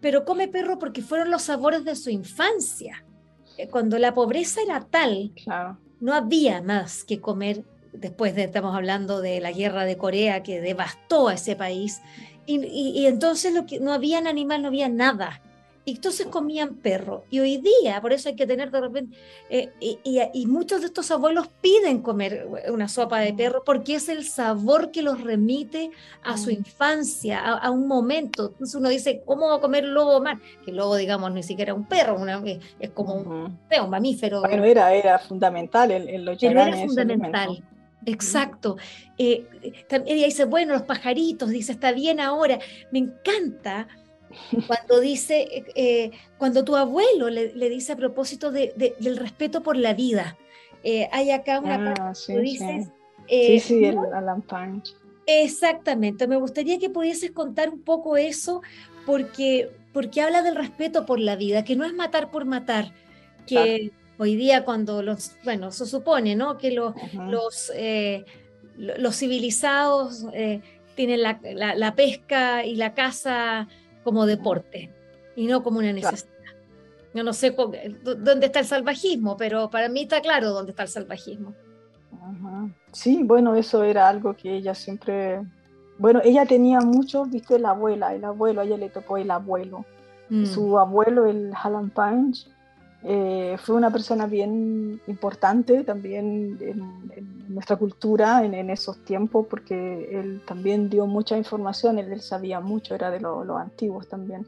pero 0.00 0.24
come 0.24 0.48
perro 0.48 0.78
porque 0.78 1.02
fueron 1.02 1.30
los 1.30 1.42
sabores 1.42 1.84
de 1.84 1.94
su 1.94 2.10
infancia. 2.10 3.04
cuando 3.70 3.98
la 3.98 4.12
pobreza 4.12 4.60
era 4.62 4.80
tal, 4.80 5.32
no 6.00 6.14
había 6.14 6.62
más 6.62 7.04
que 7.04 7.20
comer 7.20 7.62
después 7.92 8.34
de, 8.34 8.44
estamos 8.44 8.74
hablando 8.74 9.20
de 9.20 9.40
la 9.40 9.52
guerra 9.52 9.84
de 9.84 9.96
Corea 9.96 10.42
que 10.42 10.60
devastó 10.60 11.28
a 11.28 11.34
ese 11.34 11.54
país, 11.54 12.00
y, 12.46 12.64
y 12.66 13.06
entonces 13.06 13.54
lo 13.54 13.66
que, 13.66 13.78
no 13.78 13.92
había 13.92 14.18
animal, 14.18 14.62
no 14.62 14.68
había 14.68 14.88
nada 14.88 15.40
y 15.90 15.94
entonces 15.96 16.28
comían 16.28 16.76
perro. 16.76 17.24
Y 17.30 17.40
hoy 17.40 17.56
día, 17.56 18.00
por 18.00 18.12
eso 18.12 18.28
hay 18.28 18.36
que 18.36 18.46
tener 18.46 18.70
de 18.70 18.80
repente, 18.80 19.16
eh, 19.48 19.70
y, 19.80 20.46
muchos 20.46 20.82
de 20.82 20.86
estos 20.86 21.10
abuelos 21.10 21.48
piden 21.60 22.00
comer 22.00 22.46
una 22.68 22.86
sopa 22.86 23.18
de 23.18 23.34
perro 23.34 23.64
porque 23.64 23.96
es 23.96 24.08
el 24.08 24.24
sabor 24.24 24.92
que 24.92 25.02
los 25.02 25.20
remite 25.20 25.90
a 26.22 26.36
su 26.38 26.50
mm. 26.50 26.52
infancia, 26.52 27.40
a, 27.40 27.70
un 27.72 27.88
momento. 27.88 28.50
Entonces 28.52 28.76
uno 28.76 28.88
dice, 28.88 29.22
¿cómo 29.26 29.48
va 29.48 29.56
a 29.56 29.60
comer 29.60 29.82
lobo 29.82 30.20
mar? 30.20 30.38
Que 30.64 30.70
el 30.70 30.76
lobo, 30.76 30.94
digamos, 30.94 31.32
ni 31.32 31.42
siquiera 31.42 31.74
un 31.74 31.84
perro, 31.86 32.24
es 32.78 32.90
como 32.90 33.14
un, 33.14 33.58
mamífero. 33.88 34.42
Bueno, 34.42 34.64
era, 34.64 34.94
era 34.94 35.18
fundamental 35.18 35.90
en, 35.90 36.24
los 36.24 36.38
Pero 36.38 36.60
era 36.60 36.76
fundamental. 36.76 37.64
Exacto. 38.06 38.76
Eh, 39.18 39.44
también 39.88 40.18
ella 40.18 40.26
dice, 40.26 40.44
bueno, 40.44 40.72
los 40.72 40.82
pajaritos, 40.82 41.50
dice, 41.50 41.72
está 41.72 41.90
bien 41.90 42.20
ahora. 42.20 42.60
Me 42.92 43.00
encanta 43.00 43.88
cuando 44.66 45.00
dice, 45.00 45.42
eh, 45.42 45.64
eh, 45.74 46.10
cuando 46.38 46.64
tu 46.64 46.76
abuelo 46.76 47.28
le, 47.28 47.68
dice 47.68 47.92
a 47.92 47.96
propósito 47.96 48.50
del 48.50 49.16
respeto 49.16 49.62
por 49.62 49.76
la 49.76 49.94
vida, 49.94 50.36
eh, 50.82 51.08
hay 51.12 51.30
acá 51.30 51.60
una 51.60 51.94
ah, 51.98 52.14
sí, 52.14 52.36
dices, 52.36 52.88
sí. 53.28 53.60
sí, 53.60 53.84
el 53.84 53.98
Alan 53.98 54.42
Punch. 54.42 54.94
Exactamente, 55.26 56.26
me 56.26 56.36
gustaría 56.36 56.78
que 56.78 56.90
pudieses 56.90 57.30
contar 57.32 57.70
un 57.70 57.82
poco 57.82 58.16
eso, 58.16 58.62
porque, 59.06 59.70
porque 59.92 60.22
habla 60.22 60.42
del 60.42 60.56
respeto 60.56 61.06
por 61.06 61.20
la 61.20 61.36
vida, 61.36 61.64
que 61.64 61.76
no 61.76 61.84
es 61.84 61.94
matar 61.94 62.30
por 62.30 62.44
matar, 62.44 62.92
que 63.46 63.92
hoy 64.18 64.36
día 64.36 64.64
cuando 64.64 65.02
los, 65.02 65.36
bueno, 65.44 65.70
se 65.70 65.86
supone, 65.86 66.34
¿no? 66.36 66.58
Que 66.58 66.72
los, 66.72 66.94
los, 67.28 67.72
los 68.76 69.16
civilizados 69.16 70.26
tienen 70.94 71.22
la, 71.22 71.40
la, 71.76 71.94
pesca 71.94 72.64
y 72.64 72.76
la 72.76 72.94
caza 72.94 73.68
como 74.04 74.26
deporte 74.26 74.90
y 75.36 75.46
no 75.46 75.62
como 75.62 75.78
una 75.78 75.92
necesidad. 75.92 76.30
Yo 77.12 77.24
no 77.24 77.32
sé 77.32 77.50
dónde 77.50 78.46
está 78.46 78.60
el 78.60 78.66
salvajismo, 78.66 79.36
pero 79.36 79.68
para 79.68 79.88
mí 79.88 80.02
está 80.02 80.20
claro 80.20 80.50
dónde 80.50 80.70
está 80.70 80.84
el 80.84 80.88
salvajismo. 80.88 81.54
Sí, 82.92 83.22
bueno, 83.24 83.54
eso 83.54 83.82
era 83.82 84.08
algo 84.08 84.34
que 84.34 84.54
ella 84.54 84.74
siempre, 84.74 85.40
bueno, 85.98 86.20
ella 86.22 86.46
tenía 86.46 86.80
mucho, 86.80 87.24
viste, 87.24 87.58
la 87.58 87.70
abuela, 87.70 88.14
el 88.14 88.24
abuelo, 88.24 88.60
a 88.60 88.64
ella 88.64 88.76
le 88.76 88.90
tocó 88.90 89.16
el 89.16 89.30
abuelo. 89.30 89.84
Mm. 90.28 90.44
Su 90.46 90.78
abuelo, 90.78 91.26
el 91.26 91.52
Hallam 91.54 91.90
Punch, 91.90 92.48
eh, 93.02 93.56
fue 93.58 93.76
una 93.76 93.90
persona 93.90 94.26
bien 94.26 95.00
importante 95.06 95.84
también 95.84 96.58
en, 96.60 97.40
nuestra 97.48 97.76
cultura 97.76 98.44
en, 98.44 98.70
esos 98.70 98.98
tiempos 99.04 99.46
porque 99.48 100.08
él 100.12 100.42
también 100.46 100.90
dio 100.90 101.06
mucha 101.06 101.36
información, 101.36 101.98
él, 101.98 102.20
sabía 102.20 102.60
mucho, 102.60 102.94
era 102.94 103.10
de 103.10 103.20
los 103.20 103.58
antiguos 103.58 104.06
también. 104.06 104.46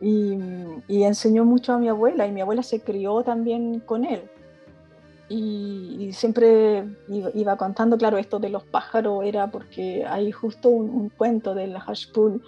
Y, 0.00 1.02
enseñó 1.02 1.44
mucho 1.44 1.72
a 1.72 1.78
mi 1.78 1.88
abuela 1.88 2.26
y 2.26 2.32
mi 2.32 2.40
abuela 2.40 2.62
se 2.62 2.80
crió 2.80 3.22
también 3.22 3.80
con 3.80 4.04
él. 4.04 4.22
Y, 5.28 6.10
siempre 6.12 6.84
iba, 7.08 7.56
contando, 7.56 7.98
claro, 7.98 8.16
esto 8.16 8.38
de 8.38 8.50
los 8.50 8.64
pájaros 8.64 9.24
era 9.24 9.50
porque 9.50 10.04
hay 10.06 10.30
justo 10.30 10.68
un, 10.68 11.08
cuento 11.08 11.54
del 11.54 11.76
Hashpul 11.78 12.42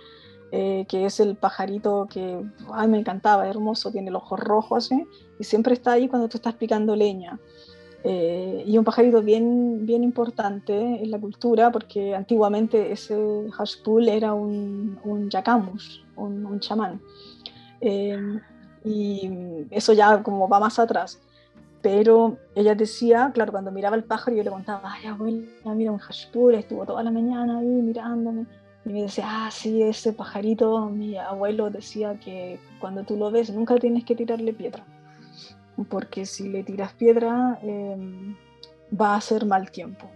eh, 0.50 0.86
que 0.88 1.04
es 1.04 1.20
el 1.20 1.36
pajarito 1.36 2.06
que 2.10 2.42
ay, 2.72 2.88
me 2.88 2.98
encantaba, 2.98 3.48
hermoso, 3.48 3.90
tiene 3.90 4.10
los 4.10 4.22
ojos 4.22 4.40
rojos 4.40 4.90
y 5.38 5.44
siempre 5.44 5.74
está 5.74 5.92
ahí 5.92 6.08
cuando 6.08 6.28
tú 6.28 6.38
estás 6.38 6.54
picando 6.54 6.96
leña. 6.96 7.38
Eh, 8.04 8.62
y 8.66 8.78
un 8.78 8.84
pajarito 8.84 9.20
bien, 9.22 9.84
bien 9.84 10.04
importante 10.04 10.72
en 11.02 11.10
la 11.10 11.18
cultura 11.18 11.72
porque 11.72 12.14
antiguamente 12.14 12.92
ese 12.92 13.16
hashpul 13.52 14.08
era 14.08 14.34
un, 14.34 14.98
un 15.04 15.28
yakamus, 15.28 16.04
un, 16.16 16.46
un 16.46 16.60
chamán. 16.60 17.00
Eh, 17.80 18.40
y 18.84 19.30
eso 19.70 19.92
ya 19.92 20.22
como 20.22 20.48
va 20.48 20.60
más 20.60 20.78
atrás. 20.78 21.20
pero 21.82 22.38
ella 22.54 22.74
decía, 22.74 23.30
claro, 23.34 23.52
cuando 23.52 23.70
miraba 23.70 23.96
el 23.96 24.04
pájaro 24.04 24.36
yo 24.36 24.42
le 24.42 24.50
contaba, 24.50 24.92
ay 24.92 25.06
abuela, 25.06 25.74
mira 25.74 25.92
un 25.92 25.98
hashpur, 25.98 26.54
estuvo 26.54 26.84
toda 26.86 27.02
la 27.02 27.10
mañana 27.10 27.58
ahí 27.58 27.66
mirándome. 27.66 28.46
Y 28.88 28.92
me 28.92 29.02
decía, 29.02 29.24
ah, 29.28 29.50
sí, 29.50 29.82
ese 29.82 30.14
pajarito, 30.14 30.88
mi 30.88 31.16
abuelo 31.16 31.68
decía 31.68 32.18
que 32.18 32.58
cuando 32.80 33.04
tú 33.04 33.16
lo 33.16 33.30
ves 33.30 33.50
nunca 33.50 33.76
tienes 33.76 34.04
que 34.04 34.14
tirarle 34.14 34.54
piedra, 34.54 34.82
porque 35.90 36.24
si 36.24 36.48
le 36.48 36.64
tiras 36.64 36.94
piedra 36.94 37.58
em, 37.62 38.34
va 38.98 39.14
a 39.14 39.20
ser 39.20 39.44
mal 39.44 39.70
tiempo. 39.70 40.06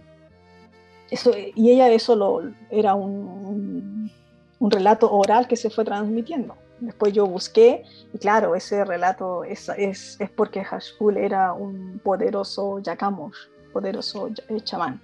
Eso, 1.11 1.31
y 1.37 1.69
ella 1.69 1.89
eso 1.89 2.15
lo, 2.15 2.41
era 2.71 2.95
un, 2.95 4.11
un 4.59 4.71
relato 4.71 5.11
oral 5.11 5.47
que 5.47 5.55
se 5.55 5.69
fue 5.69 5.85
transmitiendo. 5.85 6.55
Después 6.79 7.13
yo 7.13 7.27
busqué, 7.27 7.83
y 8.13 8.17
claro, 8.17 8.55
ese 8.55 8.83
relato 8.83 9.43
es, 9.43 9.69
es, 9.77 10.19
es 10.19 10.29
porque 10.31 10.63
Hashpul 10.63 11.17
era 11.17 11.53
un 11.53 11.99
poderoso 12.03 12.79
Yakamosh, 12.79 13.37
poderoso 13.71 14.29
eh, 14.49 14.61
chamán. 14.61 15.01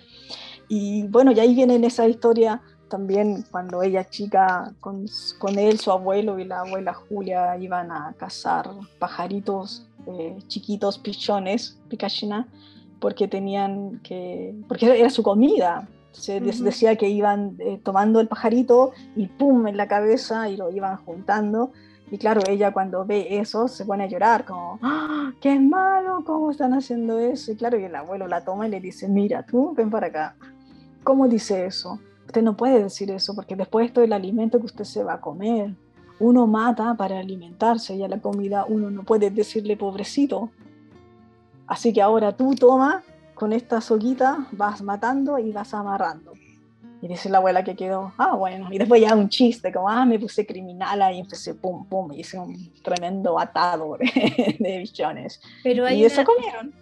Y 0.68 1.04
bueno, 1.08 1.32
y 1.32 1.40
ahí 1.40 1.54
viene 1.54 1.76
en 1.76 1.84
esa 1.84 2.08
historia 2.08 2.62
también 2.90 3.46
cuando 3.52 3.82
ella 3.82 4.10
chica, 4.10 4.74
con, 4.80 5.06
con, 5.38 5.58
él, 5.58 5.80
su 5.80 5.92
abuelo 5.92 6.40
y 6.40 6.46
la 6.46 6.62
abuela 6.62 6.94
Julia 6.94 7.58
iban 7.58 7.92
a 7.92 8.14
cazar 8.18 8.70
pajaritos 9.00 9.88
eh, 10.08 10.38
chiquitos, 10.48 10.98
pichones, 10.98 11.80
picachina, 11.88 12.48
porque 13.00 13.28
tenían 13.28 14.00
que, 14.00 14.56
porque 14.68 15.00
era 15.00 15.10
su 15.10 15.24
comida, 15.24 15.88
se 16.12 16.40
decía 16.40 16.96
que 16.96 17.10
iban 17.10 17.56
eh, 17.60 17.80
tomando 17.84 18.20
el 18.20 18.28
pajarito 18.28 18.92
y 19.16 19.28
pum 19.28 19.68
en 19.68 19.78
la 19.78 19.88
cabeza 19.88 20.50
y 20.50 20.58
lo 20.58 20.72
iban 20.72 20.98
juntando. 20.98 21.72
Y 22.12 22.18
claro, 22.18 22.42
ella 22.48 22.74
cuando 22.74 23.06
ve 23.06 23.38
eso 23.38 23.68
se 23.68 23.86
pone 23.86 24.06
a 24.06 24.08
llorar, 24.08 24.44
como, 24.44 24.80
¡Ah, 24.82 25.32
qué 25.40 25.60
malo! 25.60 26.24
¿Cómo 26.26 26.50
están 26.50 26.74
haciendo 26.74 27.20
eso? 27.20 27.52
Y 27.52 27.56
claro, 27.56 27.80
y 27.80 27.84
el 27.84 27.96
abuelo 27.96 28.28
la 28.28 28.44
toma 28.44 28.68
y 28.68 28.72
le 28.72 28.80
dice, 28.80 29.08
mira, 29.08 29.46
tú 29.46 29.74
ven 29.76 29.92
para 29.92 30.08
acá. 30.08 30.36
¿Cómo 31.04 31.28
dice 31.28 31.66
eso? 31.66 32.00
Usted 32.30 32.44
no 32.44 32.56
puede 32.56 32.84
decir 32.84 33.10
eso 33.10 33.34
porque 33.34 33.56
después 33.56 33.88
esto 33.88 34.02
es 34.02 34.06
el 34.06 34.14
alimento 34.14 34.60
que 34.60 34.68
usted 34.68 34.84
se 34.84 35.04
va 35.04 35.14
a 35.14 35.20
comer. 35.20 35.74
Uno 36.20 36.46
mata 36.46 36.94
para 36.94 37.18
alimentarse 37.18 37.96
y 37.96 38.04
a 38.04 38.08
la 38.08 38.20
comida 38.20 38.66
uno 38.70 38.92
no 38.92 39.02
puede 39.02 39.32
decirle 39.32 39.76
pobrecito. 39.76 40.52
Así 41.66 41.92
que 41.92 42.04
ahora 42.04 42.38
tú 42.38 42.54
toma 42.54 43.02
con 43.34 43.52
esta 43.52 43.82
soguita 43.82 44.48
vas 44.52 44.84
matando 44.84 45.40
y 45.40 45.52
vas 45.52 45.74
amarrando. 45.74 46.34
Y 47.02 47.08
dice 47.08 47.30
la 47.30 47.40
abuela 47.40 47.64
que 47.64 47.76
quedó, 47.76 48.14
ah, 48.20 48.36
bueno, 48.36 48.72
y 48.72 48.78
después 48.78 49.02
ya 49.02 49.16
un 49.16 49.30
chiste, 49.30 49.74
como, 49.74 49.90
ah, 49.90 50.06
me 50.06 50.20
puse 50.20 50.46
criminal 50.46 51.02
y 51.12 51.22
empecé 51.22 51.56
pum, 51.56 51.88
pum, 51.88 52.12
y 52.12 52.20
hice 52.20 52.38
un 52.38 52.72
tremendo 52.84 53.40
atado 53.40 53.98
de, 53.98 54.56
de 54.60 54.78
bichones. 54.78 55.42
Pero 55.64 55.90
y 55.90 56.06
eso 56.06 56.24
comieron. 56.24 56.76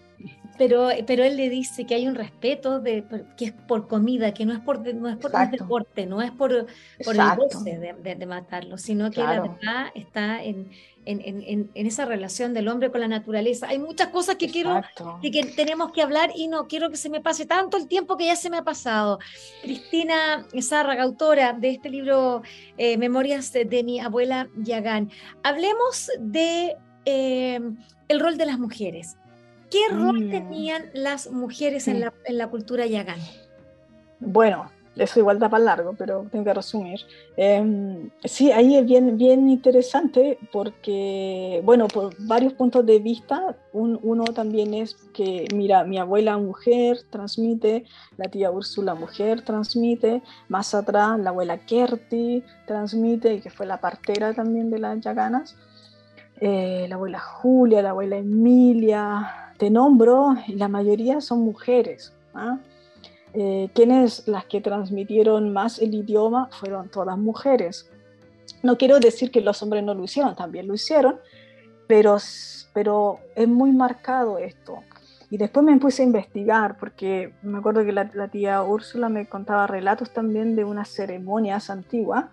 Pero, 0.58 0.90
pero 1.06 1.24
él 1.24 1.38
le 1.38 1.50
dice 1.50 1.86
que 1.86 1.96
hay 1.96 2.08
un 2.08 2.16
respeto 2.16 2.80
de, 2.80 3.04
que 3.38 3.46
es 3.46 3.52
por 3.54 3.88
comida, 3.88 4.34
que 4.34 4.46
no 4.46 4.54
es 4.54 4.60
por, 4.60 4.80
no 4.96 5.10
es 5.10 5.18
por 5.18 5.32
deporte, 5.50 6.06
no 6.06 6.22
es 6.22 6.32
por, 6.32 6.66
por 7.04 7.16
el 7.16 7.36
goce 7.36 7.78
de, 7.78 8.16
de, 8.16 8.26
matarlo, 8.26 8.78
sino 8.78 9.12
que 9.12 9.22
la 9.22 9.42
verdad 9.42 9.88
está 9.94 10.44
en, 10.44 10.70
en, 11.08 11.70
esa 11.74 12.06
relación 12.06 12.54
del 12.54 12.68
hombre 12.68 12.92
con 12.92 13.02
la 13.02 13.08
naturaleza. 13.08 13.68
Hay 13.70 13.80
muchas 13.80 14.10
cosas 14.10 14.36
que 14.36 14.50
quiero, 14.50 14.82
que, 15.22 15.32
que, 15.32 15.44
tenemos 15.44 15.92
que 15.92 16.02
hablar 16.02 16.32
y 16.36 16.48
no 16.48 16.68
quiero 16.68 16.90
que 16.90 16.98
se 16.98 17.10
me 17.10 17.22
pase 17.22 17.46
tanto 17.46 17.78
el 17.78 17.88
tiempo 17.88 18.18
que 18.18 18.26
ya 18.26 18.36
se 18.36 18.50
me 18.50 18.58
ha 18.58 18.64
pasado. 18.64 19.20
Cristina 19.62 20.46
Zárraga, 20.62 21.04
autora 21.04 21.54
de 21.54 21.70
este 21.70 21.90
libro 21.90 22.42
eh, 22.78 22.98
Memorias 22.98 23.54
de, 23.54 23.84
mi 23.84 24.00
abuela 24.00 24.50
Yagán. 24.58 25.10
Hablemos 25.44 26.10
de 26.20 26.76
eh, 27.06 27.60
el 28.08 28.20
rol 28.20 28.38
de 28.38 28.46
las 28.46 28.60
mujeres. 28.60 29.16
¿Qué 29.70 29.80
rol 29.92 30.26
mm. 30.26 30.32
tenían 30.32 30.90
las 30.94 31.30
mujeres 31.32 31.88
en, 31.88 32.00
la, 32.00 32.14
en 32.26 32.38
la 32.38 32.48
cultura 32.48 32.86
Yagán? 32.86 33.20
Bueno, 34.20 34.70
eso 35.00 35.20
igual 35.20 35.40
da 35.40 35.50
para 35.50 35.64
largo, 35.64 35.94
pero 35.94 36.26
tengo 36.32 36.46
que 36.46 36.54
resumir. 36.54 37.02
Em, 37.36 38.10
sí, 38.24 38.52
ahí 38.52 38.78
es 38.78 38.86
bien, 38.86 39.18
bien 39.18 39.50
interesante 39.50 40.40
porque, 40.52 41.62
bueno, 41.64 41.88
por 41.88 42.16
varios 42.20 42.54
puntos 42.54 42.86
de 42.86 43.00
vista, 43.00 43.56
uno 43.74 44.24
también 44.26 44.74
es 44.74 44.96
que, 45.14 45.48
mira, 45.54 45.84
mi 45.84 45.98
abuela 45.98 46.38
mujer 46.38 47.00
transmite, 47.10 47.86
la 48.18 48.30
tía 48.30 48.52
Úrsula 48.52 48.96
mujer 48.96 49.42
transmite, 49.42 50.24
más 50.50 50.74
atrás 50.74 51.20
la 51.20 51.30
abuela 51.30 51.60
Kerti 51.60 52.44
transmite, 52.66 53.42
que 53.42 53.50
fue 53.50 53.66
la 53.66 53.80
partera 53.80 54.34
también 54.34 54.72
de 54.72 54.80
las 54.80 55.00
Yaganas, 55.02 55.56
eh, 56.40 56.86
la 56.90 56.96
abuela 56.96 57.20
Julia, 57.20 57.82
la 57.82 57.92
abuela 57.92 58.18
Emilia, 58.18 59.47
te 59.58 59.70
nombro, 59.70 60.36
la 60.48 60.68
mayoría 60.68 61.22
son 61.22 61.42
mujeres. 61.42 62.14
¿ah? 62.34 62.60
eh, 63.34 63.70
quienes 63.74 64.28
las 64.28 64.46
que 64.46 64.62
transmitieron 64.62 65.54
más 65.54 65.80
el 65.80 65.94
idioma 65.94 66.50
fueron 66.52 66.90
todas 66.90 67.18
mujeres. 67.18 67.88
No 68.64 68.78
quiero 68.78 69.00
decir 69.00 69.30
que 69.30 69.42
los 69.42 69.62
hombres 69.62 69.84
no 69.84 69.94
lo 69.94 70.04
hicieron, 70.04 70.36
también 70.36 70.68
lo 70.68 70.74
hicieron, 70.74 71.20
pero, 71.88 72.18
pero 72.74 73.20
es 73.36 73.48
muy 73.48 73.72
marcado 73.72 74.40
esto. 74.40 74.80
Y 75.30 75.38
después 75.38 75.64
me 75.64 75.78
puse 75.78 76.02
a 76.02 76.06
investigar, 76.06 76.78
porque 76.80 77.34
me 77.44 77.60
acuerdo 77.60 77.86
que 77.86 77.92
la, 77.92 78.28
tía 78.30 78.64
Úrsula 78.64 79.08
me 79.08 79.28
contaba 79.28 79.68
relatos 79.68 80.12
también 80.12 80.56
de 80.56 80.64
unas 80.64 80.90
ceremonias 80.90 81.70
antiguas, 81.70 82.26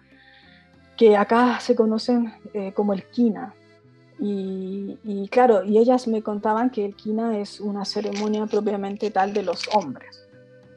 que 0.96 1.16
acá 1.16 1.58
se 1.60 1.74
conocen 1.74 2.32
eh, 2.54 2.72
como 2.72 2.94
el 2.94 3.02
quina. 3.04 3.52
Y, 4.18 4.96
y, 5.04 5.28
claro, 5.28 5.64
y 5.64 5.78
ellas 5.78 6.06
me 6.06 6.22
contaban 6.22 6.70
que 6.70 6.84
el 6.84 6.94
quina 6.94 7.38
es 7.38 7.60
una 7.60 7.84
ceremonia 7.84 8.46
propiamente 8.46 9.10
tal 9.10 9.32
de 9.32 9.42
los 9.42 9.62
hombres. 9.74 10.24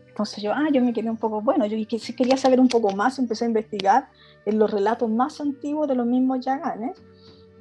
Entonces 0.08 0.44
yo, 0.44 0.52
ah, 0.52 0.68
yo 0.74 0.82
me 0.82 0.94
quedé 0.94 1.12
un 1.12 1.18
poco, 1.18 1.42
bueno, 1.42 1.68
yo 1.68 1.78
quería 2.18 2.38
saber 2.38 2.60
un 2.60 2.68
poco 2.68 2.92
más, 2.96 3.20
empecé 3.20 3.46
a 3.46 3.50
investigar 3.50 4.08
en 4.46 4.58
los 4.58 4.72
relatos 4.72 5.08
más 5.12 5.40
antiguos 5.40 5.88
de 5.88 5.94
los 5.94 6.08
mismos 6.08 6.44
yaganes, 6.44 7.00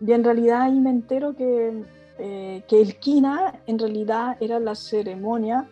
y 0.00 0.12
en 0.12 0.24
realidad 0.24 0.62
ahí 0.62 0.80
me 0.80 0.88
entero 0.88 1.36
que, 1.36 1.82
eh, 2.18 2.62
que 2.66 2.80
el 2.80 2.98
kina 2.98 3.60
en 3.66 3.78
realidad 3.78 4.38
era 4.40 4.58
la 4.58 4.74
ceremonia 4.74 5.68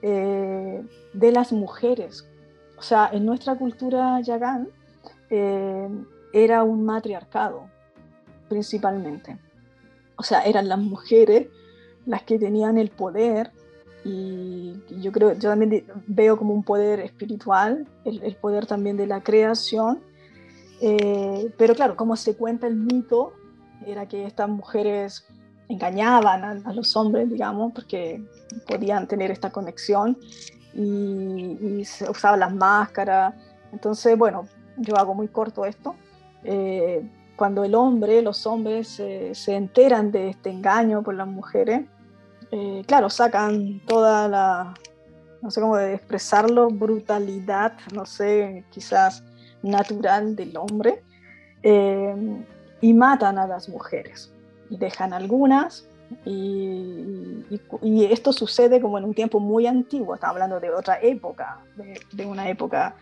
eh, 0.00 0.82
de 1.12 1.32
las 1.32 1.52
mujeres. 1.52 2.26
O 2.78 2.82
sea, 2.82 3.10
en 3.12 3.26
nuestra 3.26 3.56
cultura 3.56 4.18
yagán 4.20 4.68
eh, 5.28 5.88
era 6.32 6.64
un 6.64 6.84
matriarcado, 6.84 7.68
principalmente. 8.52 9.38
O 10.16 10.22
sea, 10.22 10.42
eran 10.42 10.68
las 10.68 10.78
mujeres 10.78 11.48
las 12.04 12.22
que 12.22 12.38
tenían 12.38 12.76
el 12.76 12.90
poder 12.90 13.50
y 14.04 14.74
yo 15.00 15.12
creo, 15.12 15.32
yo 15.32 15.48
también 15.50 15.84
veo 16.06 16.36
como 16.36 16.52
un 16.52 16.64
poder 16.64 17.00
espiritual, 17.00 17.86
el, 18.04 18.36
poder 18.36 18.66
también 18.66 18.96
de 18.96 19.06
la 19.06 19.22
creación, 19.22 20.00
eh, 20.80 21.52
pero 21.56 21.74
claro, 21.74 21.96
como 21.96 22.16
se 22.16 22.36
cuenta 22.36 22.66
el 22.66 22.74
mito, 22.74 23.32
era 23.86 24.06
que 24.06 24.26
estas 24.26 24.48
mujeres 24.48 25.24
engañaban 25.68 26.66
a, 26.66 26.72
los 26.72 26.96
hombres, 26.96 27.30
digamos, 27.30 27.72
porque 27.72 28.22
podían 28.66 29.06
tener 29.06 29.30
esta 29.30 29.50
conexión 29.50 30.18
y, 30.74 31.84
se 31.84 32.10
usaban 32.10 32.40
las 32.40 32.54
máscaras. 32.54 33.34
Entonces, 33.72 34.18
bueno, 34.18 34.46
yo 34.76 34.96
hago 34.96 35.14
muy 35.14 35.28
corto 35.28 35.64
esto. 35.64 35.94
Eh, 36.44 37.08
cuando 37.42 37.64
el 37.64 37.74
hombre, 37.74 38.22
los 38.22 38.46
hombres 38.46 39.02
se 39.32 39.56
enteran 39.56 40.12
de 40.12 40.28
este 40.28 40.48
engaño 40.48 41.02
por 41.02 41.16
las 41.16 41.26
mujeres, 41.26 41.86
eh, 42.52 42.84
claro, 42.86 43.10
sacan 43.10 43.80
toda 43.84 44.28
la, 44.28 44.74
no 45.40 45.50
sé 45.50 45.60
cómo 45.60 45.76
expresarlo, 45.76 46.68
brutalidad, 46.68 47.72
no 47.92 48.06
sé, 48.06 48.64
quizás 48.70 49.24
natural 49.60 50.36
del 50.36 50.56
hombre, 50.56 51.02
eh, 51.64 52.14
y 52.80 52.94
matan 52.94 53.38
a 53.38 53.48
las 53.48 53.68
mujeres. 53.68 54.32
Y 54.70 54.76
dejan 54.76 55.12
algunas, 55.12 55.88
y, 56.24 57.44
esto 58.08 58.32
sucede 58.32 58.80
como 58.80 58.98
en 58.98 59.04
un 59.04 59.14
tiempo 59.14 59.40
muy 59.40 59.66
antiguo, 59.66 60.14
estamos 60.14 60.36
hablando 60.36 60.60
de 60.60 60.70
otra 60.70 61.00
época, 61.02 61.58
de, 61.74 62.00
de 62.12 62.24
una 62.24 62.48
época 62.48 62.94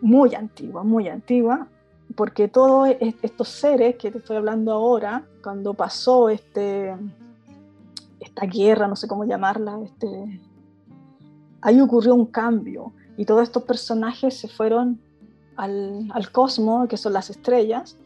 muy 0.00 0.34
antigua, 0.34 0.82
muy 0.82 1.08
antigua, 1.08 1.68
porque 2.16 2.48
todos 2.48 2.88
estos 3.22 3.48
seres 3.48 3.96
que 3.96 4.10
te 4.10 4.18
estoy 4.18 4.36
hablando 4.36 4.72
ahora, 4.72 5.24
cuando 5.42 5.74
pasó 5.74 6.28
este, 6.28 6.94
esta 8.20 8.46
guerra, 8.46 8.86
no 8.86 8.96
sé 8.96 9.08
cómo 9.08 9.24
llamarla, 9.24 9.78
este, 9.84 10.40
ahí 11.60 11.80
ocurrió 11.80 12.14
un 12.14 12.26
cambio 12.26 12.92
y 13.16 13.24
todos 13.24 13.42
estos 13.42 13.64
personajes 13.64 14.38
se 14.38 14.48
fueron 14.48 15.00
al, 15.56 16.08
al 16.12 16.30
cosmos, 16.30 16.88
que 16.88 16.96
son 16.96 17.12
las 17.12 17.30
estrellas, 17.30 17.96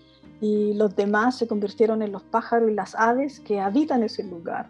y 0.40 0.74
los 0.74 0.94
demás 0.94 1.36
se 1.36 1.48
convirtieron 1.48 2.02
en 2.02 2.12
los 2.12 2.22
pájaros 2.22 2.70
y 2.70 2.74
las 2.74 2.94
aves 2.94 3.40
que 3.40 3.60
habitan 3.60 4.02
ese 4.02 4.22
lugar. 4.22 4.68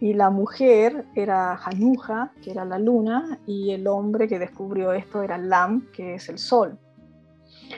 Y 0.00 0.12
la 0.12 0.28
mujer 0.28 1.06
era 1.14 1.54
Hanuja, 1.54 2.32
que 2.42 2.50
era 2.50 2.64
la 2.64 2.78
luna, 2.78 3.38
y 3.46 3.70
el 3.70 3.86
hombre 3.86 4.28
que 4.28 4.38
descubrió 4.38 4.92
esto 4.92 5.22
era 5.22 5.38
Lam, 5.38 5.86
que 5.92 6.16
es 6.16 6.28
el 6.28 6.38
sol. 6.38 6.78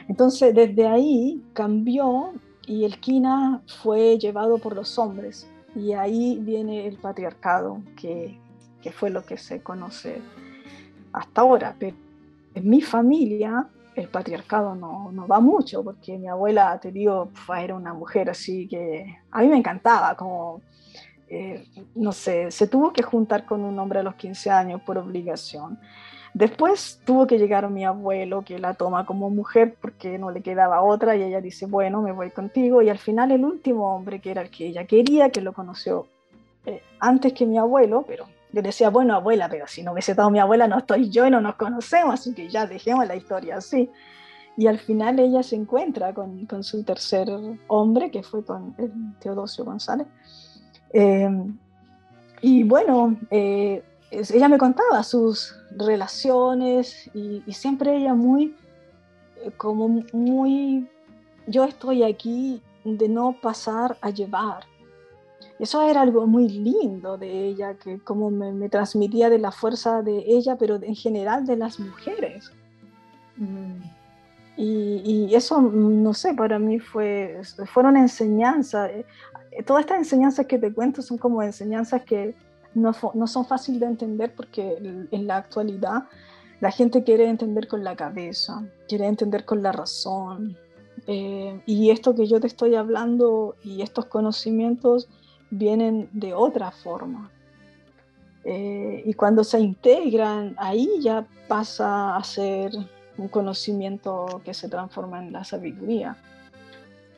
Entonces, 0.09 0.55
desde 0.55 0.86
ahí 0.86 1.43
cambió 1.53 2.32
y 2.66 2.84
el 2.84 2.99
Kina 3.01 3.62
fue 3.82 4.18
llevado 4.18 4.59
por 4.59 4.76
los 4.76 4.99
hombres 4.99 5.49
Y 5.74 5.93
ahí 5.93 6.39
viene 6.41 6.86
el 6.86 6.97
patriarcado, 6.97 7.80
que, 7.97 8.39
que 8.82 8.93
fue 8.93 9.11
lo 9.11 9.24
que 9.24 9.36
se 9.36 9.62
conoce 9.62 10.20
hasta 11.12 11.41
ahora. 11.41 11.74
Pero 11.78 11.97
en 12.55 12.68
mi 12.68 12.80
familia 12.80 13.68
el 13.95 14.09
patriarcado 14.09 14.74
no, 14.74 15.11
no, 15.12 15.26
va 15.26 15.41
mucho, 15.41 15.82
porque 15.82 16.16
mi 16.18 16.28
abuela, 16.28 16.78
te 16.80 16.93
digo, 16.93 17.30
era 17.59 17.74
una 17.74 17.95
mujer 17.95 18.30
así 18.30 18.68
que 18.68 19.18
a 19.30 19.41
mí 19.41 19.49
me 19.49 19.57
encantaba, 19.57 20.16
como, 20.16 20.62
eh, 21.28 21.66
no 21.95 22.12
sé, 22.12 22.51
se 22.51 22.68
tuvo 22.68 22.93
que 22.93 23.03
juntar 23.03 23.45
con 23.45 23.64
un 23.64 23.78
hombre 23.78 24.01
a 24.01 24.03
los 24.03 24.14
15 24.14 24.51
años 24.51 24.82
por 24.82 24.99
obligación. 24.99 25.80
Después 26.34 27.00
tuvo 27.04 27.26
que 27.26 27.38
llegar 27.38 27.68
mi 27.70 27.84
abuelo, 27.84 28.42
que 28.42 28.58
la 28.58 28.74
toma 28.74 29.06
como 29.06 29.30
mujer 29.30 29.74
porque 29.80 30.18
no 30.18 30.30
le 30.30 30.42
quedaba 30.42 30.82
otra, 30.82 31.16
y 31.16 31.22
ella 31.22 31.40
dice, 31.40 31.66
bueno, 31.66 32.02
me 32.02 32.12
voy 32.12 32.30
contigo. 32.30 32.82
Y 32.82 32.88
al 32.88 32.98
final 32.98 33.32
el 33.32 33.44
último 33.44 33.94
hombre, 33.94 34.20
que 34.20 34.30
era 34.30 34.42
el 34.42 34.50
que 34.50 34.66
ella 34.66 34.84
quería, 34.84 35.30
que 35.30 35.40
lo 35.40 35.52
conoció 35.52 36.06
eh, 36.66 36.82
antes 37.00 37.32
que 37.32 37.46
mi 37.46 37.58
abuelo, 37.58 38.04
pero 38.06 38.26
yo 38.52 38.62
decía, 38.62 38.90
bueno, 38.90 39.14
abuela, 39.14 39.48
pero 39.48 39.66
si 39.66 39.82
no 39.82 39.92
hubiese 39.92 40.12
estado 40.12 40.30
mi 40.30 40.38
abuela, 40.38 40.66
no 40.66 40.78
estoy 40.78 41.10
yo 41.10 41.26
y 41.26 41.30
no 41.30 41.40
nos 41.40 41.56
conocemos, 41.56 42.14
así 42.14 42.34
que 42.34 42.48
ya 42.48 42.66
dejemos 42.66 43.06
la 43.06 43.16
historia 43.16 43.56
así. 43.56 43.90
Y 44.56 44.66
al 44.66 44.78
final 44.78 45.18
ella 45.20 45.42
se 45.42 45.54
encuentra 45.56 46.12
con, 46.12 46.46
con 46.46 46.64
su 46.64 46.82
tercer 46.82 47.28
hombre, 47.68 48.10
que 48.10 48.22
fue 48.22 48.44
con 48.44 48.74
Teodosio 49.20 49.64
González. 49.64 50.06
Eh, 50.92 51.30
y 52.40 52.62
bueno, 52.64 53.16
eh, 53.30 53.82
ella 54.11 54.48
me 54.48 54.59
contaba 54.59 55.02
sus 55.02 55.54
relaciones 55.76 57.11
y, 57.14 57.42
y 57.46 57.52
siempre 57.52 57.96
ella 57.96 58.14
muy, 58.14 58.56
eh, 59.44 59.50
como 59.56 60.02
muy, 60.12 60.88
yo 61.46 61.64
estoy 61.64 62.02
aquí 62.02 62.62
de 62.84 63.09
no 63.09 63.36
pasar 63.40 63.98
a 64.00 64.11
llevar 64.11 64.64
eso 65.59 65.82
era 65.82 66.02
algo 66.02 66.26
muy 66.26 66.48
lindo 66.48 67.18
de 67.18 67.46
ella, 67.48 67.74
que 67.74 67.98
como 67.98 68.30
me, 68.30 68.68
transmitía 68.68 69.28
de 69.28 69.38
la 69.38 69.50
fuerza 69.50 70.02
de 70.02 70.24
ella, 70.26 70.56
pero 70.56 70.76
en 70.76 70.94
general 70.94 71.44
de 71.46 71.56
las 71.56 71.80
mujeres. 71.80 72.52
Mm. 73.36 73.82
Y, 74.56 75.34
eso, 75.34 75.61
no 75.61 76.14
sé, 76.14 76.34
para 76.34 76.59
mí 76.59 76.80
fue, 76.80 77.40
fueron 77.72 77.96
enseñanzas. 77.96 78.90
Eh, 78.90 79.62
todas 79.64 79.82
estas 79.82 79.98
enseñanzas 79.98 80.46
que 80.46 80.59
te 80.59 80.72
cuento 80.72 81.00
son 81.00 81.16
como 81.16 81.42
enseñanzas 81.42 82.02
que 82.02 82.34
no, 82.74 82.92
son 82.92 83.46
fáciles 83.46 83.80
de 83.80 83.86
entender 83.86 84.34
porque 84.34 85.06
en 85.10 85.26
la 85.26 85.36
actualidad 85.36 86.04
la 86.60 86.70
gente 86.70 87.04
quiere 87.04 87.28
entender 87.28 87.68
con 87.68 87.84
la 87.84 87.94
cabeza, 87.96 88.64
quiere 88.88 89.06
entender 89.06 89.44
con 89.44 89.62
la 89.62 89.72
razón. 89.72 90.56
Eh, 91.06 91.62
y 91.66 91.90
esto 91.90 92.14
que 92.14 92.26
yo 92.26 92.40
te 92.40 92.48
estoy 92.48 92.74
hablando 92.74 93.54
y 93.62 93.82
estos 93.82 94.06
conocimientos 94.06 95.08
vienen 95.50 96.08
de 96.12 96.34
otra 96.34 96.70
forma. 96.70 97.30
Eh, 98.44 99.02
y 99.04 99.14
cuando 99.14 99.44
se 99.44 99.60
integran, 99.60 100.54
ahí 100.58 100.88
ya 101.00 101.26
pasa 101.46 102.16
a 102.16 102.24
ser 102.24 102.72
un 103.16 103.28
conocimiento 103.28 104.40
que 104.44 104.54
se 104.54 104.68
transforma 104.68 105.22
en 105.22 105.32
la 105.32 105.44
sabiduría, 105.44 106.16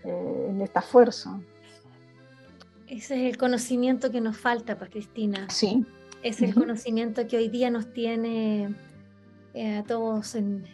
eh, 0.05 0.47
en 0.51 0.61
esta 0.61 0.83
fuerza. 0.83 1.39
Ese 2.91 3.15
es 3.15 3.33
el 3.33 3.39
conocimiento 3.39 4.11
que 4.11 4.21
nos 4.21 4.37
falta, 4.37 4.77
pues 4.77 4.91
Cristina. 4.91 5.49
Sí. 5.49 5.85
Es 6.23 6.43
el 6.43 6.55
conocimiento 6.55 7.27
que 7.27 7.39
hoy 7.39 7.49
día 7.49 7.71
nos 7.71 7.93
tiene 7.95 8.75
eh, 9.55 9.77
a 9.77 9.85
todos 9.85 10.35
en, 10.35 10.67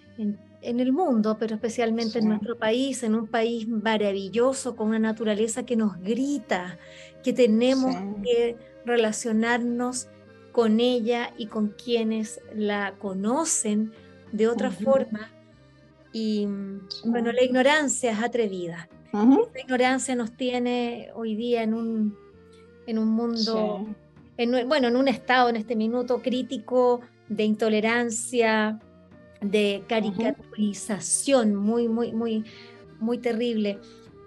en 0.67 0.81
el 0.81 0.93
mundo, 0.93 1.37
pero 1.39 1.55
especialmente 1.55 2.19
en 2.19 2.29
nuestro 2.29 2.59
país, 2.59 3.05
en 3.05 3.15
un 3.15 3.29
país 3.29 3.69
maravilloso, 3.69 4.75
con 4.75 4.89
una 4.89 4.99
naturaleza 4.99 5.65
que 5.65 5.77
nos 5.77 6.01
grita, 6.01 6.79
que 7.23 7.33
tenemos 7.33 7.95
que 8.25 8.57
relacionarnos 8.85 10.09
con 10.51 10.81
ella 10.81 11.33
y 11.37 11.47
con 11.47 11.69
quienes 11.69 12.41
la 12.53 12.95
conocen 12.99 13.93
de 14.33 14.49
otra 14.49 14.71
forma. 14.71 15.31
Y 16.13 16.49
bueno, 17.05 17.31
la 17.31 17.45
ignorancia 17.45 18.11
es 18.11 18.19
atrevida. 18.21 18.89
La 19.25 19.61
ignorancia 19.61 20.15
nos 20.15 20.33
tiene 20.37 21.11
hoy 21.15 21.37
día 21.37 21.63
en 21.63 21.73
un, 21.73 22.19
en 22.87 22.99
un 22.99 23.09
mundo, 23.09 23.87
en, 24.37 24.69
bueno, 24.69 24.89
en 24.89 24.97
un 24.97 25.09
estado 25.09 25.49
en 25.49 25.57
este 25.57 25.75
minuto 25.75 26.21
crítico 26.21 27.01
de 27.29 27.45
intolerancia, 27.45 28.79
de 29.41 29.83
caricaturización 29.89 31.55
muy, 31.55 31.89
muy, 31.89 32.13
muy, 32.13 32.45
muy 32.99 33.17
terrible. 33.17 33.79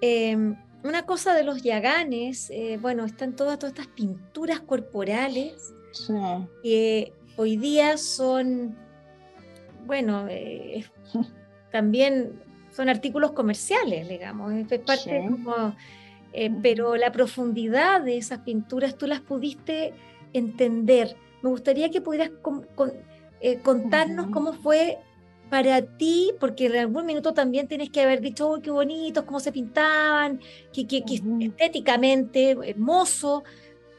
Em, 0.01 0.55
una 0.83 1.05
cosa 1.05 1.35
de 1.35 1.43
los 1.43 1.61
yaganes, 1.61 2.49
eh, 2.49 2.79
bueno, 2.81 3.05
están 3.05 3.35
todas, 3.35 3.59
todas 3.59 3.73
estas 3.73 3.93
pinturas 3.93 4.59
corporales 4.59 5.71
que 6.63 7.13
hoy 7.37 7.57
día 7.57 7.95
son, 7.97 8.75
bueno, 9.85 10.25
eh, 10.29 10.83
también 11.71 12.48
son 12.79 12.87
artículos 12.87 13.33
comerciales, 13.33 14.07
digamos, 14.07 14.53
es 14.53 14.79
parte 14.79 15.27
como, 15.29 15.75
eh, 16.31 16.49
pero 16.61 16.95
la 16.95 17.11
profundidad 17.11 18.01
de 18.01 18.15
esas 18.15 18.39
pinturas 18.39 18.97
tú 18.97 19.05
las 19.05 19.19
pudiste 19.19 19.93
entender. 20.31 21.17
Me 21.41 21.49
gustaría 21.49 21.89
que 21.89 21.99
pudieras 21.99 22.31
contarnos 23.63 24.27
cómo 24.27 24.53
fue 24.53 24.97
para 25.49 25.81
ti, 25.81 26.31
porque 26.39 26.67
en 26.67 26.77
algún 26.77 27.05
minuto 27.05 27.33
también 27.33 27.67
tienes 27.67 27.89
que 27.89 28.01
haber 28.01 28.21
dicho, 28.21 28.49
oh, 28.49 28.61
qué 28.61 28.71
bonitos, 28.71 29.25
cómo 29.25 29.41
se 29.41 29.51
pintaban, 29.51 30.39
que, 30.71 31.03
estéticamente 31.41 32.51
hermoso, 32.63 33.43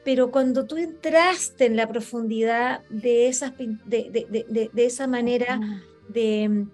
pero 0.07 0.31
cuando 0.31 0.65
tú 0.65 0.79
entraste 0.79 1.67
en 1.67 1.77
la 1.77 1.87
profundidad 1.87 2.81
de, 2.89 3.29
esas, 3.29 3.53
de, 3.59 4.71
esa 4.75 5.07
manera 5.07 5.61
de, 6.09 6.65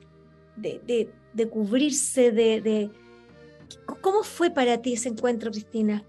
de, 1.37 1.49
cubrirse, 1.49 2.33
de, 2.33 2.91
¿Cómo 4.01 4.23
fue 4.23 4.51
para 4.51 4.81
ti 4.81 4.95
ese 4.95 5.09
encuentro, 5.09 5.51
Cristina? 5.51 6.03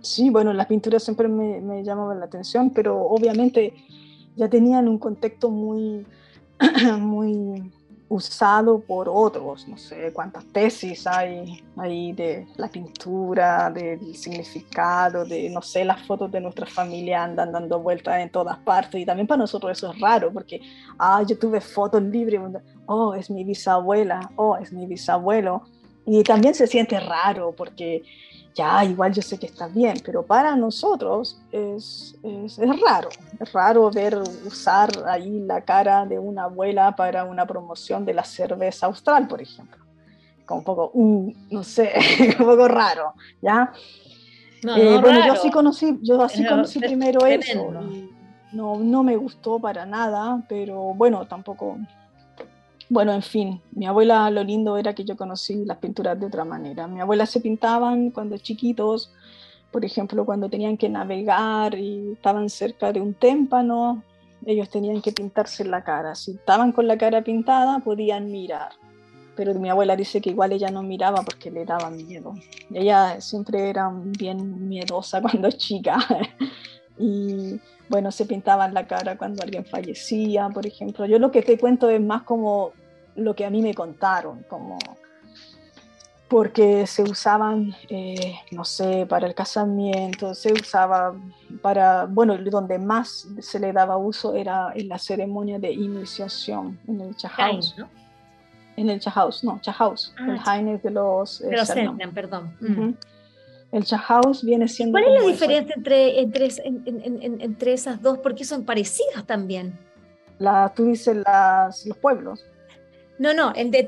Sí, 0.00 0.30
bueno, 0.30 0.52
las 0.52 0.66
pinturas 0.66 1.02
siempre 1.02 1.28
me, 1.28 1.60
me 1.60 1.82
llamaban 1.82 2.20
la 2.20 2.26
atención, 2.26 2.70
pero 2.70 3.00
obviamente 3.02 3.74
ya 4.36 4.48
tenían 4.48 4.88
un 4.88 4.98
contexto 4.98 5.50
muy, 5.50 6.06
muy 7.00 7.72
usado 8.12 8.80
por 8.80 9.08
otros, 9.08 9.66
no 9.66 9.78
sé 9.78 10.12
cuántas 10.12 10.44
tesis 10.46 11.06
hay 11.06 11.64
ahí 11.76 12.12
de 12.12 12.46
la 12.56 12.68
pintura, 12.68 13.70
del 13.70 14.14
significado, 14.14 15.24
de, 15.24 15.48
no 15.48 15.62
sé, 15.62 15.84
las 15.84 16.02
fotos 16.06 16.30
de 16.30 16.40
nuestra 16.40 16.66
familia 16.66 17.24
andan 17.24 17.50
dando 17.52 17.80
vueltas 17.80 18.20
en 18.20 18.30
todas 18.30 18.58
partes. 18.58 19.00
Y 19.00 19.06
también 19.06 19.26
para 19.26 19.38
nosotros 19.38 19.72
eso 19.72 19.92
es 19.92 20.00
raro 20.00 20.30
porque, 20.30 20.60
ah, 20.98 21.22
yo 21.22 21.38
tuve 21.38 21.60
fotos 21.60 22.02
libres, 22.02 22.40
oh, 22.86 23.14
es 23.14 23.30
mi 23.30 23.44
bisabuela, 23.44 24.30
oh, 24.36 24.56
es 24.56 24.72
mi 24.72 24.86
bisabuelo 24.86 25.62
y 26.06 26.22
también 26.22 26.54
se 26.54 26.66
siente 26.66 26.98
raro 26.98 27.52
porque 27.56 28.02
ya 28.54 28.84
igual 28.84 29.12
yo 29.12 29.22
sé 29.22 29.38
que 29.38 29.46
está 29.46 29.68
bien, 29.68 30.00
pero 30.04 30.24
para 30.24 30.54
nosotros 30.56 31.40
es, 31.50 32.14
es, 32.22 32.58
raro, 32.80 33.08
es 33.40 33.52
raro 33.52 33.90
ver 33.90 34.18
usar 34.46 34.90
ahí 35.06 35.40
la 35.40 35.62
cara 35.62 36.04
de 36.04 36.18
una 36.18 36.44
abuela 36.44 36.94
para 36.94 37.24
una 37.24 37.46
promoción 37.46 38.04
de 38.04 38.14
la 38.14 38.24
cerveza 38.24 38.86
austral, 38.86 39.26
por 39.26 39.40
ejemplo. 39.40 39.82
Como 40.44 40.58
un 40.58 40.64
poco, 40.64 40.90
uh, 40.92 41.32
no 41.50 41.64
sé, 41.64 41.92
un 42.38 42.44
poco 42.44 42.68
raro, 42.68 43.14
¿ya? 43.40 43.72
No, 44.62 44.76
eh, 44.76 44.98
bueno, 45.00 45.24
yo 45.26 45.32
así 45.32 45.50
conocí, 45.50 45.98
yo 46.02 46.22
así 46.22 46.46
conocí 46.46 46.78
primero 46.78 47.24
eso. 47.26 47.72
no, 48.52 48.76
no 48.76 49.02
me 49.02 49.16
gustó 49.16 49.58
para 49.58 49.86
nada, 49.86 50.44
pero 50.48 50.94
bueno, 50.94 51.26
tampoco 51.26 51.78
bueno, 52.92 53.14
en 53.14 53.22
fin, 53.22 53.62
mi 53.70 53.86
abuela 53.86 54.28
lo 54.30 54.44
lindo 54.44 54.76
era 54.76 54.94
que 54.94 55.04
yo 55.04 55.16
conocí 55.16 55.64
las 55.64 55.78
pinturas 55.78 56.20
de 56.20 56.26
otra 56.26 56.44
manera. 56.44 56.86
Mi 56.86 57.00
abuela 57.00 57.24
se 57.24 57.40
pintaban 57.40 58.10
cuando 58.10 58.36
chiquitos, 58.36 59.10
por 59.70 59.82
ejemplo, 59.82 60.26
cuando 60.26 60.50
tenían 60.50 60.76
que 60.76 60.90
navegar 60.90 61.74
y 61.74 62.12
estaban 62.12 62.50
cerca 62.50 62.92
de 62.92 63.00
un 63.00 63.14
témpano, 63.14 64.02
ellos 64.44 64.68
tenían 64.68 65.00
que 65.00 65.10
pintarse 65.10 65.64
la 65.64 65.82
cara. 65.82 66.14
Si 66.14 66.32
estaban 66.32 66.70
con 66.72 66.86
la 66.86 66.98
cara 66.98 67.24
pintada, 67.24 67.78
podían 67.78 68.30
mirar. 68.30 68.72
Pero 69.36 69.54
mi 69.54 69.70
abuela 69.70 69.96
dice 69.96 70.20
que 70.20 70.28
igual 70.28 70.52
ella 70.52 70.70
no 70.70 70.82
miraba 70.82 71.22
porque 71.22 71.50
le 71.50 71.64
daba 71.64 71.88
miedo. 71.88 72.34
Ella 72.74 73.22
siempre 73.22 73.70
era 73.70 73.90
bien 73.90 74.68
miedosa 74.68 75.22
cuando 75.22 75.50
chica. 75.50 75.96
y 76.98 77.58
bueno, 77.88 78.12
se 78.12 78.26
pintaban 78.26 78.74
la 78.74 78.86
cara 78.86 79.16
cuando 79.16 79.42
alguien 79.42 79.64
fallecía, 79.64 80.50
por 80.50 80.66
ejemplo. 80.66 81.06
Yo 81.06 81.18
lo 81.18 81.30
que 81.30 81.40
te 81.40 81.56
cuento 81.56 81.88
es 81.88 82.02
más 82.02 82.24
como 82.24 82.72
lo 83.16 83.34
que 83.34 83.44
a 83.44 83.50
mí 83.50 83.62
me 83.62 83.74
contaron, 83.74 84.44
como 84.48 84.78
porque 86.32 86.86
se 86.86 87.02
usaban, 87.02 87.74
eh, 87.90 88.36
no 88.52 88.64
sé, 88.64 89.04
para 89.06 89.26
el 89.26 89.34
casamiento, 89.34 90.34
se 90.34 90.50
usaba 90.50 91.14
para, 91.60 92.06
bueno, 92.06 92.38
donde 92.38 92.78
más 92.78 93.28
se 93.38 93.60
le 93.60 93.70
daba 93.70 93.98
uso 93.98 94.34
era 94.34 94.72
en 94.74 94.88
la 94.88 94.98
ceremonia 94.98 95.58
de 95.58 95.70
iniciación, 95.70 96.78
en 96.88 97.02
el 97.02 97.14
Chahaus. 97.16 97.74
¿no? 97.76 97.86
En 98.78 98.88
el 98.88 98.98
Chahaus, 98.98 99.44
no, 99.44 99.60
Chahaus, 99.60 100.14
ah, 100.18 100.26
el 100.30 100.38
Jaime 100.38 100.78
de 100.78 100.90
los... 100.90 101.42
Eh, 101.42 101.48
de 101.50 101.56
los 101.58 101.70
perdón. 102.14 102.56
El 103.70 103.84
Chahaus 103.84 104.42
viene 104.42 104.68
siendo... 104.68 104.98
¿Cuál 104.98 105.14
es 105.14 105.22
la 105.22 105.28
diferencia 105.28 105.74
entre, 105.76 106.20
entre, 106.20 106.48
entre, 107.44 107.72
esas 107.74 108.00
dos? 108.00 108.16
Porque 108.16 108.44
son 108.44 108.64
parecidas 108.64 109.26
también. 109.26 109.78
La, 110.38 110.72
tú 110.74 110.86
dices 110.86 111.14
las, 111.14 111.84
los 111.84 111.98
pueblos. 111.98 112.42
No, 113.22 113.32
no, 113.32 113.52
el 113.54 113.70
de, 113.70 113.86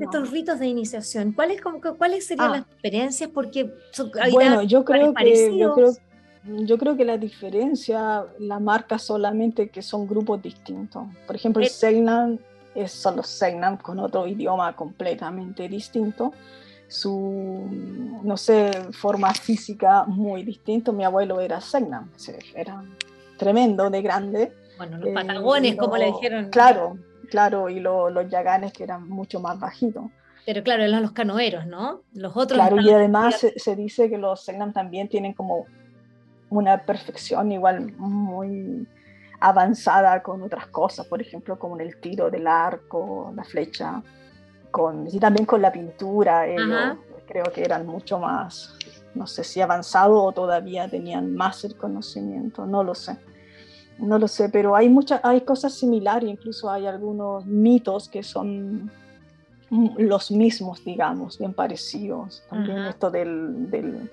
estos 0.00 0.30
ritos 0.30 0.60
de 0.60 0.68
iniciación. 0.68 1.32
¿Cuáles, 1.32 1.60
¿cuáles 1.98 2.24
serían 2.24 2.50
ah. 2.50 2.56
las 2.58 2.70
diferencias? 2.70 3.28
Porque 3.34 3.74
son, 3.90 4.12
bueno, 4.30 4.62
yo 4.62 4.84
creo, 4.84 5.12
que, 5.12 5.58
yo 5.58 5.74
creo 5.74 5.92
yo 6.44 6.78
creo 6.78 6.96
que 6.96 7.04
la 7.04 7.18
diferencia 7.18 8.24
la 8.38 8.60
marca 8.60 8.96
solamente 9.00 9.70
que 9.70 9.82
son 9.82 10.06
grupos 10.06 10.40
distintos. 10.40 11.02
Por 11.26 11.34
ejemplo, 11.34 11.64
el 11.64 11.68
Segnam 11.68 12.38
es 12.76 12.92
solo 12.92 13.24
Segnam 13.24 13.76
con 13.76 13.98
otro 13.98 14.24
idioma 14.24 14.76
completamente 14.76 15.68
distinto. 15.68 16.32
Su, 16.86 17.68
no 18.22 18.36
sé, 18.36 18.70
forma 18.92 19.34
física 19.34 20.04
muy 20.04 20.44
distinto. 20.44 20.92
Mi 20.92 21.02
abuelo 21.02 21.40
era 21.40 21.60
Segnam, 21.60 22.08
era 22.54 22.84
tremendo, 23.36 23.90
de 23.90 24.02
grande. 24.02 24.52
Bueno, 24.78 24.98
los 24.98 25.08
patagones, 25.08 25.72
eh, 25.72 25.76
como 25.76 25.96
le 25.96 26.06
dijeron. 26.06 26.50
Claro, 26.50 26.96
claro, 27.26 27.68
y 27.68 27.80
los 27.80 28.28
yaganes 28.28 28.72
que 28.72 28.84
eran 28.84 29.08
mucho 29.08 29.40
más 29.40 29.58
bajitos. 29.58 30.04
Pero 30.44 30.62
claro, 30.62 30.84
eran 30.84 31.02
los 31.02 31.12
canoeros, 31.12 31.66
¿no? 31.66 32.02
Los 32.14 32.36
otros. 32.36 32.58
Claro, 32.58 32.80
y 32.80 32.90
además 32.90 33.38
se, 33.38 33.58
se, 33.58 33.74
dice 33.74 34.08
que 34.08 34.16
los 34.16 34.44
Segnam 34.44 34.72
también 34.72 35.08
tienen 35.08 35.32
como 35.32 35.66
una 36.50 36.78
perfección 36.78 37.50
igual 37.50 37.92
muy 37.96 38.86
avanzada 39.40 40.22
con 40.22 40.42
otras 40.42 40.68
cosas, 40.68 41.06
por 41.06 41.20
ejemplo, 41.20 41.58
como 41.58 41.78
el 41.78 42.00
tiro 42.00 42.30
del 42.30 42.46
arco, 42.46 43.32
la 43.34 43.44
flecha, 43.44 44.02
con, 44.70 45.06
y 45.10 45.18
también 45.18 45.46
con 45.46 45.62
la 45.62 45.72
pintura. 45.72 46.44
creo 47.26 47.44
que 47.52 47.64
eran 47.64 47.86
mucho 47.86 48.18
más, 48.18 48.76
no 49.14 49.26
sé 49.26 49.42
si 49.42 49.60
avanzado 49.60 50.22
o 50.22 50.32
todavía 50.32 50.88
tenían 50.88 51.34
más 51.34 51.64
el 51.64 51.76
conocimiento, 51.76 52.66
no 52.66 52.84
lo 52.84 52.94
sé. 52.94 53.16
No 53.98 54.18
lo 54.18 54.28
sé, 54.28 54.48
pero 54.48 54.76
hay 54.76 54.88
muchas, 54.88 55.20
hay 55.22 55.40
cosas 55.40 55.74
similares, 55.74 56.28
incluso 56.28 56.70
hay 56.70 56.86
algunos 56.86 57.46
mitos 57.46 58.08
que 58.08 58.22
son 58.22 58.90
los 59.70 60.30
mismos, 60.30 60.84
digamos, 60.84 61.38
bien 61.38 61.54
parecidos. 61.54 62.44
También 62.50 62.78
esto 62.84 63.10
del, 63.10 63.70
del 63.70 64.10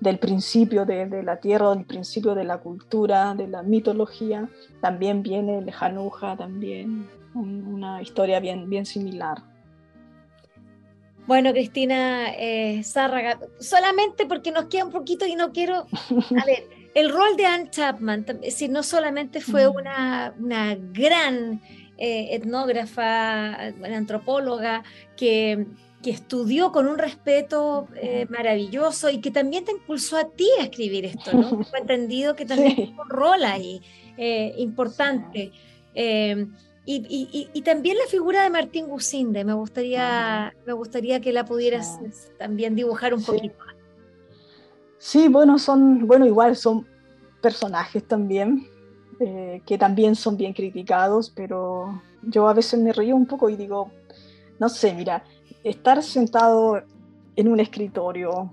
del 0.00 0.18
principio 0.18 0.84
de, 0.84 1.22
la 1.22 1.40
tierra, 1.40 1.74
del 1.74 1.84
principio 1.84 2.34
de 2.34 2.44
la 2.44 2.58
cultura, 2.58 3.34
de 3.34 3.48
la 3.48 3.62
mitología. 3.62 4.48
También 4.80 5.22
viene 5.22 5.58
el 5.58 5.72
Hanuja, 5.78 6.36
también 6.36 7.08
una 7.34 8.00
historia 8.00 8.40
bien, 8.40 8.68
bien 8.68 8.86
similar. 8.86 9.38
Bueno, 11.26 11.52
Cristina 11.52 12.32
eh, 12.34 12.82
Zárraga, 12.84 13.38
solamente 13.60 14.24
porque 14.24 14.50
nos 14.50 14.66
queda 14.66 14.86
un 14.86 14.92
poquito 14.92 15.26
y 15.26 15.34
no 15.34 15.52
quiero... 15.52 15.74
A 15.76 16.44
ver, 16.46 16.68
el 16.94 17.10
rol 17.10 17.36
de 17.36 17.46
Anne 17.46 17.70
Chapman, 17.70 18.26
si 18.50 18.68
no 18.68 18.82
solamente 18.82 19.40
fue 19.40 19.68
una, 19.68 20.34
una 20.38 20.74
gran 20.74 21.62
eh, 21.96 22.28
etnógrafa, 22.32 23.54
antropóloga, 23.84 24.82
que 25.16 25.66
que 26.02 26.10
estudió 26.10 26.70
con 26.70 26.86
un 26.86 26.98
respeto 26.98 27.88
eh, 27.96 28.26
maravilloso 28.28 29.10
y 29.10 29.20
que 29.20 29.30
también 29.30 29.64
te 29.64 29.72
impulsó 29.72 30.16
a 30.16 30.28
ti 30.28 30.48
a 30.60 30.64
escribir 30.64 31.04
esto, 31.06 31.32
¿no? 31.32 31.60
He 31.74 31.80
entendido 31.80 32.36
que 32.36 32.44
también 32.44 32.76
sí. 32.76 32.94
un 32.98 33.08
rol 33.08 33.44
ahí 33.44 33.82
eh, 34.16 34.54
importante. 34.58 35.52
Eh, 35.94 36.46
y, 36.90 37.62
también 37.66 37.98
la 37.98 38.06
figura 38.06 38.42
de 38.42 38.48
Martín 38.48 38.86
Gusinde, 38.86 39.44
me 39.44 39.52
gustaría, 39.52 40.54
me 40.64 40.72
gustaría 40.72 41.20
que 41.20 41.34
la 41.34 41.44
pudieras 41.44 41.98
también 42.38 42.74
dibujar 42.74 43.12
un 43.12 43.22
poquito. 43.22 43.56
Sí, 44.98 45.28
bueno, 45.28 45.58
son, 45.58 46.06
bueno, 46.06 46.26
igual 46.26 46.56
son 46.56 46.86
personajes 47.40 48.06
también, 48.06 48.66
que 49.18 49.78
también 49.78 50.14
son 50.14 50.36
bien 50.36 50.52
criticados, 50.52 51.30
pero 51.30 52.02
yo 52.22 52.48
a 52.48 52.54
veces 52.54 52.80
me 52.80 52.92
río 52.92 53.16
un 53.16 53.26
poco 53.26 53.48
y 53.48 53.56
digo, 53.56 53.90
no 54.58 54.68
sé, 54.68 54.92
mira, 54.94 55.24
estar 55.64 56.02
sentado 56.02 56.82
en 57.36 57.48
un 57.48 57.60
escritorio 57.60 58.50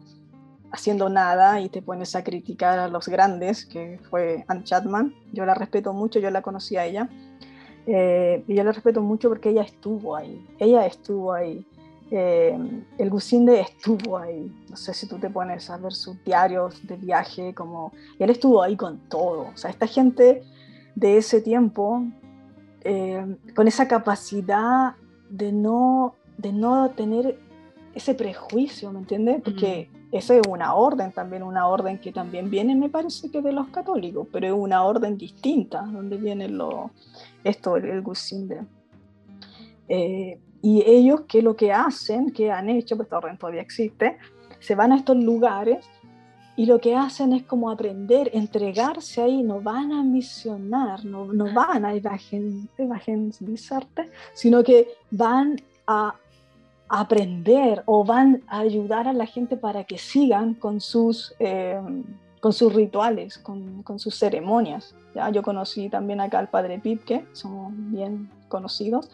haciendo 0.72 1.10
nada 1.10 1.62
y 1.62 1.70
te 1.70 1.82
pones 1.82 2.16
a 2.16 2.24
criticar 2.24 2.80
a 2.80 2.88
los 2.88 3.08
grandes, 3.08 3.66
que 3.66 4.00
fue 4.10 4.43
Anne 4.48 4.64
Chapman. 4.64 5.14
Yo 5.32 5.46
la 5.46 5.54
respeto 5.54 5.93
mucho, 5.93 6.20
yo 6.20 6.30
la 6.30 6.41
conocí 6.41 6.76
a 6.78 6.86
ella. 6.86 7.10
Eh, 7.88 8.43
y 8.48 8.56
yo 8.56 8.64
la 8.64 8.72
respeto 8.72 9.02
mucho 9.02 9.30
porque 9.30 9.50
ella 9.50 9.62
estuvo 9.62 10.16
ahí. 10.16 10.46
Ella 10.60 10.86
estuvo 10.86 11.34
ahí. 11.34 11.66
Eh, 12.12 12.58
el 12.97 13.10
Gusinde 13.10 13.62
estuvo 13.62 14.18
ahí. 14.18 14.51
No 14.70 14.78
sé 14.78 14.93
si 14.93 15.08
tú 15.08 15.18
te 15.18 15.30
pones 15.30 15.70
a 15.70 15.78
ver 15.78 15.93
sus 15.93 16.24
diarios 16.24 16.86
de 16.86 16.97
viaje, 16.97 17.53
como 17.53 17.91
él 18.20 18.30
estuvo 18.30 18.62
ahí 18.62 18.76
con 18.76 18.99
todo. 19.10 19.49
O 19.53 19.58
sea, 19.58 19.72
esta 19.72 19.88
gente 19.88 20.43
de 20.93 21.18
ese 21.18 21.41
tiempo, 21.41 22.03
eh, 22.82 23.38
con 23.56 23.68
esa 23.68 23.88
capacidad 23.88 24.95
de 25.30 25.51
no 25.51 26.16
de 26.38 26.51
no 26.51 26.89
tener 26.91 27.39
ese 27.93 28.14
prejuicio, 28.14 28.91
¿me 28.91 28.99
entiendes? 28.99 29.41
Porque 29.41 29.89
mm. 29.91 30.16
esa 30.16 30.36
es 30.36 30.41
una 30.47 30.76
orden 30.76 31.12
también, 31.12 31.43
una 31.43 31.68
orden 31.68 31.97
que 31.97 32.12
también 32.12 32.49
viene, 32.49 32.76
me 32.76 32.89
parece 32.89 33.32
que 33.32 33.41
de 33.41 33.53
los 33.53 33.70
católicos, 33.70 34.28
pero 34.32 34.47
es 34.47 34.53
una 34.53 34.84
orden 34.84 35.18
distinta, 35.18 35.82
donde 35.82 36.18
viene 36.18 36.49
lo, 36.49 36.91
esto, 37.43 37.78
el, 37.78 37.86
el 37.86 38.01
Gusinde. 38.01 38.62
Eh, 39.88 40.39
y 40.66 40.84
ellos, 40.84 41.22
¿qué 41.28 41.38
es 41.38 41.43
lo 41.43 41.55
que 41.55 41.72
hacen? 41.72 42.32
¿Qué 42.32 42.51
han 42.51 42.70
hecho? 42.70 42.97
Pues 42.97 43.13
orden 43.13 43.38
todavía 43.38 43.61
existe. 43.61 44.18
Se 44.59 44.74
van 44.74 44.91
a 44.91 44.95
estos 44.95 45.16
lugares 45.16 45.86
y 46.55 46.66
lo 46.66 46.80
que 46.80 46.95
hacen 46.95 47.34
es 47.34 47.43
como 47.43 47.70
aprender, 47.70 48.32
entregarse 48.34 49.22
ahí, 49.22 49.43
no 49.43 49.61
van 49.61 49.91
a 49.91 50.01
misionar, 50.01 51.05
no, 51.05 51.32
no 51.32 51.53
van 51.53 51.86
a 51.86 51.93
evangelizarte, 51.93 54.09
sino 54.34 54.63
que 54.63 54.88
van 55.11 55.61
a 55.86 56.16
aprender 56.89 57.84
o 57.86 58.03
van 58.03 58.41
a 58.47 58.61
ayudar 58.61 59.07
a 59.07 59.13
la 59.13 59.28
gente 59.28 59.57
para 59.57 59.84
que 59.84 59.99
sigan 59.99 60.55
con 60.55 60.82
sus, 60.82 61.36
eh, 61.38 61.80
con 62.39 62.53
sus 62.53 62.74
rituales, 62.74 63.38
con, 63.38 63.84
con, 63.84 63.99
sus 63.99 64.16
ceremonias. 64.16 64.95
¿ya? 65.13 65.30
Yo 65.30 65.43
conocí 65.43 65.89
también 65.89 66.22
acá 66.22 66.39
al 66.39 66.49
padre 66.49 66.80
Pipke, 66.80 67.28
somos 67.34 67.72
bien 67.76 68.32
conocidos, 68.47 69.11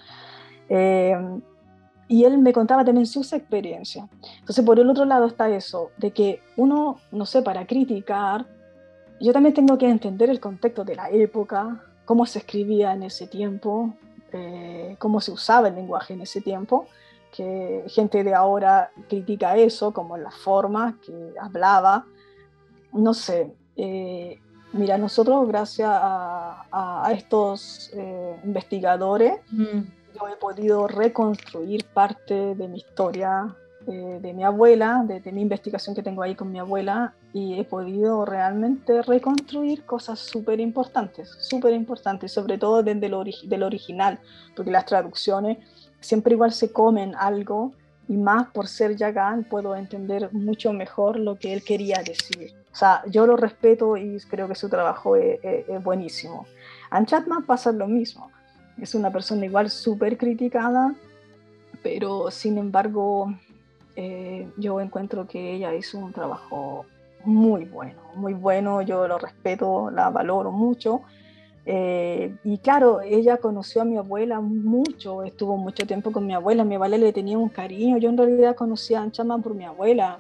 eh, 0.74 1.17
y 2.07 2.24
él 2.24 2.38
me 2.38 2.53
contaba 2.53 2.86
también 2.86 3.05
sus 3.05 3.34
experiencias. 3.34 4.07
Entonces, 4.39 4.63
por 4.63 4.80
el 4.80 4.89
otro 4.89 5.03
lado 5.03 5.26
está 5.28 5.49
eso, 5.49 5.91
de 5.97 6.11
que 6.11 6.41
uno, 6.55 6.97
no 7.11 7.26
sé, 7.26 7.41
para 7.41 7.67
criticar, 7.67 8.45
yo 9.19 9.34
también 9.34 9.53
tengo 9.53 9.78
que 9.78 9.89
entender 9.89 10.30
el 10.30 10.39
contexto 10.39 10.86
de 10.86 10.95
la 10.95 11.09
época, 11.09 11.84
cómo 12.05 12.26
se 12.26 12.39
escribía 12.39 12.93
en 12.93 13.03
ese 13.03 13.28
tiempo, 13.28 13.93
eh, 14.32 14.95
cómo 14.97 15.19
se 15.19 15.32
usaba 15.32 15.67
el 15.67 15.76
lenguaje 15.76 16.13
en 16.13 16.22
ese 16.22 16.39
tiempo, 16.39 16.88
que 17.36 17.84
gente 17.88 18.24
de 18.24 18.34
ahora 18.34 18.91
critica 19.09 19.57
eso, 19.57 19.91
como 19.91 20.15
la 20.17 20.32
forma 20.32 20.97
que 21.05 21.34
hablaba. 21.39 22.05
No 22.93 23.13
sé, 23.13 23.53
eh, 23.76 24.39
mira, 24.72 24.97
nosotros 24.97 25.47
gracias 25.49 25.89
a, 25.91 27.09
estos 27.13 27.91
eh, 27.93 28.39
investigadores, 28.45 29.34
yo 30.14 30.28
he 30.28 30.36
podido 30.36 30.88
reconstruir 30.88 31.86
parte 31.93 32.55
de 32.55 32.68
mi 32.68 32.78
historia, 32.78 33.55
eh, 33.88 34.20
de 34.22 34.34
mi 34.34 34.43
abuela, 34.43 35.03
de, 35.07 35.32
mi 35.32 35.41
investigación 35.41 35.95
que 35.95 36.03
tengo 36.03 36.22
ahí 36.22 36.36
con 36.36 36.51
mi 36.51 36.59
abuela, 36.59 37.14
y 37.34 37.59
he 37.59 37.64
podido 37.64 38.26
realmente 38.26 39.01
reconstruir 39.01 39.86
cosas 39.86 40.20
súper 40.20 40.59
importantes, 40.59 41.30
súper 41.39 41.74
importantes, 41.74 42.32
sobre 42.32 42.57
todo 42.57 42.84
desde 42.84 43.09
lo 43.09 43.24
del 43.24 43.64
original, 43.64 44.20
porque 44.55 44.72
las 44.72 44.86
traducciones 44.86 45.57
siempre 45.99 46.34
igual 46.34 46.51
se 46.51 46.72
comen 46.72 47.16
algo 47.16 47.72
y 48.07 48.18
más 48.18 48.47
por 48.49 48.68
ser 48.68 48.97
Yagan 48.97 49.45
puedo 49.45 49.76
entender 49.76 50.34
mucho 50.34 50.74
mejor 50.74 51.18
lo 51.18 51.38
que 51.38 51.53
él 51.53 51.64
quería 51.64 52.03
decir. 52.03 52.53
O 52.72 52.76
sea, 52.76 53.03
yo 53.07 53.26
lo 53.26 53.38
respeto 53.38 53.97
y 53.97 54.18
creo 54.30 54.47
que 54.47 54.55
su 54.55 54.70
trabajo 54.70 55.16
es, 55.16 55.39
buenísimo. 55.84 56.45
Anne 56.89 57.05
Chapman 57.05 57.45
pasa 57.45 57.72
lo 57.72 57.88
mismo. 57.88 58.30
Es 58.80 58.95
una 58.95 59.11
persona 59.11 59.45
igual 59.45 59.69
súper 59.69 60.17
criticada, 60.17 60.95
pero 61.84 62.32
sin 62.32 62.57
embargo 62.57 63.34
eh, 63.95 64.47
yo 64.57 64.80
encuentro 64.80 65.28
que 65.28 65.53
ella 65.53 65.74
hizo 65.74 65.99
un 65.99 66.13
trabajo 66.13 66.86
muy 67.24 67.65
bueno, 67.65 67.99
muy 68.15 68.34
bueno, 68.34 68.82
yo 68.82 69.07
lo 69.07 69.17
respeto, 69.17 69.91
la 69.91 70.09
valoro 70.09 70.51
mucho. 70.51 71.01
Eh, 71.65 72.36
y 72.43 72.57
claro, 72.57 73.01
ella 73.01 73.38
conoció 73.38 73.84
a 73.84 73.86
mi 73.86 73.97
abuela 73.97 74.39
mucho, 74.41 75.24
estuvo 75.24 75.57
mucho 75.57 75.86
tiempo 75.86 76.11
con 76.11 76.26
mi 76.26 76.34
abuela, 76.34 76.63
mi 76.63 76.76
abuela 76.76 76.97
le 76.97 77.13
tenía 77.13 77.38
un 77.38 77.49
cariño, 77.49 77.97
yo 77.97 78.09
en 78.09 78.17
realidad 78.17 78.55
conocía 78.55 78.99
a 78.99 79.03
Anchaman 79.03 79.43
por 79.43 79.53
mi 79.53 79.65
abuela, 79.65 80.17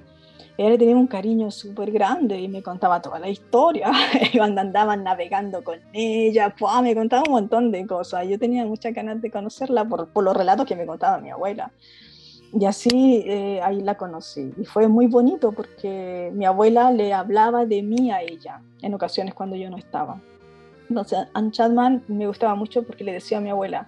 ella 0.61 0.69
le 0.69 0.77
tenía 0.77 0.95
un 0.95 1.07
cariño 1.07 1.49
súper 1.49 1.91
grande 1.91 2.39
y 2.39 2.47
me 2.47 2.61
contaba 2.61 3.01
toda 3.01 3.17
la 3.19 3.29
historia, 3.29 3.91
cuando 4.37 4.61
andaban 4.61 5.03
navegando 5.03 5.63
con 5.63 5.79
ella, 5.91 6.53
me 6.83 6.93
contaba 6.93 7.23
un 7.25 7.33
montón 7.33 7.71
de 7.71 7.87
cosas, 7.87 8.27
yo 8.27 8.37
tenía 8.37 8.63
muchas 8.65 8.93
ganas 8.93 9.19
de 9.21 9.31
conocerla 9.31 9.85
por, 9.85 10.09
por 10.09 10.23
los 10.23 10.37
relatos 10.37 10.67
que 10.67 10.75
me 10.75 10.85
contaba 10.85 11.17
mi 11.17 11.31
abuela. 11.31 11.71
y 12.53 12.65
así 12.65 13.23
eh, 13.25 13.59
ahí 13.63 13.81
la 13.81 13.95
conocí. 13.95 14.53
Y 14.55 14.65
fue 14.65 14.87
muy 14.87 15.07
bonito 15.07 15.51
porque 15.51 16.31
mi 16.35 16.45
abuela 16.45 16.91
le 16.91 17.11
hablaba 17.11 17.65
de 17.65 17.81
mí 17.81 18.11
a 18.11 18.21
ella 18.21 18.61
en 18.83 18.93
ocasiones 18.93 19.33
cuando 19.33 19.55
yo 19.55 19.69
no 19.69 19.77
estaba. 19.77 20.21
Entonces, 20.89 21.27
Anne 21.33 21.51
Chapman 21.51 22.03
me 22.07 22.27
gustaba 22.27 22.53
mucho 22.53 22.83
porque 22.83 23.03
le 23.03 23.13
decía 23.13 23.39
a 23.39 23.41
mi 23.41 23.49
abuela, 23.49 23.87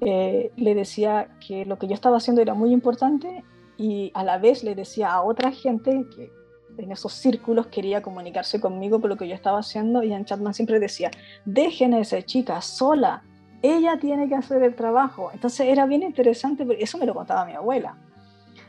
eh, 0.00 0.52
le 0.56 0.74
decía 0.74 1.28
que 1.46 1.64
lo 1.64 1.78
que 1.78 1.86
yo 1.86 1.94
estaba 1.94 2.18
haciendo 2.18 2.42
era 2.42 2.52
muy 2.52 2.72
importante 2.72 3.44
y 3.78 4.10
a 4.12 4.24
la 4.24 4.38
vez 4.38 4.64
le 4.64 4.74
decía 4.74 5.12
a 5.12 5.22
otra 5.22 5.52
gente 5.52 6.04
que 6.14 6.32
en 6.76 6.92
esos 6.92 7.12
círculos 7.12 7.68
quería 7.68 8.02
comunicarse 8.02 8.60
conmigo 8.60 9.00
por 9.00 9.08
lo 9.08 9.16
que 9.16 9.28
yo 9.28 9.34
estaba 9.34 9.60
haciendo 9.60 10.02
y 10.02 10.12
Anne 10.12 10.24
Chapman 10.24 10.52
siempre 10.52 10.80
decía, 10.80 11.10
dejen 11.44 11.94
a 11.94 12.00
esa 12.00 12.20
chica 12.22 12.60
sola, 12.60 13.22
ella 13.62 13.96
tiene 14.00 14.28
que 14.28 14.34
hacer 14.34 14.62
el 14.64 14.74
trabajo. 14.74 15.30
Entonces 15.32 15.68
era 15.68 15.86
bien 15.86 16.02
interesante, 16.02 16.66
porque 16.66 16.82
eso 16.82 16.98
me 16.98 17.06
lo 17.06 17.14
contaba 17.14 17.44
mi 17.44 17.52
abuela. 17.52 17.96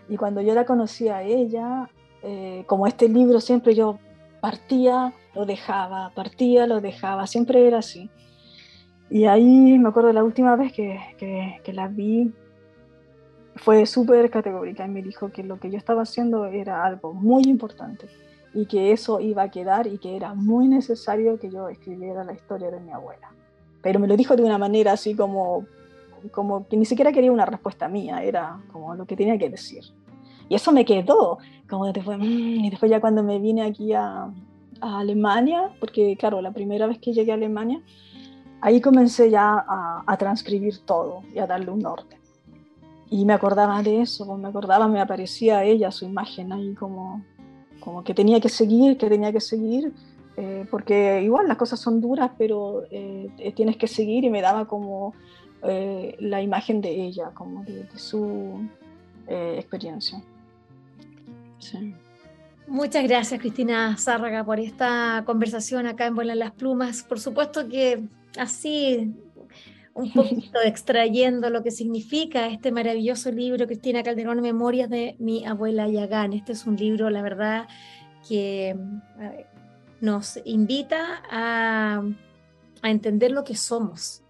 Y 0.07 0.15
cuando 0.15 0.41
yo 0.41 0.53
la 0.53 0.65
conocí 0.65 1.07
a 1.09 1.23
ella, 1.23 1.89
eh, 2.21 2.63
como 2.67 2.87
este 2.87 3.09
libro 3.09 3.39
siempre 3.41 3.73
yo 3.73 3.97
partía, 4.41 5.13
lo 5.35 5.45
dejaba, 5.45 6.11
partía, 6.15 6.67
lo 6.67 6.81
dejaba, 6.81 7.25
siempre 7.27 7.67
era 7.67 7.79
así. 7.79 8.09
Y 9.09 9.25
ahí 9.25 9.77
me 9.77 9.89
acuerdo 9.89 10.13
la 10.13 10.23
última 10.23 10.55
vez 10.55 10.71
que, 10.71 10.99
que 11.63 11.73
la 11.73 11.87
vi, 11.87 12.31
fue 13.61 13.85
súper 13.85 14.29
categórica 14.29 14.85
y 14.85 14.89
me 14.89 15.01
dijo 15.01 15.29
que 15.29 15.43
lo 15.43 15.59
que 15.59 15.69
yo 15.69 15.77
estaba 15.77 16.03
haciendo 16.03 16.45
era 16.45 16.83
algo 16.83 17.13
muy 17.13 17.43
importante 17.43 18.07
y 18.53 18.65
que 18.65 18.91
eso 18.91 19.19
iba 19.19 19.43
a 19.43 19.51
quedar 19.51 19.87
y 19.87 19.97
que 19.97 20.15
era 20.15 20.33
muy 20.33 20.67
necesario 20.67 21.39
que 21.39 21.49
yo 21.49 21.69
escribiera 21.69 22.23
la 22.23 22.33
historia 22.33 22.71
de 22.71 22.79
mi 22.79 22.91
abuela 22.91 23.29
pero 23.81 23.99
me 23.99 24.07
lo 24.07 24.17
dijo 24.17 24.35
de 24.35 24.43
una 24.43 24.57
manera 24.57 24.93
así 24.93 25.15
como, 25.15 25.65
como 26.31 26.67
que 26.67 26.77
ni 26.77 26.85
siquiera 26.85 27.11
quería 27.11 27.31
una 27.31 27.45
respuesta 27.45 27.87
mía, 27.87 28.23
era 28.23 28.59
como 28.71 28.95
lo 28.95 29.05
que 29.05 29.15
tenía 29.15 29.37
que 29.37 29.49
decir. 29.49 29.83
Y 30.47 30.55
eso 30.55 30.71
me 30.71 30.83
quedó, 30.83 31.37
como 31.69 31.91
después, 31.91 32.17
mm", 32.17 32.65
y 32.65 32.69
después 32.69 32.89
ya 32.89 32.99
cuando 32.99 33.23
me 33.23 33.39
vine 33.39 33.61
aquí 33.63 33.93
a, 33.93 34.31
a, 34.81 34.99
Alemania, 34.99 35.69
porque 35.79 36.17
claro, 36.17 36.41
la 36.41 36.51
primera 36.51 36.87
vez 36.87 36.99
que 36.99 37.13
llegué 37.13 37.31
a 37.31 37.35
Alemania, 37.35 37.81
ahí 38.61 38.81
comencé 38.81 39.29
ya 39.29 39.63
a, 39.67 40.03
a 40.05 40.17
transcribir 40.17 40.79
todo 40.85 41.21
y 41.33 41.39
a 41.39 41.47
darle 41.47 41.71
un 41.71 41.85
orden. 41.85 42.18
Y 43.09 43.25
me 43.25 43.33
acordaba 43.33 43.81
de 43.81 44.01
eso, 44.01 44.37
me 44.37 44.47
acordaba, 44.47 44.87
me 44.87 45.01
aparecía 45.01 45.63
ella, 45.63 45.91
su 45.91 46.05
imagen 46.05 46.51
ahí 46.51 46.75
como, 46.75 47.23
como 47.79 48.03
que 48.03 48.13
tenía 48.13 48.39
que 48.39 48.49
seguir, 48.49 48.97
que 48.97 49.09
tenía 49.09 49.31
que 49.31 49.41
seguir, 49.41 49.91
eh, 50.37 50.65
porque 50.69 51.21
igual 51.21 51.47
las 51.47 51.57
cosas 51.57 51.79
son 51.79 51.99
duras, 51.99 52.31
pero 52.37 52.83
eh, 52.91 53.29
eh, 53.39 53.51
tienes 53.51 53.77
que 53.77 53.87
seguir 53.87 54.23
y 54.23 54.29
me 54.29 54.41
daba 54.41 54.67
como 54.67 55.13
la 55.61 56.41
imagen 56.41 56.79
de 56.79 56.89
ella, 56.89 57.31
como 57.33 57.65
de, 57.65 57.85
su 57.97 58.61
experiencia. 59.27 60.23
Muchas 62.65 63.03
gracias, 63.03 63.41
Cristina 63.41 63.97
Zárraga, 63.97 64.45
por 64.45 64.61
esta 64.61 65.23
conversación 65.25 65.85
acá 65.85 66.05
en 66.05 66.15
Vuelan 66.15 66.39
las 66.39 66.51
Plumas. 66.51 67.03
Por 67.03 67.19
supuesto 67.19 67.67
que 67.67 68.01
así, 68.37 69.13
un 69.99 70.13
poquito 70.13 70.59
extrayendo 70.65 71.49
lo 71.49 71.63
que 71.63 71.71
significa 71.71 72.47
este 72.47 72.71
maravilloso 72.71 73.31
libro, 73.31 73.67
Cristina 73.67 74.03
Calderón, 74.03 74.41
Memorias 74.41 74.89
de 74.89 75.15
mi 75.19 75.45
abuela 75.45 75.87
Yagán. 75.87 76.33
Este 76.33 76.53
es 76.53 76.65
un 76.65 76.75
libro, 76.75 77.09
la 77.09 77.21
verdad, 77.21 77.67
que 78.27 78.75
nos 80.01 80.39
invita 80.45 81.21
a, 81.29 82.01
entender 82.83 83.31
lo 83.31 83.43
que 83.43 83.55
somos. 83.55 84.23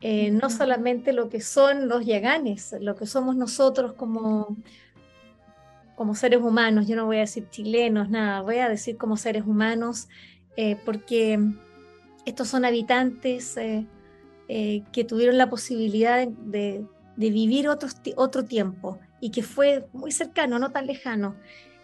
Eh, 0.00 0.30
no 0.30 0.50
solamente 0.50 1.12
lo 1.12 1.28
que 1.28 1.40
son 1.40 1.88
los 1.88 2.06
yaganes, 2.06 2.76
lo 2.80 2.94
que 2.94 3.06
somos 3.06 3.34
nosotros 3.34 3.94
como, 3.94 4.56
como 5.96 6.14
seres 6.14 6.40
humanos, 6.40 6.86
yo 6.86 6.94
no 6.94 7.06
voy 7.06 7.16
a 7.16 7.20
decir 7.20 7.48
chilenos, 7.50 8.08
nada, 8.08 8.42
voy 8.42 8.58
a 8.58 8.68
decir 8.68 8.96
como 8.96 9.16
seres 9.16 9.42
humanos, 9.44 10.08
eh, 10.56 10.76
porque 10.84 11.40
estos 12.24 12.46
son 12.46 12.64
habitantes 12.64 13.56
eh, 13.56 13.88
que 14.48 15.04
tuvieron 15.04 15.36
la 15.36 15.50
posibilidad 15.50 16.26
de, 16.26 16.84
vivir 17.16 17.68
otro, 17.68 17.88
otro 18.16 18.44
tiempo 18.44 18.98
y 19.20 19.30
que 19.30 19.42
fue 19.42 19.86
muy 19.92 20.12
cercano, 20.12 20.58
no 20.58 20.70
tan 20.70 20.86
lejano. 20.86 21.36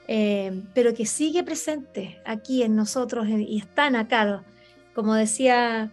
Eh, 0.06 0.62
pero 0.74 0.92
que 0.92 1.06
sigue 1.06 1.42
presente 1.44 2.20
aquí 2.26 2.62
en 2.62 2.76
nosotros 2.76 3.26
eh, 3.26 3.46
y 3.48 3.58
están 3.58 3.96
acá. 3.96 4.44
Como 4.94 5.14
decía 5.14 5.92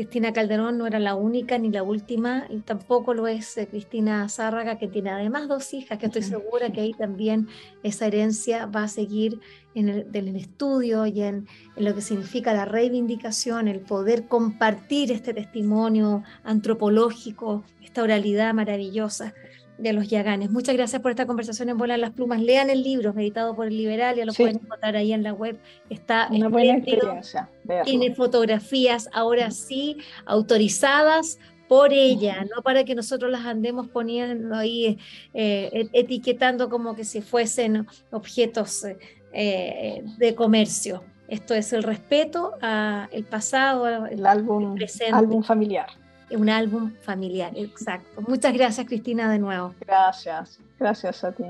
Cristina 0.00 0.32
Calderón, 0.32 0.78
no 0.78 0.86
era 0.86 0.98
la 0.98 1.14
única 1.14 1.58
ni 1.58 1.70
la 1.70 1.82
última, 1.82 2.46
y 2.48 2.60
tampoco 2.60 3.12
lo 3.12 3.26
es 3.26 3.58
eh, 3.58 3.68
Cristina 3.68 4.26
Zárraga, 4.30 4.78
que 4.78 4.88
tiene 4.88 5.10
además 5.10 5.46
dos 5.46 5.74
hijas, 5.74 5.98
que 5.98 6.06
estoy 6.06 6.22
segura 6.22 6.72
que 6.72 6.80
ahí 6.80 6.94
también 6.94 7.48
esa 7.82 8.06
herencia 8.06 8.64
va 8.64 8.84
a 8.84 8.88
seguir 8.88 9.40
en 9.74 9.90
el, 9.90 10.36
estudio 10.36 11.04
y 11.04 11.20
en, 11.20 11.46
en 11.76 11.84
lo 11.84 11.94
que 11.94 12.00
significa 12.00 12.54
la 12.54 12.64
reivindicación, 12.64 13.68
el 13.68 13.80
poder 13.80 14.26
compartir 14.26 15.12
este 15.12 15.34
testimonio 15.34 16.22
antropológico, 16.44 17.62
esta 17.82 18.02
oralidad 18.02 18.54
maravillosa 18.54 19.34
de 19.80 19.92
los 19.92 20.08
Yaganes. 20.08 20.50
Muchas 20.50 20.76
gracias 20.76 21.00
por 21.00 21.10
esta 21.10 21.26
conversación 21.26 21.68
en 21.68 21.78
Bola 21.78 21.96
las 21.96 22.10
Plumas. 22.10 22.40
Lean 22.40 22.70
el 22.70 22.82
libro, 22.82 23.14
meditado 23.14 23.54
por 23.54 23.66
el 23.66 23.76
Liberal, 23.76 24.16
ya 24.16 24.24
lo 24.24 24.32
pueden 24.32 24.56
encontrar 24.56 24.96
ahí 24.96 25.12
en 25.12 25.22
la 25.22 25.32
web. 25.32 25.58
Está 25.88 26.28
una 26.30 26.48
buena 26.48 26.76
experiencia. 26.76 27.48
Tiene 27.84 28.14
fotografías 28.14 29.08
ahora 29.12 29.50
sí 29.50 29.98
autorizadas 30.26 31.38
por 31.68 31.92
ella, 31.92 32.44
no 32.54 32.62
para 32.62 32.84
que 32.84 32.94
nosotros 32.96 33.30
las 33.30 33.46
andemos 33.46 33.88
poniendo 33.88 34.56
ahí, 34.56 34.98
eh, 35.32 35.88
etiquetando 35.92 36.68
como 36.68 36.96
que 36.96 37.04
si 37.04 37.22
fuesen 37.22 37.86
objetos 38.10 38.84
eh, 39.32 40.02
de 40.18 40.34
comercio. 40.34 41.04
Esto 41.28 41.54
es 41.54 41.72
el 41.72 41.84
respeto 41.84 42.54
al 42.60 43.24
pasado, 43.30 44.06
el 44.06 44.26
álbum, 44.26 44.74
presente. 44.74 45.14
álbum 45.14 45.44
familiar 45.44 45.99
un 46.36 46.48
álbum 46.48 46.92
familiar, 47.02 47.52
exacto. 47.56 48.22
Muchas 48.22 48.52
gracias 48.52 48.86
Cristina 48.86 49.30
de 49.30 49.38
nuevo. 49.38 49.74
Gracias, 49.80 50.60
gracias 50.78 51.24
a 51.24 51.32
ti. 51.32 51.44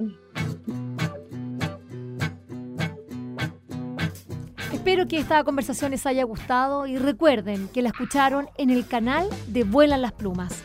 Espero 4.72 5.06
que 5.06 5.18
esta 5.18 5.44
conversación 5.44 5.90
les 5.90 6.06
haya 6.06 6.24
gustado 6.24 6.86
y 6.86 6.96
recuerden 6.96 7.68
que 7.68 7.82
la 7.82 7.90
escucharon 7.90 8.48
en 8.56 8.70
el 8.70 8.86
canal 8.86 9.28
de 9.46 9.64
Vuelan 9.64 10.02
las 10.02 10.12
Plumas. 10.12 10.64